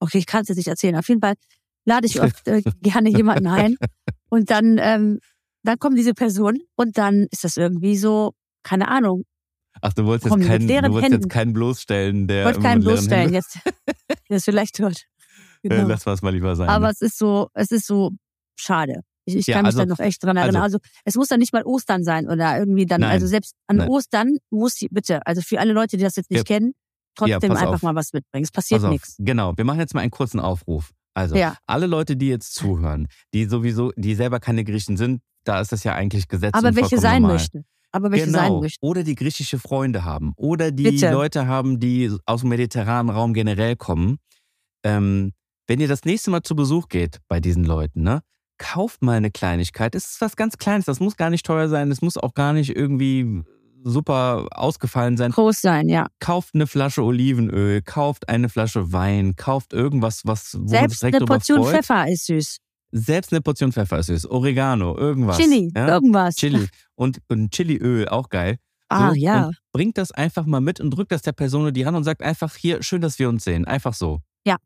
okay, 0.00 0.18
ich 0.18 0.26
kann 0.26 0.42
es 0.42 0.48
jetzt 0.48 0.56
nicht 0.56 0.66
erzählen. 0.66 0.96
Auf 0.96 1.08
jeden 1.08 1.20
Fall 1.20 1.34
lade 1.84 2.06
ich 2.06 2.20
oft 2.20 2.48
äh, 2.48 2.62
gerne 2.82 3.10
jemanden 3.10 3.46
ein. 3.46 3.76
Und 4.30 4.50
dann, 4.50 4.78
ähm, 4.80 5.20
dann 5.62 5.78
kommt 5.78 5.98
diese 5.98 6.14
Person 6.14 6.58
und 6.74 6.98
dann 6.98 7.26
ist 7.30 7.44
das 7.44 7.56
irgendwie 7.56 7.96
so, 7.96 8.32
keine 8.64 8.88
Ahnung, 8.88 9.22
Ach, 9.82 9.92
du 9.92 10.04
wolltest 10.04 10.30
Komm, 10.30 10.40
jetzt 10.40 10.48
keinen, 10.48 10.66
du 10.68 10.74
wolltest 10.92 11.02
Händen. 11.04 11.12
jetzt 11.22 11.28
keinen 11.30 11.52
bloßstellen, 11.52 12.26
der. 12.28 12.40
ich 12.40 12.46
wollte 12.46 12.60
keinen 12.60 12.80
bloßstellen. 12.82 13.32
Jetzt 13.32 13.58
der 14.28 14.36
ist 14.36 14.44
vielleicht 14.44 14.76
tot. 14.76 14.92
Äh, 15.62 15.68
Genau. 15.68 15.88
Lass 15.88 16.06
was 16.06 16.22
mal 16.22 16.32
lieber 16.32 16.56
sein. 16.56 16.68
Aber 16.70 16.86
ne? 16.86 16.92
es 16.92 17.00
ist 17.02 17.18
so, 17.18 17.48
es 17.54 17.70
ist 17.70 17.86
so 17.86 18.12
schade. 18.58 19.00
Ich, 19.26 19.36
ich 19.36 19.46
Ja, 19.46 19.56
kann 19.56 19.64
mich 19.64 19.68
also- 19.74 19.80
da 19.80 19.86
noch 19.86 19.98
echt 19.98 20.22
dran 20.24 20.36
erinnern. 20.38 20.62
Also, 20.62 20.78
es 21.04 21.16
muss 21.16 21.28
dann 21.28 21.38
nicht 21.40 21.52
mal 21.52 21.62
Ostern 21.64 22.02
sein 22.02 22.28
oder 22.30 22.58
irgendwie 22.58 22.86
dann, 22.86 23.02
Nein. 23.02 23.10
also 23.10 23.26
selbst 23.26 23.54
an 23.66 23.76
Nein. 23.76 23.88
Ostern 23.90 24.38
muss 24.50 24.74
die, 24.76 24.88
bitte, 24.90 25.20
also 25.26 25.42
für 25.42 25.60
alle 25.60 25.72
Leute, 25.74 25.98
die 25.98 26.02
das 26.02 26.16
jetzt 26.16 26.30
nicht 26.30 26.48
Ja. 26.48 26.56
kennen, 26.56 26.72
trotzdem 27.14 27.50
pass 27.50 27.60
einfach 27.60 27.74
auf. 27.74 27.82
mal 27.82 27.94
was 27.94 28.12
mitbringen. 28.14 28.44
Es 28.44 28.50
passiert 28.50 28.82
nichts. 28.84 29.16
Genau, 29.18 29.52
wir 29.56 29.64
machen 29.64 29.80
jetzt 29.80 29.94
mal 29.94 30.00
einen 30.00 30.10
kurzen 30.10 30.40
Aufruf. 30.40 30.92
Also, 31.12 31.36
Ja. 31.36 31.56
alle 31.66 31.86
Leute, 31.86 32.16
die 32.16 32.28
jetzt 32.28 32.54
zuhören, 32.54 33.06
die 33.34 33.44
sowieso, 33.44 33.92
die 33.96 34.14
selber 34.14 34.40
keine 34.40 34.64
Griechen 34.64 34.96
sind, 34.96 35.20
da 35.44 35.60
ist 35.60 35.72
das 35.72 35.84
ja 35.84 35.94
eigentlich 35.94 36.26
Gesetz 36.28 36.54
Aber 36.54 36.74
welche 36.74 36.98
sein 36.98 37.20
normal. 37.22 37.36
möchten. 37.36 37.64
Aber 37.92 38.10
welche 38.10 38.26
genau. 38.26 38.38
sein 38.38 38.60
möchten. 38.60 38.86
Oder 38.86 39.02
die 39.02 39.14
griechische 39.14 39.58
Freunde 39.58 40.04
haben. 40.04 40.32
Oder 40.36 40.70
die 40.70 40.84
Bitte. 40.84 41.10
Leute 41.10 41.46
haben, 41.46 41.80
die 41.80 42.10
aus 42.26 42.40
dem 42.40 42.50
mediterranen 42.50 43.14
Raum 43.14 43.34
generell 43.34 43.76
kommen. 43.76 44.18
Ähm, 44.84 45.32
wenn 45.66 45.80
ihr 45.80 45.88
das 45.88 46.04
nächste 46.04 46.30
Mal 46.30 46.42
zu 46.42 46.54
Besuch 46.56 46.88
geht 46.88 47.18
bei 47.28 47.40
diesen 47.40 47.64
Leuten, 47.64 48.02
ne? 48.02 48.22
Kauft 48.58 49.02
mal 49.02 49.16
eine 49.16 49.30
Kleinigkeit. 49.30 49.94
Es 49.94 50.12
ist 50.12 50.20
was 50.20 50.36
ganz 50.36 50.58
Kleines. 50.58 50.84
Das 50.84 51.00
muss 51.00 51.16
gar 51.16 51.30
nicht 51.30 51.46
teuer 51.46 51.68
sein. 51.68 51.90
Es 51.90 52.02
muss 52.02 52.16
auch 52.16 52.34
gar 52.34 52.52
nicht 52.52 52.76
irgendwie 52.76 53.42
super 53.84 54.46
ausgefallen 54.50 55.16
sein. 55.16 55.30
Groß 55.30 55.60
sein, 55.60 55.88
ja. 55.88 56.08
Kauft 56.18 56.54
eine 56.54 56.66
Flasche 56.66 57.02
Olivenöl, 57.02 57.82
kauft 57.82 58.28
eine 58.28 58.48
Flasche 58.48 58.92
Wein, 58.92 59.36
kauft 59.36 59.72
irgendwas, 59.72 60.22
was 60.24 60.58
wo 60.60 60.68
Selbst 60.68 61.02
direkt 61.02 61.16
eine 61.16 61.26
Portion. 61.26 61.64
Pfeffer 61.64 62.06
ist 62.08 62.26
süß. 62.26 62.58
Selbst 62.92 63.32
eine 63.32 63.40
Portion 63.40 63.72
Pfeffer 63.72 63.98
ist 64.00 64.06
süß. 64.06 64.26
Oregano, 64.26 64.96
irgendwas. 64.98 65.38
Chili, 65.38 65.70
ja? 65.74 65.88
irgendwas. 65.88 66.34
Chili. 66.36 66.68
Und, 66.96 67.18
und 67.28 67.52
Chiliöl, 67.52 68.08
auch 68.08 68.28
geil. 68.28 68.56
Ah, 68.88 69.10
So, 69.10 69.14
ja. 69.14 69.46
Und 69.46 69.56
bringt 69.72 69.98
das 69.98 70.10
einfach 70.10 70.44
mal 70.46 70.60
mit 70.60 70.80
und 70.80 70.90
drückt 70.90 71.12
das 71.12 71.22
der 71.22 71.32
Person 71.32 71.68
in 71.68 71.74
die 71.74 71.86
Hand 71.86 71.96
und 71.96 72.04
sagt 72.04 72.22
einfach, 72.22 72.56
hier, 72.56 72.82
schön, 72.82 73.00
dass 73.00 73.18
wir 73.20 73.28
uns 73.28 73.44
sehen. 73.44 73.64
Einfach 73.64 73.94
so. 73.94 74.18
Ja. 74.44 74.56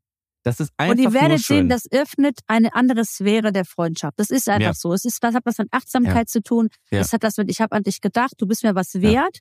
Das 0.43 0.61
ist 0.61 0.72
einfach 0.79 0.95
Und 0.97 1.01
ihr 1.03 1.12
werdet 1.12 1.41
sehen, 1.41 1.68
das 1.68 1.91
öffnet 1.91 2.39
eine 2.47 2.75
andere 2.75 3.05
Sphäre 3.05 3.53
der 3.53 3.64
Freundschaft. 3.66 4.14
Das 4.18 4.31
ist 4.31 4.49
einfach 4.49 4.68
Ja. 4.68 4.75
so. 4.75 4.93
Es 4.95 5.05
ist, 5.05 5.22
was 5.22 5.35
hat 5.35 5.43
was 5.45 5.59
mit 5.59 5.68
Achtsamkeit 5.70 6.29
zu 6.31 6.43
tun. 6.43 6.68
Ja. 6.91 7.01
Es 7.01 7.12
hat 7.12 7.22
was 7.22 7.37
mit, 7.37 7.51
ich 7.51 7.61
habe 7.61 7.77
an 7.77 7.83
dich 7.83 8.01
gedacht, 8.01 8.33
du 8.39 8.47
bist 8.47 8.62
mir 8.62 8.75
was 8.75 8.95
wert. 8.95 9.39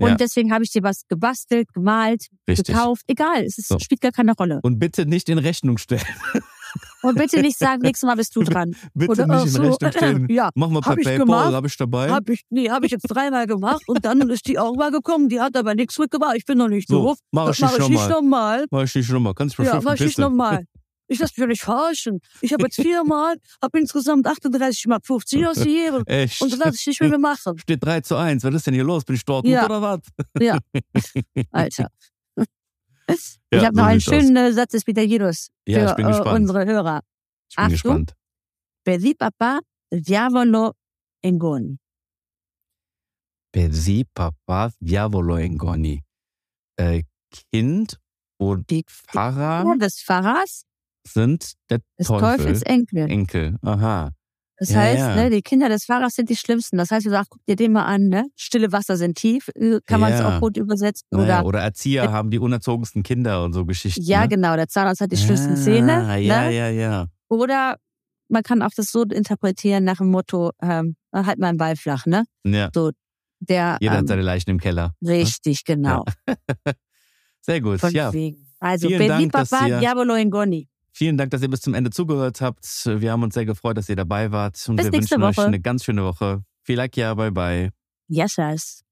Und 0.00 0.08
Ja. 0.08 0.14
deswegen 0.16 0.52
habe 0.52 0.64
ich 0.64 0.72
dir 0.72 0.82
was 0.82 1.02
gebastelt, 1.08 1.72
gemalt, 1.72 2.26
Richtig. 2.48 2.74
gekauft. 2.74 3.02
Egal, 3.06 3.44
es 3.44 3.58
ist, 3.58 3.68
So. 3.68 3.78
spielt 3.78 4.00
gar 4.00 4.10
keine 4.10 4.32
Rolle. 4.34 4.58
Und 4.64 4.80
bitte 4.80 5.06
nicht 5.06 5.28
in 5.28 5.38
Rechnung 5.38 5.78
stellen. 5.78 6.02
Und 7.02 7.18
bitte 7.18 7.40
nicht 7.40 7.58
sagen, 7.58 7.82
nächstes 7.82 8.06
Mal 8.06 8.16
bist 8.16 8.34
du 8.36 8.42
dran. 8.42 8.74
Bitte 8.94 9.12
Oder, 9.12 9.26
nicht 9.26 9.36
ach 9.36 9.42
in 9.44 9.50
so, 9.50 9.62
Rechnung 9.62 9.90
stellen. 9.92 10.26
ja, 10.30 10.50
Mach 10.54 10.68
mal 10.68 10.80
per 10.80 10.96
PayPal, 10.96 11.54
habe 11.54 11.66
ich 11.66 11.76
dabei. 11.76 12.10
Hab 12.10 12.28
ich, 12.28 12.42
nee, 12.50 12.70
habe 12.70 12.86
ich 12.86 12.92
jetzt 12.92 13.02
dreimal 13.08 13.46
gemacht 13.46 13.82
und 13.86 14.04
dann 14.04 14.28
ist 14.30 14.46
die 14.46 14.58
auch 14.58 14.74
mal 14.74 14.90
gekommen. 14.90 15.28
Die 15.28 15.40
hat 15.40 15.56
aber 15.56 15.74
nichts 15.74 15.98
mitgebracht. 15.98 16.34
Ich 16.36 16.44
bin 16.44 16.58
noch 16.58 16.68
nicht 16.68 16.88
so, 16.88 17.02
doof. 17.02 17.18
mach 17.30 17.50
ich 17.50 17.60
mache 17.60 17.82
ich 17.82 17.88
nicht 17.88 18.08
nochmal. 18.08 18.66
Mach 18.70 18.82
ich 18.82 18.94
nicht 18.94 19.10
nochmal. 19.10 19.34
Kannst 19.34 19.58
du 19.58 19.62
Ja, 19.62 19.74
mal 19.74 19.82
mach 19.82 19.94
ich 19.94 20.00
nicht 20.00 20.18
normal. 20.18 20.64
Ich 21.06 21.18
lass 21.18 21.30
mich 21.32 21.38
ja 21.38 21.46
nicht 21.46 21.62
verarschen. 21.62 22.20
Ich 22.40 22.52
habe 22.54 22.64
jetzt 22.64 22.80
viermal, 22.80 23.36
habe 23.62 23.78
insgesamt 23.78 24.26
38 24.26 24.86
Mark 24.86 25.06
50 25.06 25.46
ausgegeben. 25.46 26.02
Echt? 26.06 26.40
Und 26.40 26.50
das 26.50 26.58
lasse 26.58 26.78
ich 26.80 26.86
nicht 26.86 27.00
mehr 27.10 27.18
machen. 27.18 27.58
Steht 27.58 27.84
3 27.84 28.00
zu 28.00 28.16
1. 28.16 28.42
Was 28.42 28.54
ist 28.54 28.66
denn 28.66 28.74
hier 28.74 28.84
los? 28.84 29.04
Bin 29.04 29.14
ich 29.14 29.24
dort 29.24 29.46
Ja. 29.46 29.66
oder 29.66 29.82
was? 29.82 30.00
Ja. 30.40 30.58
Alter. 31.50 31.88
Ich 33.08 33.38
Ja, 33.52 33.66
habe 33.66 33.76
noch 33.76 33.84
einen 33.84 34.00
sieht's 34.00 34.12
aus. 34.12 34.22
schönen 34.22 34.36
äh, 34.36 34.52
Satz 34.52 34.72
des 34.72 34.84
Peter 34.84 35.02
Ja, 35.02 35.94
für 35.94 36.02
äh, 36.02 36.34
unsere 36.34 36.64
Hörer. 36.66 37.00
Ich 37.50 37.56
bin 37.56 37.64
Achtung. 37.64 37.70
gespannt. 37.70 38.14
Pedi 38.84 39.14
papà, 39.14 39.60
diavolo 39.92 40.72
engoni. 41.22 41.78
Pesi 43.54 44.04
Papa 44.12 44.72
Diavolo 44.80 45.36
Engoni. 45.36 46.02
Äh, 46.76 47.04
kind 47.52 48.00
und 48.36 48.68
Die 48.68 48.84
Pfarrer 48.84 49.62
Kinder 49.62 49.86
des 49.86 50.02
Pfarrers, 50.02 50.64
sind 51.06 51.52
der 51.70 51.78
des 51.96 52.08
Teufel. 52.08 52.36
Teufels 52.38 52.62
Enkel. 52.62 53.08
Enkel. 53.08 53.56
Aha. 53.62 54.10
Das 54.56 54.70
Ja, 54.70 54.80
heißt, 54.80 54.98
ja. 54.98 55.14
Ne, 55.16 55.30
die 55.30 55.42
Kinder 55.42 55.68
des 55.68 55.84
Pfarrers 55.86 56.14
sind 56.14 56.30
die 56.30 56.36
schlimmsten. 56.36 56.76
Das 56.76 56.90
heißt, 56.90 57.04
du 57.06 57.10
sagst, 57.10 57.30
guck 57.30 57.44
dir 57.46 57.56
den 57.56 57.72
mal 57.72 57.84
an, 57.84 58.08
ne? 58.08 58.26
Stille 58.36 58.70
Wasser 58.70 58.96
sind 58.96 59.16
tief, 59.16 59.48
äh, 59.56 59.80
kann 59.84 60.00
man 60.00 60.12
es 60.12 60.20
auch 60.20 60.40
gut 60.40 60.56
übersetzen. 60.56 61.06
Naja, 61.10 61.40
Oder 61.40 61.46
oder 61.48 61.60
Erzieher 61.60 62.12
haben 62.12 62.30
die 62.30 62.38
unerzogensten 62.38 63.02
Kinder 63.02 63.42
und 63.44 63.52
so 63.52 63.64
Geschichten. 63.64 64.02
ja, 64.02 64.22
ne? 64.22 64.28
genau, 64.28 64.54
der 64.56 64.68
Zahnarzt 64.68 65.00
hat 65.00 65.10
die 65.10 65.16
schlimmsten 65.16 65.54
ah, 65.54 65.56
Zähne. 65.56 66.20
Ja, 66.22 66.44
ne? 66.44 66.54
ja, 66.56 66.68
ja. 66.68 67.06
Oder 67.28 67.76
man 68.28 68.42
kann 68.42 68.62
auch 68.62 68.70
das 68.76 68.90
so 68.92 69.02
interpretieren 69.02 69.84
nach 69.84 69.98
dem 69.98 70.10
Motto, 70.10 70.50
ähm, 70.62 70.96
halt 71.12 71.38
mal 71.38 71.48
einen 71.48 71.58
Ball 71.58 71.76
flach, 71.76 72.06
ne? 72.06 72.24
ja. 72.44 72.70
Der 73.40 73.76
Jeder 73.80 73.92
hat 73.92 74.00
ähm, 74.00 74.06
seine 74.06 74.22
Leichen 74.22 74.50
im 74.50 74.58
Keller. 74.58 74.94
richtig, 75.04 75.64
genau. 75.64 76.04
Sehr 77.40 77.60
gut. 77.60 77.80
Von 77.80 77.92
ja. 77.92 78.10
wegen. 78.12 78.46
Also, 78.58 78.88
Vielen 78.88 79.30
papà, 79.30 79.68
ihr- 79.68 79.80
diavolo 79.80 80.14
engoni. 80.14 80.68
Vielen 80.96 81.16
Dank, 81.18 81.32
dass 81.32 81.42
ihr 81.42 81.50
bis 81.50 81.60
zum 81.60 81.74
Ende 81.74 81.90
zugehört 81.90 82.40
habt. 82.40 82.64
Wir 82.86 83.10
haben 83.10 83.24
uns 83.24 83.34
sehr 83.34 83.44
gefreut, 83.44 83.76
dass 83.76 83.88
ihr 83.88 83.96
dabei 83.96 84.30
wart. 84.30 84.64
Und 84.68 84.76
Bis 84.76 84.86
wir 84.86 84.92
nächste 84.92 85.16
wünschen 85.16 85.24
euch 85.24 85.36
Woche. 85.36 85.46
eine 85.48 85.60
ganz 85.60 85.82
schöne 85.84 86.04
Woche. 86.04 86.44
Viel 86.62 86.76
Like, 86.76 86.96
ja, 86.96 87.12
bye 87.14 87.32
bye. 87.32 87.70
Yes, 88.06 88.36
yes. 88.36 88.83